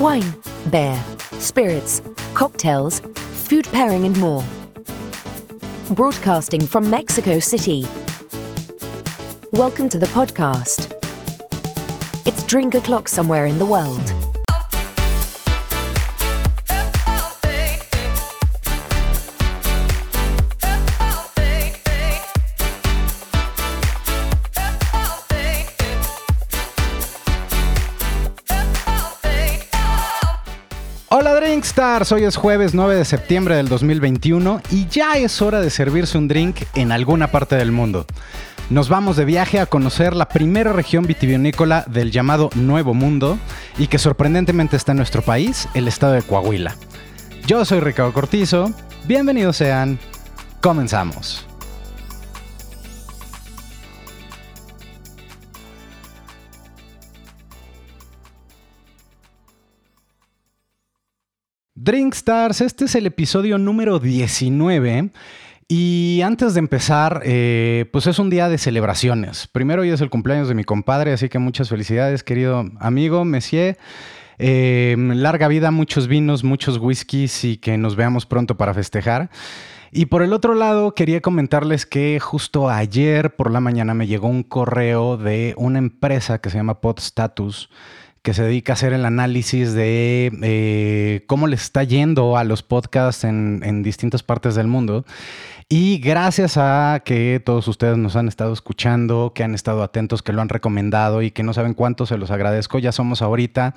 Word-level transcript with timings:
wine, 0.00 0.34
beer, 0.70 0.98
spirits, 1.32 2.00
cocktails, 2.32 3.00
food 3.00 3.66
pairing, 3.66 4.06
and 4.06 4.18
more. 4.18 4.42
Broadcasting 5.90 6.62
from 6.62 6.88
Mexico 6.88 7.38
City. 7.38 7.86
Welcome 9.52 9.90
to 9.90 9.98
the 9.98 10.06
podcast. 10.06 10.96
It's 12.26 12.42
drink 12.44 12.74
o'clock 12.74 13.08
somewhere 13.08 13.44
in 13.44 13.58
the 13.58 13.66
world. 13.66 14.19
Hola 31.80 31.94
Drinkstars, 31.94 32.12
hoy 32.12 32.24
es 32.24 32.36
jueves 32.36 32.74
9 32.74 32.94
de 32.94 33.06
septiembre 33.06 33.56
del 33.56 33.70
2021 33.70 34.60
y 34.70 34.86
ya 34.88 35.14
es 35.14 35.40
hora 35.40 35.62
de 35.62 35.70
servirse 35.70 36.18
un 36.18 36.28
drink 36.28 36.58
en 36.74 36.92
alguna 36.92 37.28
parte 37.28 37.56
del 37.56 37.72
mundo. 37.72 38.04
Nos 38.68 38.90
vamos 38.90 39.16
de 39.16 39.24
viaje 39.24 39.60
a 39.60 39.64
conocer 39.64 40.14
la 40.14 40.28
primera 40.28 40.74
región 40.74 41.06
vitivinícola 41.06 41.86
del 41.88 42.10
llamado 42.10 42.50
Nuevo 42.54 42.92
Mundo 42.92 43.38
y 43.78 43.86
que 43.86 43.98
sorprendentemente 43.98 44.76
está 44.76 44.92
en 44.92 44.98
nuestro 44.98 45.22
país, 45.22 45.68
el 45.72 45.88
estado 45.88 46.12
de 46.12 46.22
Coahuila. 46.22 46.76
Yo 47.46 47.64
soy 47.64 47.80
Ricardo 47.80 48.12
Cortizo, 48.12 48.70
bienvenidos 49.06 49.56
sean, 49.56 49.98
comenzamos. 50.60 51.49
Drinkstars, 61.82 62.60
este 62.60 62.84
es 62.84 62.94
el 62.94 63.06
episodio 63.06 63.56
número 63.56 63.98
19. 63.98 65.08
Y 65.66 66.20
antes 66.22 66.52
de 66.52 66.58
empezar, 66.58 67.22
eh, 67.24 67.86
pues 67.90 68.06
es 68.06 68.18
un 68.18 68.28
día 68.28 68.50
de 68.50 68.58
celebraciones. 68.58 69.46
Primero 69.46 69.80
hoy 69.80 69.88
es 69.88 70.02
el 70.02 70.10
cumpleaños 70.10 70.48
de 70.48 70.54
mi 70.54 70.64
compadre, 70.64 71.14
así 71.14 71.30
que 71.30 71.38
muchas 71.38 71.70
felicidades, 71.70 72.22
querido 72.22 72.66
amigo, 72.80 73.24
Messier. 73.24 73.78
Eh, 74.36 74.94
larga 74.98 75.48
vida, 75.48 75.70
muchos 75.70 76.06
vinos, 76.06 76.44
muchos 76.44 76.76
whiskies 76.76 77.44
y 77.44 77.56
que 77.56 77.78
nos 77.78 77.96
veamos 77.96 78.26
pronto 78.26 78.58
para 78.58 78.74
festejar. 78.74 79.30
Y 79.90 80.06
por 80.06 80.22
el 80.22 80.34
otro 80.34 80.54
lado, 80.54 80.94
quería 80.94 81.22
comentarles 81.22 81.86
que 81.86 82.20
justo 82.20 82.68
ayer 82.68 83.34
por 83.36 83.50
la 83.50 83.60
mañana 83.60 83.94
me 83.94 84.06
llegó 84.06 84.28
un 84.28 84.42
correo 84.42 85.16
de 85.16 85.54
una 85.56 85.78
empresa 85.78 86.42
que 86.42 86.50
se 86.50 86.58
llama 86.58 86.82
Podstatus 86.82 87.70
que 88.22 88.34
se 88.34 88.42
dedica 88.42 88.72
a 88.72 88.74
hacer 88.74 88.92
el 88.92 89.06
análisis 89.06 89.72
de 89.72 90.30
eh, 90.42 91.24
cómo 91.26 91.46
les 91.46 91.62
está 91.62 91.84
yendo 91.84 92.36
a 92.36 92.44
los 92.44 92.62
podcasts 92.62 93.24
en, 93.24 93.82
distintas 93.82 94.22
partes 94.22 94.54
del 94.54 94.66
mundo. 94.66 95.06
Y 95.72 95.98
gracias 95.98 96.56
a 96.56 97.00
que 97.04 97.40
todos 97.42 97.68
ustedes 97.68 97.96
nos 97.96 98.16
han 98.16 98.26
estado 98.26 98.52
escuchando, 98.52 99.32
que 99.34 99.44
han 99.44 99.54
estado 99.54 99.84
atentos, 99.84 100.20
que 100.22 100.32
lo 100.32 100.42
han 100.42 100.48
recomendado 100.48 101.22
y 101.22 101.30
que 101.30 101.44
no 101.44 101.54
saben 101.54 101.74
cuánto 101.74 102.06
se 102.06 102.18
los 102.18 102.32
agradezco, 102.32 102.80
ya 102.80 102.90
somos 102.90 103.22
ahorita 103.22 103.74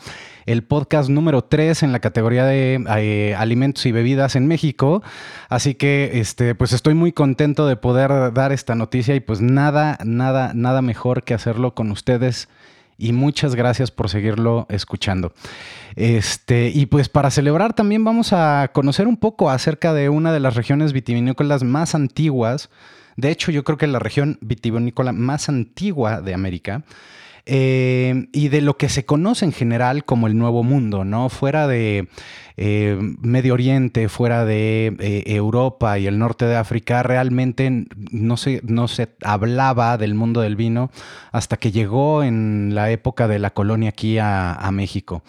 el 0.48 0.64
podcast 0.64 1.10
número 1.10 1.44
3 1.44 1.84
en 1.84 1.92
la 1.92 2.00
categoría 2.00 2.46
de 2.46 2.84
eh, 2.98 3.36
alimentos 3.38 3.86
y 3.86 3.92
bebidas 3.92 4.36
en 4.36 4.48
México. 4.48 5.04
Así 5.50 5.76
que 5.76 6.12
este, 6.16 6.56
pues 6.56 6.74
estoy 6.74 6.96
muy 6.96 7.12
contento 7.12 7.68
de 7.68 7.76
poder 7.76 8.34
dar 8.34 8.52
esta 8.52 8.74
noticia 8.74 9.16
y 9.16 9.20
pues 9.20 9.40
nada, 9.40 10.00
nada, 10.04 10.52
nada 10.56 10.82
mejor 10.82 11.24
que 11.24 11.36
hacerlo 11.36 11.76
con 11.76 11.92
ustedes 11.92 12.50
y 12.98 13.14
muchas 13.14 13.56
gracias 13.56 13.92
por 13.92 14.10
seguirlo 14.10 14.66
escuchando. 14.70 15.34
Este, 15.96 16.72
y 16.74 16.86
pues 16.88 17.10
para 17.10 17.32
celebrar 17.32 17.74
también 17.74 18.04
vamos 18.04 18.34
a 18.34 18.72
conocer 18.74 19.08
un 19.08 19.18
poco 19.18 19.50
acerca 19.50 19.94
de 19.94 20.10
una 20.10 20.34
de 20.34 20.40
las 20.40 20.56
regiones 20.56 20.94
vitivinícolas 20.94 21.64
más 21.64 21.96
antiguas. 21.96 22.70
De 23.16 23.30
hecho, 23.30 23.52
yo 23.52 23.64
creo 23.64 23.78
que 23.78 23.88
la 23.88 24.00
región 24.00 24.38
vitivinícola 24.42 25.12
más 25.12 25.50
antigua 25.50 26.22
de 26.22 26.34
América. 26.34 26.84
Eh, 27.46 28.28
y 28.32 28.48
de 28.48 28.62
lo 28.62 28.78
que 28.78 28.88
se 28.88 29.06
conoce 29.06 29.44
en 29.44 29.52
general 29.52 30.06
como 30.06 30.28
el 30.28 30.38
Nuevo 30.38 30.64
Mundo, 30.64 31.04
¿no? 31.04 31.28
Fuera 31.28 31.68
de 31.68 32.08
eh, 32.56 32.98
Medio 33.20 33.56
Oriente, 33.56 34.08
fuera 34.08 34.46
de 34.46 34.96
eh, 35.00 35.24
Europa 35.26 36.00
y 36.00 36.08
el 36.08 36.20
norte 36.20 36.46
de 36.46 36.56
África, 36.56 37.04
realmente 37.04 37.86
no 38.12 38.38
se, 38.38 38.62
no 38.64 38.88
se 38.88 39.10
hablaba 39.24 39.98
del 39.98 40.16
mundo 40.16 40.40
del 40.40 40.56
vino 40.56 40.90
hasta 41.34 41.58
que 41.58 41.74
llegó 41.74 42.24
en 42.24 42.76
la 42.76 42.92
época 42.92 43.28
de 43.28 43.40
la 43.40 43.50
colonia 43.50 43.90
aquí 43.90 44.20
a, 44.20 44.54
a 44.54 44.72
México. 44.72 45.22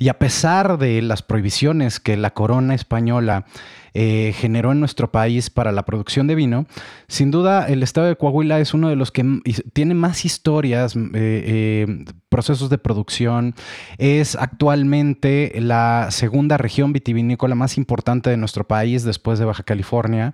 Y 0.00 0.08
a 0.08 0.18
pesar 0.18 0.76
de 0.76 1.02
las 1.02 1.22
prohibiciones 1.22 2.00
que 2.00 2.16
la 2.16 2.30
corona 2.30 2.74
española 2.74 3.46
eh, 3.94 4.32
generó 4.36 4.72
en 4.72 4.80
nuestro 4.80 5.10
país 5.10 5.50
para 5.50 5.72
la 5.72 5.84
producción 5.84 6.26
de 6.26 6.34
vino, 6.34 6.66
sin 7.08 7.30
duda 7.30 7.66
el 7.66 7.82
estado 7.82 8.06
de 8.06 8.16
Coahuila 8.16 8.60
es 8.60 8.74
uno 8.74 8.88
de 8.88 8.96
los 8.96 9.10
que 9.10 9.24
tiene 9.72 9.94
más 9.94 10.24
historias, 10.24 10.96
eh, 10.96 11.00
eh, 11.14 12.04
procesos 12.28 12.70
de 12.70 12.78
producción, 12.78 13.54
es 13.98 14.36
actualmente 14.36 15.52
la 15.56 16.08
segunda 16.10 16.56
región 16.56 16.92
vitivinícola 16.92 17.54
más 17.54 17.76
importante 17.76 18.30
de 18.30 18.36
nuestro 18.36 18.66
país 18.66 19.04
después 19.04 19.38
de 19.38 19.44
Baja 19.44 19.62
California. 19.62 20.32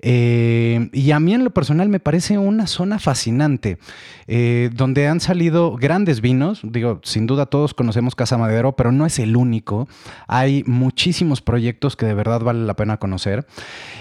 Eh, 0.00 0.88
y 0.92 1.10
a 1.10 1.20
mí 1.20 1.34
en 1.34 1.44
lo 1.44 1.50
personal 1.50 1.88
me 1.88 2.00
parece 2.00 2.38
una 2.38 2.66
zona 2.66 2.98
fascinante, 2.98 3.78
eh, 4.26 4.70
donde 4.74 5.08
han 5.08 5.20
salido 5.20 5.76
grandes 5.76 6.20
vinos. 6.20 6.60
Digo, 6.62 7.00
sin 7.02 7.26
duda 7.26 7.46
todos 7.46 7.74
conocemos 7.74 8.14
Casa 8.14 8.38
Madero, 8.38 8.76
pero 8.76 8.92
no 8.92 9.06
es 9.06 9.18
el 9.18 9.36
único. 9.36 9.88
Hay 10.26 10.64
muchísimos 10.66 11.40
proyectos 11.40 11.96
que 11.96 12.06
de 12.06 12.14
verdad 12.14 12.40
vale 12.40 12.64
la 12.64 12.74
pena 12.74 12.98
conocer. 12.98 13.46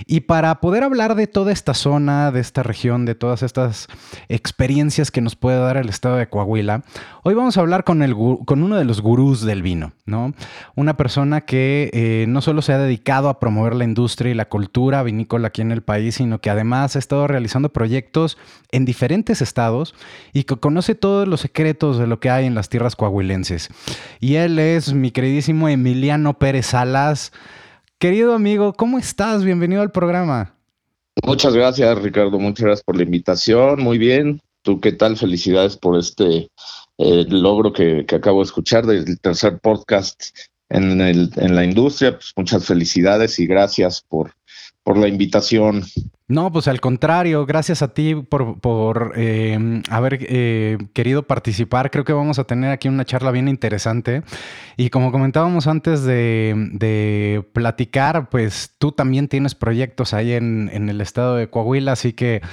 Y 0.06 0.22
para 0.22 0.60
poder 0.62 0.84
hablar 0.84 1.16
de 1.16 1.28
toda 1.28 1.52
esta 1.52 1.74
zona, 1.74 2.32
de 2.32 2.40
esta 2.40 2.64
región, 2.64 3.06
de 3.06 3.16
todas 3.16 3.44
estas 3.44 3.88
experiencias 4.30 5.12
que 5.12 5.22
nos 5.22 5.36
puede 5.36 5.60
dar 5.60 5.78
el 5.78 5.90
estado 5.90 6.18
de 6.18 6.28
Coahuila, 6.28 6.84
hoy 7.24 7.34
vamos 7.34 7.58
a 7.58 7.62
hablar 7.62 7.84
con, 7.84 8.04
el, 8.04 8.16
con 8.46 8.64
uno 8.64 8.78
de 8.78 8.86
los 8.86 9.02
gurús 9.02 9.42
del 9.42 9.62
vino, 9.62 9.94
¿no? 10.06 10.34
Una 10.76 10.98
persona 10.98 11.42
que 11.42 11.90
eh, 11.94 12.26
no 12.28 12.42
solo 12.42 12.62
se 12.62 12.74
ha 12.74 12.78
dedicado 12.78 13.30
a 13.30 13.40
promover 13.40 13.76
la 13.76 13.84
industria 13.84 14.32
y 14.32 14.36
la 14.36 14.46
cultura 14.46 15.04
vinícola 15.04 15.48
aquí 15.48 15.62
en 15.62 15.72
el 15.72 15.82
país, 15.86 16.16
sino 16.16 16.42
que 16.42 16.50
además 16.50 16.96
ha 16.96 17.00
estado 17.00 17.28
realizando 17.28 17.70
proyectos 17.70 18.38
en 18.72 18.84
diferentes 18.84 19.42
estados 19.42 19.96
y 20.34 20.44
que 20.44 20.58
conoce 20.58 20.96
todos 20.96 21.28
los 21.28 21.42
secretos 21.42 21.98
de 21.98 22.08
lo 22.08 22.20
que 22.20 22.30
hay 22.30 22.46
en 22.46 22.56
las 22.56 22.70
tierras 22.70 22.96
coahuilenses. 22.96 23.70
Y 24.20 24.36
él 24.36 24.60
es 24.60 24.94
mi 24.94 25.12
queridísimo 25.12 25.70
Emiliano 25.70 26.38
Pérez 26.38 26.68
Salas. 26.68 27.32
Querido 28.00 28.34
amigo, 28.34 28.74
¿cómo 28.74 28.98
estás? 28.98 29.44
Bienvenido 29.46 29.82
al 29.82 29.92
programa. 29.92 30.56
Muchas 31.24 31.54
gracias, 31.54 31.98
Ricardo. 32.02 32.40
Muchas 32.40 32.66
gracias 32.66 32.84
por 32.84 32.98
la 32.98 33.04
invitación. 33.04 33.82
Muy 33.82 33.98
bien. 33.98 34.42
¿Tú 34.64 34.82
qué 34.82 34.92
tal? 34.92 35.16
Felicidades 35.16 35.78
por 35.78 35.98
este 35.98 36.50
eh, 36.98 37.26
logro 37.30 37.72
que, 37.72 38.06
acabo 38.14 38.40
de 38.40 38.46
escuchar 38.46 38.86
del 38.86 39.20
tercer 39.20 39.60
podcast 39.60 40.22
en, 40.70 41.00
en 41.00 41.56
la 41.56 41.64
industria. 41.64 42.14
Pues 42.14 42.34
muchas 42.36 42.66
felicidades 42.66 43.40
y 43.40 43.48
gracias 43.48 44.02
por, 44.02 44.34
por 44.86 44.98
la 45.00 45.08
invitación. 45.08 45.84
No, 46.28 46.52
pues 46.52 46.68
al 46.68 46.80
contrario, 46.80 47.48
gracias 47.48 47.82
a 47.82 47.96
ti 47.96 48.14
por, 48.14 48.60
por 48.60 49.14
eh, 49.16 49.82
haber 49.90 50.20
eh, 50.22 50.78
querido 50.94 51.24
participar. 51.24 51.90
Creo 51.90 52.06
que 52.06 52.14
vamos 52.14 52.38
a 52.38 52.44
tener 52.44 52.70
aquí 52.70 52.88
una 52.88 53.04
charla 53.04 53.32
bien 53.32 53.48
interesante. 53.48 54.22
Y 54.78 54.92
como 54.92 55.12
comentábamos 55.12 55.66
antes 55.66 56.04
de, 56.04 56.54
de 56.74 57.44
platicar, 57.52 58.30
pues 58.30 58.76
tú 58.78 58.92
también 58.92 59.28
tienes 59.28 59.56
proyectos 59.56 60.14
ahí 60.14 60.34
en, 60.34 60.70
en 60.72 60.88
el 60.88 61.02
estado 61.02 61.36
de 61.36 61.50
Coahuila, 61.50 61.94
así 61.94 62.14
que 62.14 62.44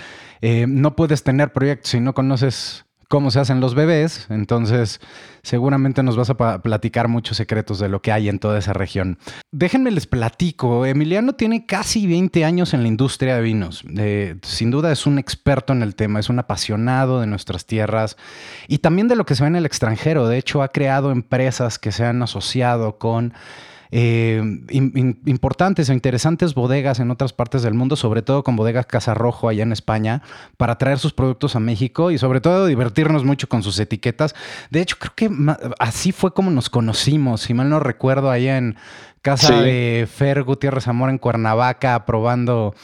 eh, 0.41 0.65
no 0.67 0.97
puedes 0.97 1.25
tener 1.25 1.53
proyectos 1.53 1.91
si 1.91 2.01
no 2.01 2.15
conoces 2.15 2.87
cómo 3.13 3.31
se 3.31 3.41
hacen 3.41 3.61
los 3.61 3.75
bebés, 3.75 4.27
entonces 4.31 4.99
seguramente 5.43 6.03
nos 6.03 6.17
vas 6.17 6.31
a 6.31 6.63
platicar 6.63 7.09
muchos 7.09 7.37
secretos 7.37 7.79
de 7.79 7.91
lo 7.91 8.01
que 8.01 8.11
hay 8.11 8.31
en 8.31 8.39
toda 8.39 8.59
esa 8.59 8.73
región. 8.73 9.19
Déjenme 9.51 9.91
les 9.91 10.07
platico, 10.07 10.87
Emiliano 10.87 11.35
tiene 11.35 11.67
casi 11.67 12.07
20 12.07 12.43
años 12.47 12.73
en 12.73 12.81
la 12.81 12.89
industria 12.89 13.37
de 13.37 13.43
vinos, 13.43 13.85
eh, 13.99 14.37
sin 14.41 14.71
duda 14.71 14.91
es 14.91 15.05
un 15.07 15.19
experto 15.19 15.75
en 15.75 15.83
el 15.83 15.95
tema, 15.95 16.21
es 16.21 16.31
un 16.31 16.39
apasionado 16.39 17.21
de 17.21 17.27
nuestras 17.27 17.67
tierras 17.67 18.17
y 18.67 18.79
también 18.79 19.09
de 19.09 19.17
lo 19.17 19.27
que 19.27 19.35
se 19.35 19.43
ve 19.43 19.49
en 19.49 19.57
el 19.57 19.67
extranjero, 19.67 20.27
de 20.27 20.39
hecho 20.39 20.63
ha 20.63 20.69
creado 20.69 21.11
empresas 21.11 21.79
que 21.79 21.93
se 21.93 22.07
han 22.07 22.23
asociado 22.23 22.97
con 22.97 23.35
eh, 23.95 24.43
in, 24.71 25.21
importantes 25.27 25.91
o 25.91 25.93
interesantes 25.93 26.55
bodegas 26.55 26.99
en 26.99 27.11
otras 27.11 27.35
partes 27.35 27.63
del 27.63 27.75
mundo, 27.75 27.95
sobre 27.95 28.23
todo 28.23 28.43
con 28.43 28.57
bodegas 28.57 28.87
Casa 28.87 29.13
Rojo 29.13 29.51
allá 29.51 29.63
en 29.63 29.73
España, 29.73 30.23
para 30.57 30.79
traer 30.79 30.99
sus 30.99 31.13
productos 31.13 31.57
a 31.57 31.61
México 31.61 32.11
y 32.11 32.17
sobre 32.17 32.41
todo 32.41 32.65
divertirnos 32.65 33.23
mucho 33.25 33.51
con 33.51 33.63
sus 33.63 33.79
etiquetas. 33.79 34.35
De 34.71 34.81
hecho, 34.81 34.97
creo 34.99 35.13
que 35.15 35.31
así 35.79 36.11
fue 36.11 36.33
como 36.33 36.51
nos 36.51 36.71
conocimos, 36.71 37.43
si 37.43 37.53
mal 37.53 37.69
no 37.69 37.81
recuerdo, 37.81 38.31
allá 38.31 38.57
en 38.57 38.77
casa 39.21 39.59
sí. 39.59 39.63
de 39.63 40.09
Fer 40.11 40.43
Gutiérrez 40.43 40.89
Amor 40.89 41.11
en 41.11 41.19
Cuernavaca, 41.19 42.07
probando 42.07 42.75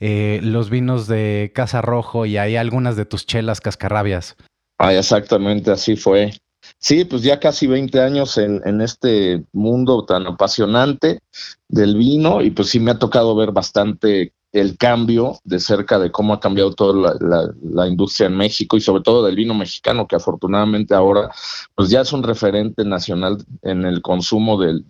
eh, 0.00 0.40
los 0.42 0.70
vinos 0.70 1.06
de 1.06 1.52
Casa 1.54 1.82
Rojo 1.82 2.24
y 2.24 2.38
ahí 2.38 2.56
algunas 2.56 2.96
de 2.96 3.04
tus 3.04 3.26
chelas 3.26 3.60
cascarrabias. 3.60 4.36
Ah, 4.78 4.94
exactamente, 4.94 5.70
así 5.70 5.94
fue. 5.94 6.32
Sí, 6.78 7.04
pues 7.04 7.22
ya 7.22 7.40
casi 7.40 7.66
20 7.66 8.00
años 8.00 8.36
en, 8.38 8.60
en, 8.64 8.80
este 8.80 9.44
mundo 9.52 10.04
tan 10.04 10.26
apasionante 10.26 11.20
del 11.68 11.96
vino 11.96 12.42
y 12.42 12.50
pues 12.50 12.68
sí 12.68 12.80
me 12.80 12.90
ha 12.90 12.98
tocado 12.98 13.34
ver 13.34 13.52
bastante 13.52 14.32
el 14.54 14.78
cambio 14.78 15.40
de 15.42 15.58
cerca 15.58 15.98
de 15.98 16.12
cómo 16.12 16.32
ha 16.32 16.38
cambiado 16.38 16.72
toda 16.72 17.16
la, 17.20 17.88
industria 17.88 18.28
en 18.28 18.36
México 18.36 18.76
y 18.76 18.80
sobre 18.80 19.02
todo 19.02 19.26
del 19.26 19.34
vino 19.34 19.52
mexicano, 19.52 20.06
que 20.06 20.14
afortunadamente 20.14 20.94
ahora 20.94 21.28
pues 21.74 21.90
ya 21.90 22.02
es 22.02 22.12
un 22.12 22.22
referente 22.22 22.84
nacional 22.84 23.44
en 23.62 23.84
el 23.84 24.00
consumo 24.00 24.56
de, 24.56 24.80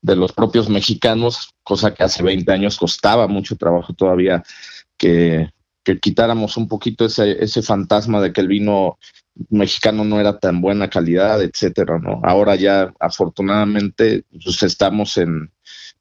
de, 0.00 0.16
los 0.16 0.32
propios 0.32 0.70
mexicanos, 0.70 1.50
cosa 1.62 1.92
que 1.92 2.02
hace 2.02 2.22
20 2.22 2.50
años 2.50 2.78
costaba 2.78 3.28
mucho 3.28 3.56
trabajo 3.56 3.92
todavía 3.92 4.42
que, 4.96 5.50
que 5.84 6.00
quitáramos 6.00 6.56
un 6.56 6.66
poquito 6.66 7.04
ese, 7.04 7.44
ese 7.44 7.60
fantasma 7.60 8.22
de 8.22 8.32
que 8.32 8.40
el 8.40 8.48
vino 8.48 8.98
mexicano 9.50 10.04
no 10.04 10.20
era 10.20 10.38
tan 10.38 10.60
buena 10.60 10.88
calidad, 10.90 11.42
etcétera, 11.42 11.98
¿no? 11.98 12.20
Ahora 12.24 12.56
ya 12.56 12.92
afortunadamente 12.98 14.24
pues 14.44 14.62
estamos 14.62 15.16
en 15.18 15.50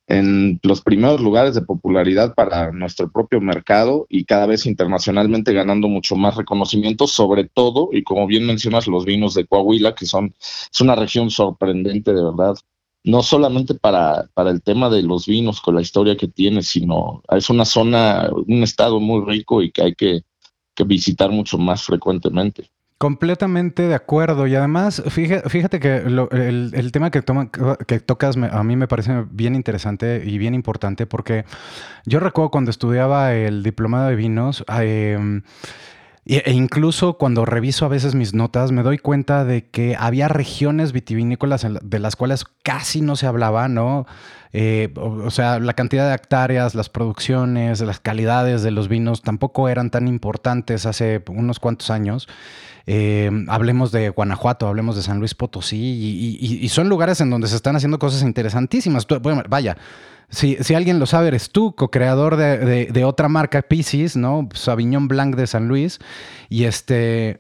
en 0.08 0.60
los 0.64 0.82
primeros 0.82 1.20
lugares 1.20 1.54
de 1.54 1.62
popularidad 1.62 2.34
para 2.34 2.72
nuestro 2.72 3.12
propio 3.12 3.42
mercado 3.42 4.08
y 4.10 4.24
cada 4.24 4.46
vez 4.46 4.66
internacionalmente 4.66 5.54
ganando 5.54 5.90
mucho 5.90 6.16
más 6.16 6.36
reconocimiento, 6.36 7.08
sobre 7.08 7.44
todo, 7.44 7.90
y 7.92 8.04
como 8.04 8.26
bien 8.26 8.46
mencionas, 8.46 8.88
los 8.88 9.04
vinos 9.04 9.34
de 9.34 9.46
Coahuila, 9.46 9.96
que 9.96 10.06
son, 10.06 10.34
es 10.40 10.82
una 10.82 10.96
región 10.96 11.30
sorprendente 11.30 12.14
de 12.14 12.24
verdad, 12.24 12.56
no 13.04 13.22
solamente 13.22 13.76
para, 13.76 14.30
para 14.34 14.52
el 14.52 14.62
tema 14.62 14.90
de 14.90 15.04
los 15.04 15.28
vinos 15.28 15.60
con 15.60 15.76
la 15.76 15.82
historia 15.82 16.16
que 16.16 16.28
tiene, 16.30 16.64
sino 16.64 17.22
es 17.30 17.50
una 17.50 17.66
zona, 17.66 18.30
un 18.32 18.64
estado 18.64 19.02
muy 19.02 19.26
rico 19.26 19.62
y 19.62 19.72
que 19.72 19.82
hay 19.82 19.96
que, 19.96 20.22
que 20.74 20.84
visitar 20.86 21.32
mucho 21.32 21.58
más 21.58 21.84
frecuentemente. 21.84 22.70
Completamente 22.98 23.84
de 23.84 23.94
acuerdo. 23.94 24.48
Y 24.48 24.56
además, 24.56 25.04
fíjate, 25.08 25.80
que 25.80 25.98
el, 25.98 26.92
tema 26.92 27.12
que, 27.12 27.22
que 27.86 28.00
tocas 28.00 28.38
a 28.38 28.64
mí 28.64 28.76
me 28.76 28.88
parece 28.88 29.24
bien 29.30 29.54
interesante 29.56 30.24
y 30.26 30.40
bien 30.40 30.56
importante 30.56 31.06
porque 31.06 31.46
yo 32.08 32.20
recuerdo 32.20 32.50
cuando 32.50 32.72
estudiaba 32.72 33.34
el 33.36 33.62
diplomado 33.62 34.08
de 34.10 34.16
vinos, 34.16 34.66
em, 34.80 35.44
e 36.30 36.52
incluso 36.52 37.14
cuando 37.14 37.46
reviso 37.46 37.86
a 37.86 37.88
veces 37.88 38.14
mis 38.14 38.34
notas, 38.34 38.74
me 38.74 38.84
doy 38.84 38.98
cuenta 38.98 39.46
de 39.46 39.70
que 39.70 39.96
había 39.98 40.28
regiones 40.28 40.92
vitivinícolas 40.92 41.66
de 41.82 42.00
las 42.00 42.18
cuales 42.18 42.44
casi 42.64 43.00
no 43.02 43.16
se 43.16 43.28
hablaba, 43.28 43.70
¿no? 43.70 44.06
Eh, 44.52 44.94
o, 44.98 45.30
sea, 45.32 45.60
la 45.60 45.74
cantidad 45.74 46.10
de 46.10 46.16
hectáreas, 46.16 46.76
las 46.76 46.90
producciones, 46.90 47.80
las 47.80 48.00
calidades 48.00 48.62
de 48.62 48.72
los 48.72 48.88
vinos 48.88 49.22
tampoco 49.22 49.70
eran 49.70 49.90
tan 49.90 50.08
importantes 50.08 50.86
hace 50.86 51.24
unos 51.30 51.60
cuantos 51.60 51.90
años. 51.90 52.28
Eh, 52.88 53.30
hablemos 53.48 53.92
de 53.92 54.10
Guanajuato, 54.10 54.68
hablemos 54.68 54.96
de 54.96 55.04
San 55.04 55.20
Luis 55.20 55.36
Potosí, 55.36 56.38
y, 56.42 56.70
son 56.70 56.90
lugares 56.90 57.22
en 57.22 57.30
donde 57.30 57.48
se 57.48 57.56
están 57.56 57.76
haciendo 57.76 58.00
cosas 58.00 58.22
interesantísimas. 58.22 59.06
vaya, 59.50 59.78
si, 60.30 60.58
si, 60.62 60.74
alguien 60.74 61.00
lo 61.00 61.06
sabe, 61.06 61.30
eres 61.30 61.52
tú, 61.52 61.74
co-creador 61.76 62.36
de, 62.36 63.06
otra 63.06 63.30
marca, 63.30 63.62
Pisces, 63.62 64.18
¿no? 64.18 64.50
Sauvignon 64.54 65.08
Blanc 65.08 65.36
de 65.36 65.48
San 65.48 65.68
Luis. 65.68 66.00
Y 66.50 66.66
este. 66.66 67.40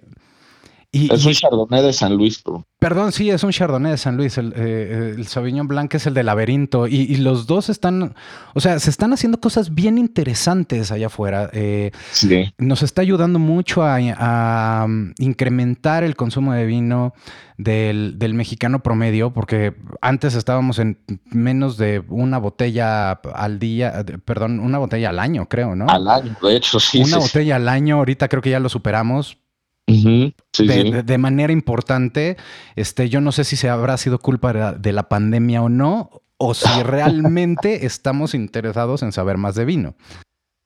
Es 0.91 1.25
un 1.25 1.33
Chardonnay 1.33 1.83
de 1.83 1.93
San 1.93 2.15
Luis, 2.15 2.41
bro. 2.43 2.65
Perdón, 2.79 3.11
sí, 3.11 3.29
es 3.29 3.43
un 3.43 3.51
Chardonnay 3.51 3.91
de 3.91 3.97
San 3.97 4.15
Luis. 4.15 4.37
El, 4.37 4.53
eh, 4.55 5.13
el 5.17 5.27
Sauvignon 5.27 5.67
Blanc 5.67 5.93
es 5.95 6.07
el 6.07 6.13
de 6.13 6.23
laberinto. 6.23 6.87
Y, 6.87 7.15
los 7.17 7.47
dos 7.47 7.69
están, 7.69 8.15
o 8.53 8.59
sea, 8.59 8.79
se 8.79 8.89
están 8.89 9.11
haciendo 9.13 9.39
cosas 9.39 9.73
bien 9.73 9.97
interesantes 9.97 10.91
allá 10.91 11.07
afuera. 11.07 11.49
Eh, 11.53 11.91
sí. 12.11 12.53
Nos 12.57 12.83
está 12.83 13.01
ayudando 13.01 13.39
mucho 13.39 13.83
a, 13.83 14.85
um, 14.85 15.13
incrementar 15.19 16.03
el 16.03 16.15
consumo 16.15 16.53
de 16.53 16.65
vino 16.65 17.13
del, 17.57 18.15
mexicano 18.33 18.81
promedio, 18.81 19.33
porque 19.33 19.75
antes 20.01 20.35
estábamos 20.35 20.79
en 20.79 20.99
menos 21.25 21.77
de 21.77 22.03
una 22.07 22.37
botella 22.37 23.11
al 23.11 23.59
día, 23.59 24.05
perdón, 24.23 24.59
una 24.59 24.77
botella 24.77 25.09
al 25.09 25.19
año, 25.19 25.49
creo, 25.49 25.75
¿no? 25.75 25.87
Al 25.89 26.07
año, 26.07 26.35
de 26.41 26.55
hecho, 26.55 26.79
sí. 26.79 27.01
Una 27.01 27.17
botella 27.17 27.55
al 27.55 27.67
año, 27.67 27.97
ahorita 27.97 28.27
creo 28.27 28.41
que 28.41 28.51
ya 28.51 28.59
lo 28.59 28.69
superamos 28.69 29.39
de, 29.87 31.17
manera 31.17 31.53
importante. 31.53 32.37
Este, 32.75 33.09
yo 33.09 33.21
no 33.21 33.31
sé 33.31 33.43
si 33.43 33.55
se 33.55 33.69
habrá 33.69 33.97
sido 33.97 34.19
culpa 34.19 34.73
de 34.73 34.93
la 34.93 35.09
pandemia 35.09 35.61
o 35.61 35.69
no, 35.69 36.21
o 36.37 36.53
si 36.53 36.67
realmente 36.83 37.85
estamos 37.85 38.33
interesados 38.33 39.01
en 39.03 39.11
saber 39.11 39.37
más 39.37 39.55
de 39.55 39.65
vino. 39.65 39.95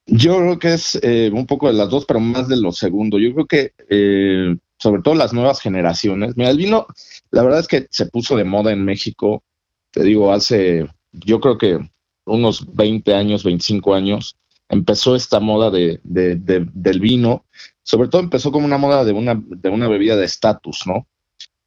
Yo 0.06 0.38
creo 0.38 0.58
que 0.58 0.74
es 0.74 0.98
eh, 1.02 1.30
un 1.32 1.46
poco 1.46 1.68
de 1.68 1.74
las 1.74 1.88
dos, 1.88 2.04
pero 2.04 2.18
más 2.18 2.48
de 2.48 2.56
lo 2.56 2.72
segundo. 2.72 3.18
Yo 3.18 3.32
creo 3.34 3.46
que 3.46 3.72
eh, 3.88 4.56
sobre 4.82 5.02
todo 5.02 5.14
las 5.14 5.32
nuevas 5.32 5.60
generaciones. 5.60 6.36
Mira, 6.36 6.50
el 6.50 6.56
vino, 6.56 6.86
la 7.30 7.44
verdad 7.44 7.60
es 7.60 7.68
que 7.68 7.86
se 7.90 8.06
puso 8.06 8.36
de 8.36 8.44
moda 8.44 8.72
en 8.72 8.84
México, 8.84 9.44
te 9.92 10.02
digo, 10.02 10.32
hace, 10.32 10.88
yo 11.12 11.40
creo 11.40 11.56
que 11.56 11.78
unos 12.24 12.74
20 12.74 13.14
años, 13.14 13.44
25 13.44 13.94
años, 13.94 14.36
empezó 14.68 15.14
esta 15.14 15.38
moda 15.38 15.70
de, 15.70 16.00
del 16.02 17.00
vino 17.00 17.44
sobre 17.82 18.08
todo 18.08 18.22
empezó 18.22 18.52
como 18.52 18.66
una 18.66 18.78
moda 18.78 19.04
de 19.04 19.12
una, 19.12 19.40
de 19.46 19.68
una 19.68 19.88
bebida 19.88 20.16
de 20.16 20.24
estatus, 20.24 20.86
¿no? 20.86 21.06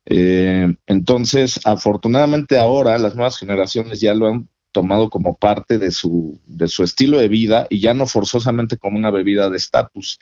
Eh, 0.06 0.74
entonces, 0.86 1.60
afortunadamente 1.66 2.58
ahora 2.58 2.98
las 2.98 3.16
nuevas 3.16 3.38
generaciones 3.38 4.00
ya 4.00 4.14
lo 4.14 4.28
han 4.28 4.50
tomado 4.72 5.10
como 5.10 5.38
parte 5.38 5.80
de 5.80 5.92
su, 5.92 6.40
de 6.46 6.68
su 6.68 6.84
estilo 6.84 7.18
de 7.18 7.28
vida 7.28 7.66
y 7.70 7.80
ya 7.80 7.94
no 7.94 8.06
forzosamente 8.06 8.78
como 8.78 8.98
una 8.98 9.10
bebida 9.10 9.50
de 9.50 9.58
estatus, 9.58 10.20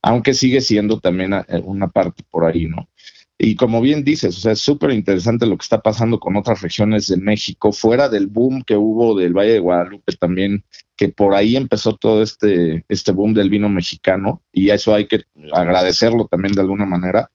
aunque 0.00 0.32
sigue 0.32 0.60
siendo 0.60 1.00
también 1.00 1.34
eh, 1.34 1.44
una 1.64 1.88
parte 1.88 2.22
por 2.30 2.44
ahí, 2.44 2.66
¿no? 2.66 2.88
Y 3.38 3.56
como 3.56 3.82
bien 3.82 4.02
dices, 4.02 4.38
o 4.38 4.40
sea, 4.40 4.52
es 4.52 4.60
súper 4.60 4.90
interesante 4.92 5.46
lo 5.46 5.58
que 5.58 5.62
está 5.62 5.82
pasando 5.82 6.18
con 6.18 6.36
otras 6.36 6.62
regiones 6.62 7.06
de 7.08 7.18
México, 7.18 7.70
fuera 7.70 8.08
del 8.08 8.28
boom 8.28 8.62
que 8.62 8.76
hubo 8.76 9.18
del 9.18 9.34
Valle 9.34 9.52
de 9.54 9.58
Guadalupe 9.58 10.16
también, 10.16 10.64
que 10.96 11.10
por 11.10 11.34
ahí 11.34 11.54
empezó 11.54 11.96
todo 11.96 12.22
este, 12.22 12.84
este 12.88 13.12
boom 13.12 13.34
del 13.34 13.50
vino 13.50 13.68
mexicano, 13.68 14.42
y 14.52 14.70
eso 14.70 14.94
hay 14.94 15.06
que 15.06 15.24
agradecerlo 15.52 16.26
también 16.28 16.54
de 16.54 16.62
alguna 16.62 16.86
manera. 16.86 17.30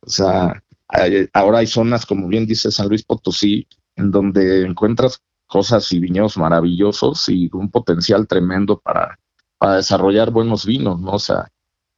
O 0.00 0.10
sea, 0.10 0.60
ahora 1.32 1.58
hay 1.58 1.68
zonas, 1.68 2.04
como 2.04 2.26
bien 2.26 2.46
dice 2.46 2.72
San 2.72 2.88
Luis 2.88 3.04
Potosí, 3.04 3.68
en 3.94 4.10
donde 4.10 4.66
encuentras 4.66 5.20
cosas 5.46 5.92
y 5.92 6.00
viñedos 6.00 6.36
maravillosos 6.36 7.28
y 7.28 7.48
un 7.52 7.70
potencial 7.70 8.26
tremendo 8.26 8.80
para, 8.80 9.20
para 9.58 9.76
desarrollar 9.76 10.32
buenos 10.32 10.66
vinos, 10.66 11.00
¿no? 11.00 11.12
O 11.12 11.18
sea, 11.20 11.48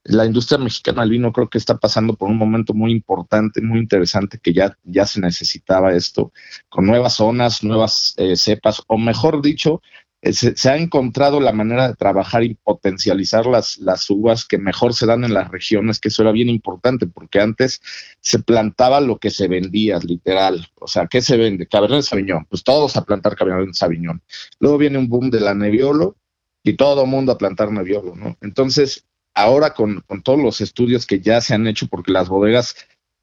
la 0.09 0.25
industria 0.25 0.59
mexicana 0.59 1.03
del 1.03 1.11
vino 1.11 1.33
creo 1.33 1.49
que 1.49 1.59
está 1.59 1.77
pasando 1.77 2.15
por 2.15 2.29
un 2.29 2.37
momento 2.37 2.75
muy 2.75 2.93
importante, 2.93 3.61
muy 3.61 3.79
interesante, 3.79 4.39
que 4.43 4.53
ya, 4.53 4.77
ya 4.85 5.07
se 5.07 5.21
necesitaba 5.21 5.95
esto, 5.95 6.33
con 6.69 6.87
nuevas 6.87 7.15
zonas, 7.15 7.63
nuevas 7.63 8.15
eh, 8.17 8.37
cepas, 8.37 8.83
o 8.87 8.99
mejor 8.99 9.43
dicho, 9.43 9.81
eh, 10.23 10.33
se, 10.33 10.71
ha 10.71 10.77
encontrado 10.77 11.41
la 11.41 11.53
manera 11.53 11.89
de 11.89 11.95
trabajar 11.95 12.43
y 12.43 12.55
potencializar 12.55 13.47
las, 13.47 13.79
las 13.79 14.09
uvas 14.11 14.45
que 14.45 14.59
mejor 14.59 14.95
se 14.95 15.07
dan 15.07 15.25
en 15.25 15.35
las 15.35 15.51
regiones, 15.51 16.01
que 16.01 16.09
eso 16.09 16.23
era 16.23 16.33
bien 16.33 16.49
importante, 16.49 17.07
porque 17.07 17.41
antes 17.41 17.81
se 18.21 18.39
plantaba 18.41 19.01
lo 19.01 19.19
que 19.19 19.31
se 19.31 19.47
vendía, 19.47 19.99
literal. 19.99 20.67
O 20.81 20.89
sea, 20.89 21.07
¿qué 21.07 21.23
se 21.23 21.37
vende? 21.37 21.69
Cabernet 21.69 22.03
Sauvignon. 22.03 22.45
Pues 22.47 22.65
todos 22.65 22.97
a 22.97 23.05
plantar 23.05 23.37
Cabernet 23.37 23.75
Sauvignon. 23.75 24.23
Luego 24.59 24.79
viene 24.79 24.99
un 24.99 25.09
boom 25.09 25.31
de 25.31 25.41
la 25.41 25.55
Nebbiolo 25.55 26.17
y 26.65 26.75
todo 26.75 27.07
mundo 27.07 27.31
a 27.31 27.39
plantar 27.39 27.71
Nebbiolo, 27.71 28.17
¿no? 28.17 28.37
Entonces, 28.41 29.06
ahora 29.37 29.75
con, 29.75 30.03
todos 30.25 30.41
los 30.41 30.61
estudios 30.61 31.07
que 31.07 31.21
ya 31.21 31.41
se 31.41 31.55
han 31.55 31.67
hecho, 31.67 31.87
porque 31.87 32.11
las 32.11 32.29
bodegas 32.29 32.75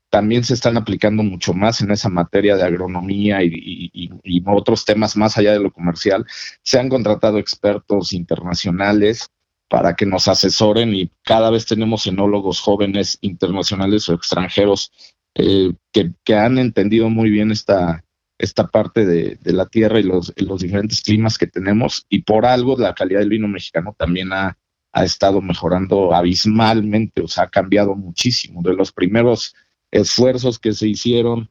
también 0.09 0.43
se 0.43 0.53
están 0.53 0.77
aplicando 0.77 1.23
mucho 1.23 1.53
más 1.55 1.81
en 1.81 1.89
esa 1.89 2.07
materia 2.07 2.55
de 2.55 2.63
agronomía 2.63 3.39
y, 3.43 4.11
otros 4.45 4.85
temas 4.85 5.17
más 5.17 5.37
allá 5.37 5.53
de 5.53 5.59
lo 5.59 5.71
comercial, 5.71 6.25
se 6.61 6.79
han 6.79 6.87
contratado 6.87 7.39
expertos 7.39 8.13
internacionales 8.13 9.27
para 9.67 9.95
que 9.95 10.05
nos 10.05 10.27
asesoren 10.27 10.93
y 10.93 11.09
cada 11.23 11.49
vez 11.49 11.65
tenemos 11.65 12.05
enólogos 12.05 12.59
jóvenes 12.59 13.17
internacionales 13.21 14.07
o 14.07 14.13
extranjeros 14.13 14.91
eh, 15.33 15.73
que, 15.91 16.35
han 16.35 16.59
entendido 16.59 17.09
muy 17.09 17.31
bien 17.31 17.51
esta, 17.51 18.05
esta 18.37 18.67
parte 18.67 19.07
de, 19.07 19.39
la 19.45 19.65
tierra 19.65 19.99
y 19.99 20.03
los, 20.03 20.31
los 20.37 20.61
diferentes 20.61 21.01
climas 21.01 21.39
que 21.39 21.47
tenemos 21.47 22.05
y 22.07 22.21
por 22.21 22.45
algo 22.45 22.77
la 22.77 22.93
calidad 22.93 23.21
del 23.21 23.29
vino 23.29 23.47
mexicano 23.47 23.95
también 23.97 24.31
ha, 24.31 24.59
ha 24.93 25.03
estado 25.03 25.41
mejorando 25.41 26.13
abismalmente, 26.13 27.21
o 27.21 27.27
sea, 27.27 27.45
ha 27.45 27.49
cambiado 27.49 27.95
muchísimo. 27.95 28.61
De 28.61 28.73
los 28.73 28.91
primeros 28.91 29.55
esfuerzos 29.91 30.59
que 30.59 30.71
se 30.73 30.87
hicieron, 30.87 31.49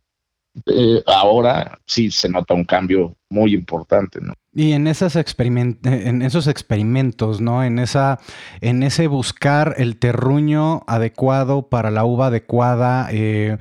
eh, 0.66 1.02
ahora 1.06 1.80
sí 1.86 2.10
se 2.10 2.28
nota 2.28 2.54
un 2.54 2.64
cambio 2.64 3.16
muy 3.28 3.54
importante. 3.54 4.20
Y 4.54 4.72
en, 4.72 4.86
esas 4.86 5.16
en 5.16 6.22
esos 6.22 6.46
experimentos, 6.46 7.40
¿no? 7.40 7.64
En, 7.64 7.78
esa, 7.78 8.20
en 8.60 8.82
ese 8.82 9.08
buscar 9.08 9.74
el 9.78 9.98
terruño 9.98 10.82
adecuado 10.86 11.68
para 11.68 11.90
la 11.90 12.04
uva 12.04 12.26
adecuada, 12.26 13.08
eh, 13.10 13.56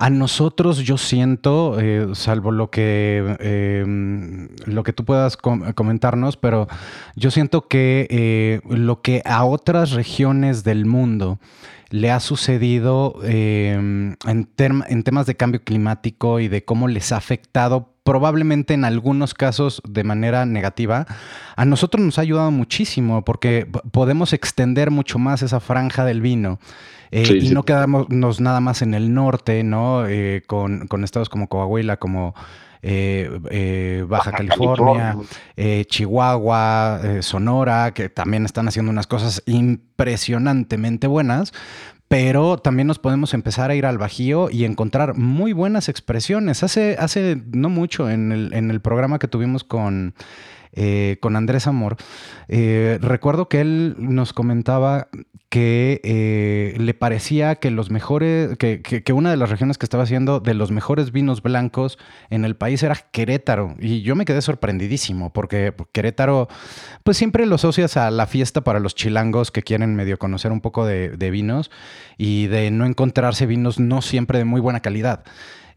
A 0.00 0.08
nosotros 0.08 0.78
yo 0.78 0.96
siento, 0.96 1.78
eh, 1.78 2.08
salvo 2.14 2.52
lo 2.52 2.70
que, 2.70 3.36
em, 3.38 4.48
lo 4.64 4.82
que 4.82 4.94
tú 4.94 5.04
puedas 5.04 5.36
comentarnos, 5.36 6.38
pero 6.38 6.68
yo 7.16 7.30
siento 7.30 7.68
que 7.68 8.06
eh, 8.08 8.62
lo 8.74 9.02
que 9.02 9.20
a 9.26 9.44
otras 9.44 9.90
regiones 9.90 10.64
del 10.64 10.86
mundo 10.86 11.38
le 11.90 12.10
ha 12.10 12.18
sucedido 12.18 13.16
en, 13.24 14.16
en 14.26 15.02
temas 15.02 15.26
de 15.26 15.36
cambio 15.36 15.62
climático 15.64 16.40
y 16.40 16.48
de 16.48 16.64
cómo 16.64 16.88
les 16.88 17.12
ha 17.12 17.18
afectado 17.18 17.92
probablemente 18.10 18.74
en 18.74 18.84
algunos 18.84 19.34
casos 19.34 19.80
de 19.88 20.02
manera 20.02 20.44
negativa, 20.44 21.06
a 21.54 21.64
nosotros 21.64 22.04
nos 22.04 22.18
ha 22.18 22.22
ayudado 22.22 22.50
muchísimo 22.50 23.24
porque 23.24 23.68
podemos 23.92 24.32
extender 24.32 24.90
mucho 24.90 25.20
más 25.20 25.42
esa 25.42 25.60
franja 25.60 26.04
del 26.04 26.20
vino. 26.20 26.58
Eh, 27.12 27.38
y 27.40 27.50
no 27.50 27.62
quedamos 27.62 28.08
nada 28.40 28.58
más 28.58 28.82
en 28.82 28.94
el 28.94 29.14
norte, 29.14 29.62
¿no? 29.62 30.08
Eh, 30.08 30.42
con, 30.48 30.88
estados 31.04 31.28
como 31.28 31.48
Coahuila, 31.48 31.98
como 31.98 32.34
eh, 32.82 34.04
Baja, 34.08 34.32
California, 34.32 35.16
Chihuahua, 35.86 37.00
Sonora, 37.20 37.94
que 37.94 38.08
también 38.08 38.44
están 38.44 38.66
haciendo 38.66 38.90
unas 38.90 39.06
cosas 39.06 39.40
impresionantemente 39.46 41.06
buenas, 41.06 41.52
pero 42.10 42.58
también 42.58 42.88
nos 42.88 42.98
podemos 42.98 43.34
empezar 43.34 43.70
a 43.70 43.76
ir 43.76 43.86
al 43.86 43.96
Bajío 43.96 44.50
y 44.50 44.64
encontrar 44.64 45.14
muy 45.14 45.52
buenas 45.52 45.88
expresiones. 45.88 46.64
Hace, 46.64 46.96
hace 46.98 47.40
no 47.52 47.68
mucho 47.68 48.10
en 48.10 48.32
el, 48.32 48.52
en 48.52 48.72
el 48.72 48.80
programa 48.80 49.20
que 49.20 49.28
tuvimos 49.28 49.62
con 49.62 50.14
eh, 50.72 51.18
con 51.20 51.36
Andrés 51.36 51.66
Amor, 51.66 51.96
eh, 52.48 52.98
recuerdo 53.00 53.48
que 53.48 53.60
él 53.60 53.96
nos 53.98 54.32
comentaba 54.32 55.08
que 55.48 56.00
eh, 56.04 56.76
le 56.78 56.94
parecía 56.94 57.56
que 57.56 57.72
los 57.72 57.90
mejores, 57.90 58.56
que, 58.56 59.12
una 59.12 59.30
de 59.30 59.36
las 59.36 59.50
regiones 59.50 59.78
que 59.78 59.84
estaba 59.84 60.04
haciendo 60.04 60.38
de 60.38 60.54
los 60.54 60.70
mejores 60.70 61.10
vinos 61.10 61.42
blancos 61.42 61.98
en 62.30 62.44
el 62.44 62.54
país 62.54 62.84
era 62.84 62.94
Querétaro. 62.94 63.74
Y 63.80 64.02
yo 64.02 64.14
me 64.14 64.24
quedé 64.24 64.42
sorprendidísimo 64.42 65.32
porque 65.32 65.74
Querétaro, 65.92 66.46
pues 67.02 67.16
siempre 67.16 67.46
lo 67.46 67.56
asocias 67.56 67.96
a 67.96 68.12
la 68.12 68.26
fiesta 68.26 68.60
para 68.60 68.78
los 68.78 68.94
chilangos 68.94 69.50
que 69.50 69.62
quieren 69.62 69.96
medio 69.96 70.20
conocer 70.20 70.52
un 70.52 70.60
poco 70.60 70.86
de 70.86 71.30
vinos 71.32 71.72
y 72.16 72.46
de 72.46 72.70
no 72.70 72.86
encontrarse 72.86 73.46
vinos 73.46 73.80
no 73.80 74.02
siempre 74.02 74.38
de 74.38 74.44
muy 74.44 74.60
buena 74.60 74.80
calidad. 74.80 75.24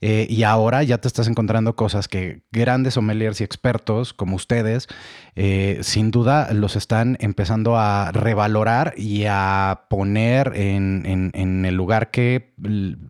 Eh, 0.01 0.27
y 0.29 0.43
ahora 0.43 0.83
ya 0.83 0.97
te 0.97 1.07
estás 1.07 1.27
encontrando 1.27 1.75
cosas 1.75 2.07
que 2.07 2.41
grandes 2.51 2.95
sommeliers 2.95 3.41
y 3.41 3.43
expertos 3.43 4.13
como 4.13 4.35
ustedes, 4.35 4.87
eh, 5.35 5.79
sin 5.81 6.11
duda 6.11 6.51
los 6.53 6.75
están 6.75 7.17
empezando 7.19 7.77
a 7.77 8.11
revalorar 8.11 8.93
y 8.97 9.25
a 9.27 9.85
poner 9.89 10.53
en, 10.55 11.31
el 11.65 11.75
lugar 11.75 12.11
que 12.11 12.53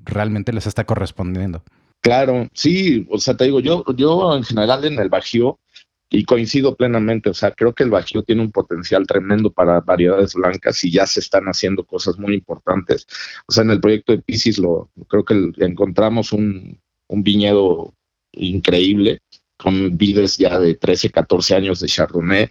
realmente 0.06 0.54
les 0.54 0.68
está 0.68 0.86
correspondiendo. 0.86 1.64
Claro, 2.02 2.48
sí, 2.54 3.08
o 3.10 3.18
sea, 3.18 3.36
te 3.38 3.46
digo, 3.46 3.62
yo, 3.62 3.86
yo 3.96 4.36
en 4.36 4.44
general 4.44 4.84
en 4.84 5.00
el 5.00 5.10
Bajío, 5.10 5.58
y 6.10 6.26
coincido 6.26 6.76
plenamente, 6.76 7.30
o 7.30 7.34
sea, 7.34 7.52
creo 7.52 7.74
que 7.74 7.84
el 7.84 7.90
Bajío 7.90 8.24
tiene 8.24 8.44
un 8.44 8.52
potencial 8.52 9.08
tremendo 9.08 9.52
para 9.52 9.82
variedades 9.82 10.36
blancas 10.36 10.84
y 10.84 10.92
ya 10.92 11.08
se 11.08 11.20
están 11.20 11.46
haciendo 11.46 11.86
cosas 11.86 12.20
muy 12.20 12.36
importantes. 12.36 13.08
O 13.48 13.52
sea, 13.52 13.64
en 13.64 13.72
el 13.72 13.82
proyecto 13.82 14.12
de 14.12 14.22
Pisces 14.22 14.60
lo 14.60 14.92
creo 15.08 15.26
que 15.26 15.52
encontramos 15.58 16.32
un, 16.32 16.80
un 17.08 17.24
viñedo 17.24 17.94
increíble, 18.34 19.22
con 19.58 19.98
vides 19.98 20.38
ya 20.38 20.60
de 20.60 20.76
13, 20.76 21.10
14 21.10 21.56
años 21.56 21.80
de 21.80 21.88
Chardonnay, 21.88 22.50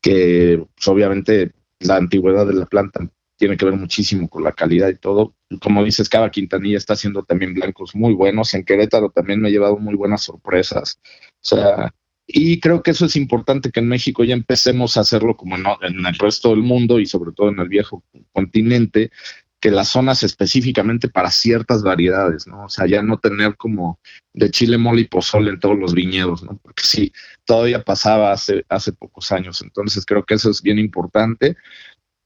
que 0.00 0.64
pues, 0.74 0.88
obviamente 0.88 1.52
la 1.80 1.96
antigüedad 1.96 2.46
de 2.46 2.54
la 2.54 2.66
planta 2.66 3.08
tiene 3.36 3.56
que 3.56 3.64
ver 3.64 3.74
muchísimo 3.74 4.28
con 4.28 4.42
la 4.42 4.52
calidad 4.52 4.88
y 4.88 4.96
todo. 4.96 5.34
Como 5.62 5.84
dices, 5.84 6.08
cada 6.08 6.30
Quintanilla 6.30 6.76
está 6.76 6.94
haciendo 6.94 7.22
también 7.22 7.54
blancos 7.54 7.94
muy 7.94 8.12
buenos. 8.12 8.52
En 8.54 8.64
Querétaro 8.64 9.10
también 9.10 9.40
me 9.40 9.48
ha 9.48 9.52
llevado 9.52 9.78
muy 9.78 9.94
buenas 9.94 10.22
sorpresas. 10.22 11.00
O 11.04 11.48
sea, 11.48 11.94
y 12.30 12.60
creo 12.60 12.82
que 12.82 12.90
eso 12.90 13.06
es 13.06 13.16
importante 13.16 13.72
que 13.72 13.80
en 13.80 13.88
México 13.88 14.22
ya 14.22 14.34
empecemos 14.34 14.96
a 14.96 15.00
hacerlo 15.00 15.34
como 15.34 15.56
en, 15.56 15.64
el 16.06 16.14
resto 16.14 16.50
del 16.50 16.62
mundo 16.62 17.00
y 17.00 17.06
sobre 17.06 17.32
todo 17.32 17.48
en 17.48 17.58
el 17.58 17.68
viejo 17.70 18.04
continente, 18.32 19.10
que 19.58 19.70
las 19.70 19.88
zonas 19.88 20.22
específicamente 20.22 21.08
para 21.08 21.30
ciertas 21.30 21.82
variedades, 21.82 22.46
¿no? 22.46 22.66
O 22.66 22.68
sea, 22.68 22.86
ya 22.86 23.02
no 23.02 23.18
tener 23.18 23.56
como 23.56 23.98
de 24.34 24.50
chile, 24.50 24.76
mole 24.76 25.00
y 25.00 25.04
pozole 25.06 25.50
en 25.50 25.58
todos 25.58 25.78
los 25.78 25.94
viñedos, 25.94 26.42
¿no? 26.42 26.58
Porque 26.62 26.82
sí, 26.84 27.12
todavía 27.46 27.82
pasaba 27.82 28.30
hace, 28.30 28.62
hace 28.68 28.92
pocos 28.92 29.32
años. 29.32 29.62
Entonces 29.62 30.04
creo 30.04 30.24
que 30.24 30.34
eso 30.34 30.50
es 30.50 30.60
bien 30.60 30.78
importante. 30.78 31.56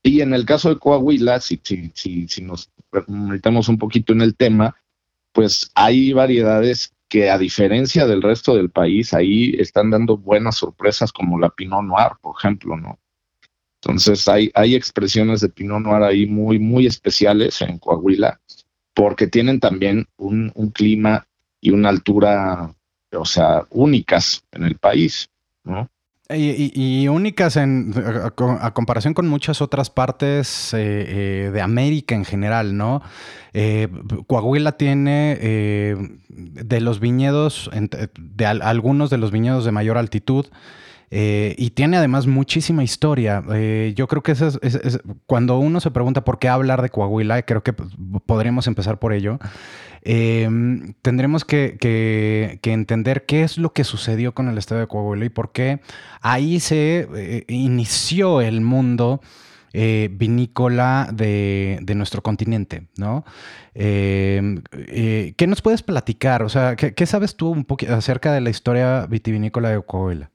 Y 0.03 0.21
en 0.21 0.35
el 0.35 0.45
caso 0.45 0.69
de 0.69 0.81
Coahuila, 0.81 1.41
si, 1.41 1.61
si, 1.63 1.93
si, 1.95 2.27
si 2.27 2.43
nos 2.43 2.73
metemos 3.07 3.69
un 3.69 3.79
poquito 3.79 4.13
en 4.13 4.23
el 4.23 4.35
tema, 4.35 4.75
pues 5.33 5.71
hay 5.77 6.13
variedades 6.13 6.93
que 7.13 7.29
a 7.29 7.37
diferencia 7.37 8.07
del 8.07 8.23
resto 8.23 8.57
del 8.57 8.71
país, 8.71 9.13
ahí 9.13 9.55
están 9.59 9.91
dando 9.91 10.17
buenas 10.17 10.57
sorpresas 10.57 11.13
como 11.13 11.39
la 11.39 11.51
Pinot 11.51 11.85
Noir, 11.85 12.13
por 12.23 12.35
ejemplo, 12.39 12.75
¿no? 12.75 12.99
Entonces 13.83 14.27
hay, 14.29 14.51
hay 14.55 14.75
expresiones 14.75 15.43
de 15.43 15.51
Pinot 15.51 15.83
Noir 15.83 16.05
ahí 16.05 16.25
muy, 16.25 16.59
muy 16.59 16.87
especiales 16.87 17.61
en 17.61 17.79
Coahuila, 17.79 18.41
porque 18.95 19.27
tienen 19.27 19.61
también 19.61 20.07
un, 20.17 20.51
clima 20.75 21.27
y 21.61 21.73
una 21.73 21.91
altura, 21.91 22.75
o 23.13 23.27
sea, 23.27 23.67
únicas 23.69 24.43
en 24.51 24.65
el 24.65 24.79
país, 24.79 25.29
¿no? 25.65 25.91
Y, 26.35 27.09
únicas 27.09 27.57
en, 27.57 27.95
a, 28.61 28.71
comparación 28.73 29.15
con 29.15 29.29
muchas 29.29 29.61
otras 29.61 29.91
partes 29.91 30.73
eh, 30.75 30.79
eh, 30.79 31.51
de 31.53 31.61
América 31.61 32.15
en 32.15 32.25
general, 32.25 32.77
¿no? 32.77 33.03
Eh, 33.53 33.89
Coahuila 34.27 34.73
tiene 34.73 35.37
de 36.29 36.81
los 36.81 37.01
viñedos, 37.01 37.71
de 38.19 38.47
algunos 38.47 39.11
de 39.11 39.19
los 39.19 39.31
viñedos 39.31 39.65
de 39.65 39.73
mayor 39.73 39.99
altitud, 39.99 40.47
y 41.11 41.71
tiene 41.71 41.99
además 41.99 42.27
muchísima 42.27 42.83
historia. 42.83 43.43
Yo 43.95 44.09
creo 44.09 44.23
que 44.23 44.33
eso 44.33 44.49
es, 44.63 45.01
cuando 45.27 45.59
uno 45.59 45.81
se 45.81 45.91
pregunta 45.91 46.25
por 46.25 46.39
qué 46.39 46.49
hablar 46.49 46.81
de 46.81 46.89
Coahuila, 46.89 47.43
creo 47.43 47.63
que 47.63 47.75
podríamos 47.75 48.67
empezar 48.67 48.99
por 48.99 49.13
ello. 49.13 49.39
Em, 50.05 50.95
tendremos 51.03 51.45
que, 51.45 52.59
entender 52.63 53.25
qué 53.25 53.43
es 53.43 53.59
lo 53.59 53.73
que 53.73 53.85
sucedió 53.85 54.35
con 54.35 54.49
el 54.49 54.59
estado 54.59 54.81
de 54.81 54.87
Coahuila 54.89 55.25
y 55.25 55.29
por 55.29 55.53
qué 55.53 55.81
ahí 56.21 56.61
se 56.61 57.09
eh, 57.15 57.45
inició 57.49 58.41
el 58.41 58.61
mundo 58.61 59.21
vinícola 59.75 61.09
de, 61.15 61.81
nuestro 61.97 62.23
continente, 62.23 62.89
¿no? 62.99 63.25
Em, 63.75 64.63
¿Qué 64.73 65.47
nos 65.49 65.63
puedes 65.63 65.83
platicar? 65.83 66.43
O 66.43 66.51
sea, 66.51 66.77
¿qué, 66.77 66.93
¿qué, 66.95 67.07
sabes 67.07 67.37
tú 67.37 67.49
un 67.49 67.65
poco 67.65 67.87
acerca 67.89 68.35
de 68.35 68.43
la 68.43 68.51
historia 68.51 69.07
vitivinícola 69.07 69.71
de 69.71 69.83
Coahuila? 69.83 70.31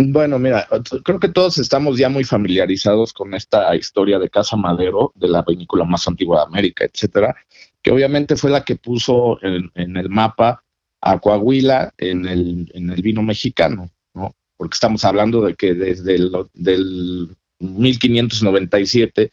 Bueno, 0.00 0.38
mira, 0.38 0.68
creo 1.02 1.18
que 1.18 1.28
todos 1.28 1.58
estamos 1.58 1.98
ya 1.98 2.08
muy 2.08 2.22
familiarizados 2.22 3.12
con 3.12 3.34
esta 3.34 3.74
historia 3.74 4.20
de 4.20 4.30
Casa 4.30 4.56
Madero, 4.56 5.10
de 5.16 5.26
la 5.26 5.42
vinícola 5.42 5.84
más 5.84 6.06
antigua 6.06 6.38
de 6.38 6.44
América, 6.44 6.84
etcétera, 6.84 7.34
que 7.82 7.90
obviamente 7.90 8.36
fue 8.36 8.50
la 8.50 8.64
que 8.64 8.76
puso 8.76 9.38
en, 9.42 9.96
el 9.96 10.08
mapa 10.08 10.64
a 11.00 11.18
Coahuila 11.18 11.94
en 11.96 12.26
el, 12.26 12.70
en 12.74 12.90
el 12.90 13.02
vino 13.02 13.22
mexicano, 13.22 13.90
¿no? 14.14 14.34
Porque 14.56 14.74
estamos 14.74 15.04
hablando 15.04 15.42
de 15.42 15.54
que 15.54 15.74
desde 15.74 16.16
el 16.16 16.32
del 16.54 17.36
1597, 17.60 19.30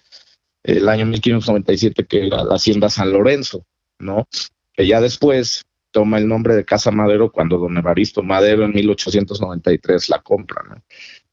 el 0.63 0.89
año 0.89 1.05
1597, 1.05 2.05
que 2.05 2.27
era 2.27 2.43
la 2.43 2.55
hacienda 2.55 2.89
San 2.89 3.11
Lorenzo, 3.11 3.65
¿no? 3.99 4.27
Que 4.73 4.87
ya 4.87 5.01
después 5.01 5.63
toma 5.91 6.17
el 6.17 6.27
nombre 6.27 6.55
de 6.55 6.65
Casa 6.65 6.91
Madero 6.91 7.31
cuando 7.31 7.57
don 7.57 7.77
Evaristo 7.77 8.21
Madero 8.21 8.65
en 8.65 8.73
1893 8.73 10.09
la 10.09 10.21
compra. 10.21 10.83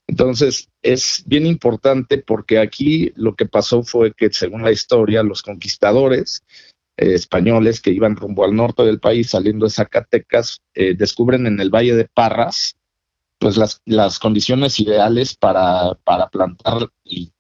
Entonces, 0.07 0.69
es 0.83 1.23
bien 1.27 1.47
importante 1.47 2.19
porque 2.19 2.59
aquí 2.59 3.13
lo 3.17 3.35
que 3.35 3.47
pasó 3.47 3.83
fue 3.83 4.13
que, 4.13 4.31
según 4.33 4.63
la 4.63 4.71
historia, 4.71 5.23
los 5.23 5.43
conquistadores 5.43 6.45
eh, 6.97 7.15
españoles 7.15 7.81
que 7.81 7.91
iban 7.91 8.17
rumbo 8.17 8.45
al 8.45 8.55
norte 8.55 8.83
del 8.83 9.01
país, 9.01 9.31
saliendo 9.31 9.67
de 9.67 9.71
Zacatecas, 9.71 10.61
eh, 10.75 10.95
descubren 10.95 11.47
en 11.47 11.61
el 11.61 11.71
Valle 11.71 11.95
de 11.95 12.09
Parras 12.13 12.77
pues 13.43 13.57
las, 13.57 13.83
las 13.85 14.21
condiciones 14.21 14.79
ideales 14.79 15.35
para, 15.35 15.95
para 16.05 16.29
plantar 16.29 16.89
y, 17.03 17.33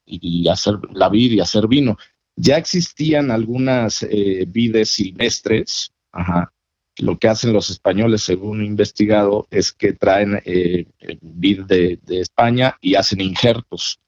hacer 0.48 0.74
la 0.92 1.08
vid 1.08 1.32
y 1.32 1.40
hacer 1.40 1.68
vino. 1.68 1.96
Ya 2.36 2.56
existían 2.56 3.30
algunas 3.30 4.02
eh, 4.02 4.44
vides 4.48 4.90
silvestres, 4.90 5.92
ajá, 6.10 6.52
lo 6.98 7.18
que 7.18 7.28
hacen 7.28 7.52
los 7.52 7.70
españoles, 7.70 8.22
según 8.22 8.60
he 8.60 8.66
investigado, 8.66 9.46
es 9.50 9.72
que 9.72 9.92
traen 9.92 10.42
eh, 10.44 10.86
vid 11.20 11.62
de, 11.62 11.98
España 12.08 12.76
y 12.80 12.96
hacen 12.96 13.20
injertos. 13.20 13.98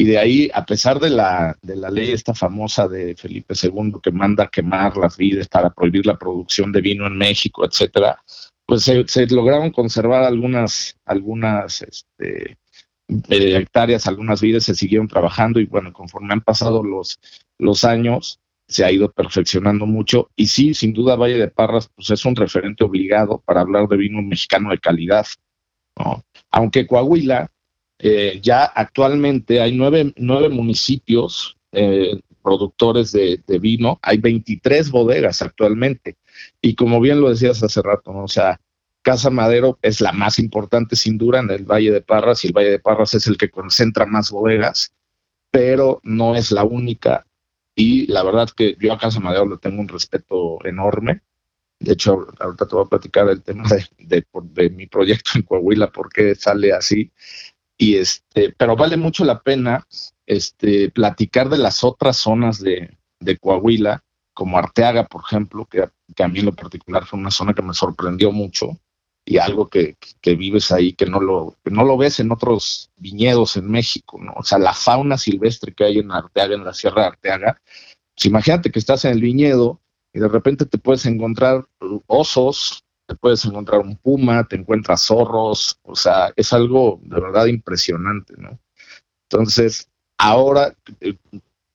Y 0.00 0.04
de 0.04 0.16
ahí, 0.16 0.50
a 0.54 0.64
pesar 0.64 0.98
de 0.98 1.10
la, 1.10 1.54
de 1.60 1.76
la 1.76 1.90
ley 1.90 2.12
esta 2.12 2.32
famosa 2.32 2.88
de 2.88 3.14
Felipe 3.14 3.52
II 3.54 3.96
que 4.02 4.10
manda 4.10 4.48
quemar 4.48 4.96
las 4.96 5.18
vides 5.18 5.46
para 5.46 5.68
prohibir 5.68 6.06
la 6.06 6.16
producción 6.16 6.72
de 6.72 6.80
vino 6.80 7.06
en 7.06 7.18
México, 7.18 7.66
etcétera, 7.66 8.18
pues 8.64 8.84
se, 8.84 9.26
lograron 9.26 9.70
conservar 9.70 10.24
algunas, 10.24 10.96
algunas 11.04 11.82
este, 11.82 12.56
eh, 13.28 13.56
hectáreas, 13.58 14.06
algunas 14.06 14.40
vides 14.40 14.64
se 14.64 14.74
siguieron 14.74 15.06
trabajando 15.06 15.60
y 15.60 15.66
bueno, 15.66 15.92
conforme 15.92 16.32
han 16.32 16.40
pasado 16.40 16.82
los, 16.82 17.20
los 17.58 17.84
años, 17.84 18.40
se 18.68 18.86
ha 18.86 18.90
ido 18.90 19.12
perfeccionando 19.12 19.84
mucho. 19.84 20.30
Y 20.34 20.46
sí, 20.46 20.72
sin 20.72 20.94
duda, 20.94 21.16
Valle 21.16 21.36
de 21.36 21.48
Parras 21.48 21.90
pues 21.94 22.08
es 22.08 22.24
un 22.24 22.36
referente 22.36 22.84
obligado 22.84 23.42
para 23.44 23.60
hablar 23.60 23.86
de 23.86 23.98
vino 23.98 24.22
mexicano 24.22 24.70
de 24.70 24.78
calidad. 24.78 25.26
Aunque 26.50 26.86
Coahuila, 26.86 27.50
eh, 28.02 28.40
ya 28.42 28.64
actualmente 28.64 29.60
hay 29.60 29.76
nueve, 29.76 30.12
nueve 30.16 30.48
municipios 30.48 31.56
eh, 31.72 32.18
productores 32.42 33.12
de, 33.12 33.42
vino, 33.60 33.98
hay 34.02 34.16
23 34.16 34.90
bodegas 34.90 35.42
actualmente. 35.42 36.16
Y 36.62 36.74
como 36.74 37.00
bien 37.00 37.20
lo 37.20 37.28
decías 37.28 37.62
hace 37.62 37.82
rato, 37.82 38.12
o 38.12 38.28
sea, 38.28 38.58
Casa 39.02 39.28
Madero 39.28 39.78
es 39.82 40.00
la 40.00 40.12
más 40.12 40.38
importante 40.38 40.96
sin 40.96 41.18
duda 41.18 41.40
en 41.40 41.50
el 41.50 41.64
Valle 41.64 41.90
de 41.90 42.00
Parras 42.00 42.42
y 42.44 42.48
el 42.48 42.54
Valle 42.54 42.70
de 42.70 42.78
Parras 42.78 43.12
es 43.14 43.26
el 43.26 43.36
que 43.36 43.50
concentra 43.50 44.06
más 44.06 44.30
bodegas, 44.30 44.94
pero 45.50 46.00
no 46.02 46.34
es 46.34 46.50
la 46.52 46.64
única. 46.64 47.26
Y 47.74 48.06
la 48.06 48.22
verdad 48.22 48.48
que 48.56 48.76
yo 48.80 48.94
a 48.94 48.98
Casa 48.98 49.20
Madero 49.20 49.46
le 49.46 49.58
tengo 49.58 49.80
un 49.80 49.88
respeto 49.88 50.58
enorme. 50.64 51.20
De 51.78 51.92
hecho, 51.92 52.26
ahorita 52.38 52.66
te 52.66 52.74
voy 52.74 52.84
a 52.84 52.88
platicar 52.88 53.28
el 53.28 53.42
tema 53.42 53.64
de, 53.98 54.24
de, 54.38 54.70
mi 54.70 54.86
proyecto 54.86 55.32
en 55.34 55.42
Coahuila, 55.42 55.90
por 55.90 56.10
qué 56.10 56.34
sale 56.34 56.72
así. 56.72 57.10
Y 57.80 57.96
este, 57.96 58.54
pero 58.58 58.76
vale 58.76 58.98
mucho 58.98 59.24
la 59.24 59.40
pena 59.40 59.86
este, 60.26 60.90
platicar 60.90 61.48
de 61.48 61.56
las 61.56 61.82
otras 61.82 62.18
zonas 62.18 62.60
de, 62.60 62.98
de 63.20 63.38
Coahuila, 63.38 64.04
como 64.34 64.58
Arteaga, 64.58 65.06
por 65.06 65.22
ejemplo, 65.24 65.64
que, 65.64 65.80
a 65.80 66.28
mí 66.28 66.40
en 66.40 66.44
lo 66.44 66.54
particular 66.54 67.06
fue 67.06 67.18
una 67.18 67.30
zona 67.30 67.54
que 67.54 67.62
me 67.62 67.72
sorprendió 67.72 68.32
mucho 68.32 68.78
y 69.24 69.38
algo 69.38 69.70
que, 69.70 69.96
que 70.20 70.34
vives 70.34 70.70
ahí 70.72 70.92
que 70.92 71.06
no, 71.06 71.20
lo, 71.20 71.56
que 71.64 71.70
no 71.70 71.84
lo 71.84 71.96
ves 71.96 72.20
en 72.20 72.30
otros 72.32 72.90
viñedos 72.98 73.56
en 73.56 73.70
México, 73.70 74.18
¿no? 74.20 74.34
O 74.36 74.42
sea, 74.42 74.58
la 74.58 74.74
fauna 74.74 75.16
silvestre 75.16 75.72
que 75.72 75.84
hay 75.84 76.00
en 76.00 76.12
Arteaga, 76.12 76.56
en 76.56 76.64
la 76.64 76.74
Sierra 76.74 77.00
de 77.00 77.08
Arteaga, 77.08 77.62
pues 78.14 78.26
imagínate 78.26 78.70
que 78.70 78.78
estás 78.78 79.06
en 79.06 79.12
el 79.12 79.22
viñedo 79.22 79.80
y 80.12 80.20
de 80.20 80.28
repente 80.28 80.66
te 80.66 80.76
puedes 80.76 81.06
encontrar 81.06 81.66
osos, 82.06 82.84
te 83.10 83.16
puedes 83.16 83.44
encontrar 83.44 83.80
un 83.80 83.96
puma, 83.96 84.44
te 84.44 84.54
encuentras 84.54 85.02
zorros, 85.02 85.80
o 85.82 85.96
sea, 85.96 86.32
es 86.36 86.52
algo 86.52 87.00
de 87.02 87.20
verdad 87.20 87.46
impresionante, 87.46 88.34
¿no? 88.38 88.56
Entonces, 89.28 89.88
ahora, 90.16 90.76
eh, 91.00 91.16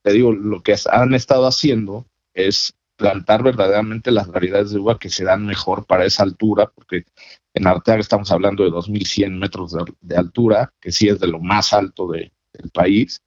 te 0.00 0.12
digo, 0.12 0.32
lo 0.32 0.62
que 0.62 0.74
han 0.90 1.12
estado 1.12 1.46
haciendo 1.46 2.06
es 2.32 2.74
plantar 2.96 3.42
verdaderamente 3.42 4.10
las 4.12 4.28
variedades 4.28 4.70
de 4.70 4.78
uva 4.78 4.98
que 4.98 5.10
se 5.10 5.24
dan 5.24 5.44
mejor 5.44 5.84
para 5.84 6.06
esa 6.06 6.22
altura, 6.22 6.72
porque 6.74 7.04
en 7.52 7.66
Arteaga 7.66 8.00
estamos 8.00 8.32
hablando 8.32 8.64
de 8.64 8.70
2.100 8.70 9.38
metros 9.38 9.76
de, 10.00 10.16
altura, 10.16 10.72
que 10.80 10.90
sí 10.90 11.06
es 11.06 11.20
de 11.20 11.26
lo 11.26 11.38
más 11.38 11.74
alto 11.74 12.10
del 12.10 12.32
país. 12.72 13.20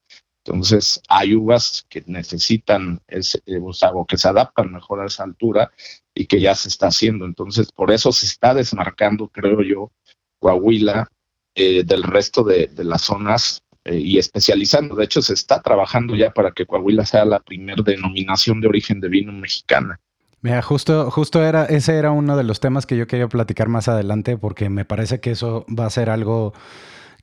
Entonces, 0.50 1.00
hay 1.08 1.36
uvas 1.36 1.86
que 1.90 2.04
necesitan, 2.08 3.00
ese, 3.08 3.40
eh, 3.46 3.60
o, 3.62 4.06
que 4.06 4.18
se 4.18 4.28
adaptan 4.28 4.72
mejor 4.72 5.00
a 5.00 5.06
esa 5.06 5.24
altura 5.24 5.72
y 6.16 6.26
que 6.26 6.42
ya 6.42 6.56
se 6.56 6.70
está 6.70 6.88
haciendo. 6.88 7.26
Entonces, 7.26 7.72
por 7.72 7.92
eso 7.92 8.12
se 8.12 8.26
está 8.26 8.56
desmarcando, 8.56 9.28
creo 9.28 9.62
yo, 9.62 9.92
Coahuila 10.40 11.08
eh, 11.54 11.84
del 11.84 12.02
resto 12.02 12.44
de, 12.44 12.66
de 12.66 12.84
las 12.84 13.04
zonas 13.04 13.62
eh, 13.86 14.00
y 14.00 14.18
especializando. 14.18 14.96
De 14.96 15.06
hecho, 15.06 15.22
se 15.22 15.36
está 15.36 15.62
trabajando 15.62 16.16
ya 16.16 16.32
para 16.32 16.52
que 16.52 16.66
Coahuila 16.66 17.06
sea 17.06 17.26
la 17.26 17.42
primera 17.42 17.84
denominación 17.84 18.60
de 18.60 18.70
origen 18.70 19.00
de 19.02 19.10
vino 19.10 19.32
mexicana. 19.32 20.00
Mira, 20.42 20.64
justo, 20.64 21.12
justo 21.12 21.44
era, 21.44 21.66
ese 21.66 21.96
era 21.96 22.12
uno 22.12 22.36
de 22.36 22.44
los 22.44 22.60
temas 22.60 22.88
que 22.88 22.98
yo 22.98 23.06
quería 23.06 23.28
platicar 23.28 23.68
más 23.68 23.88
adelante, 23.88 24.36
porque 24.36 24.70
me 24.70 24.84
parece 24.84 25.20
que 25.20 25.30
eso 25.30 25.66
va 25.68 25.86
a 25.86 25.90
ser 25.92 26.10
algo 26.10 26.54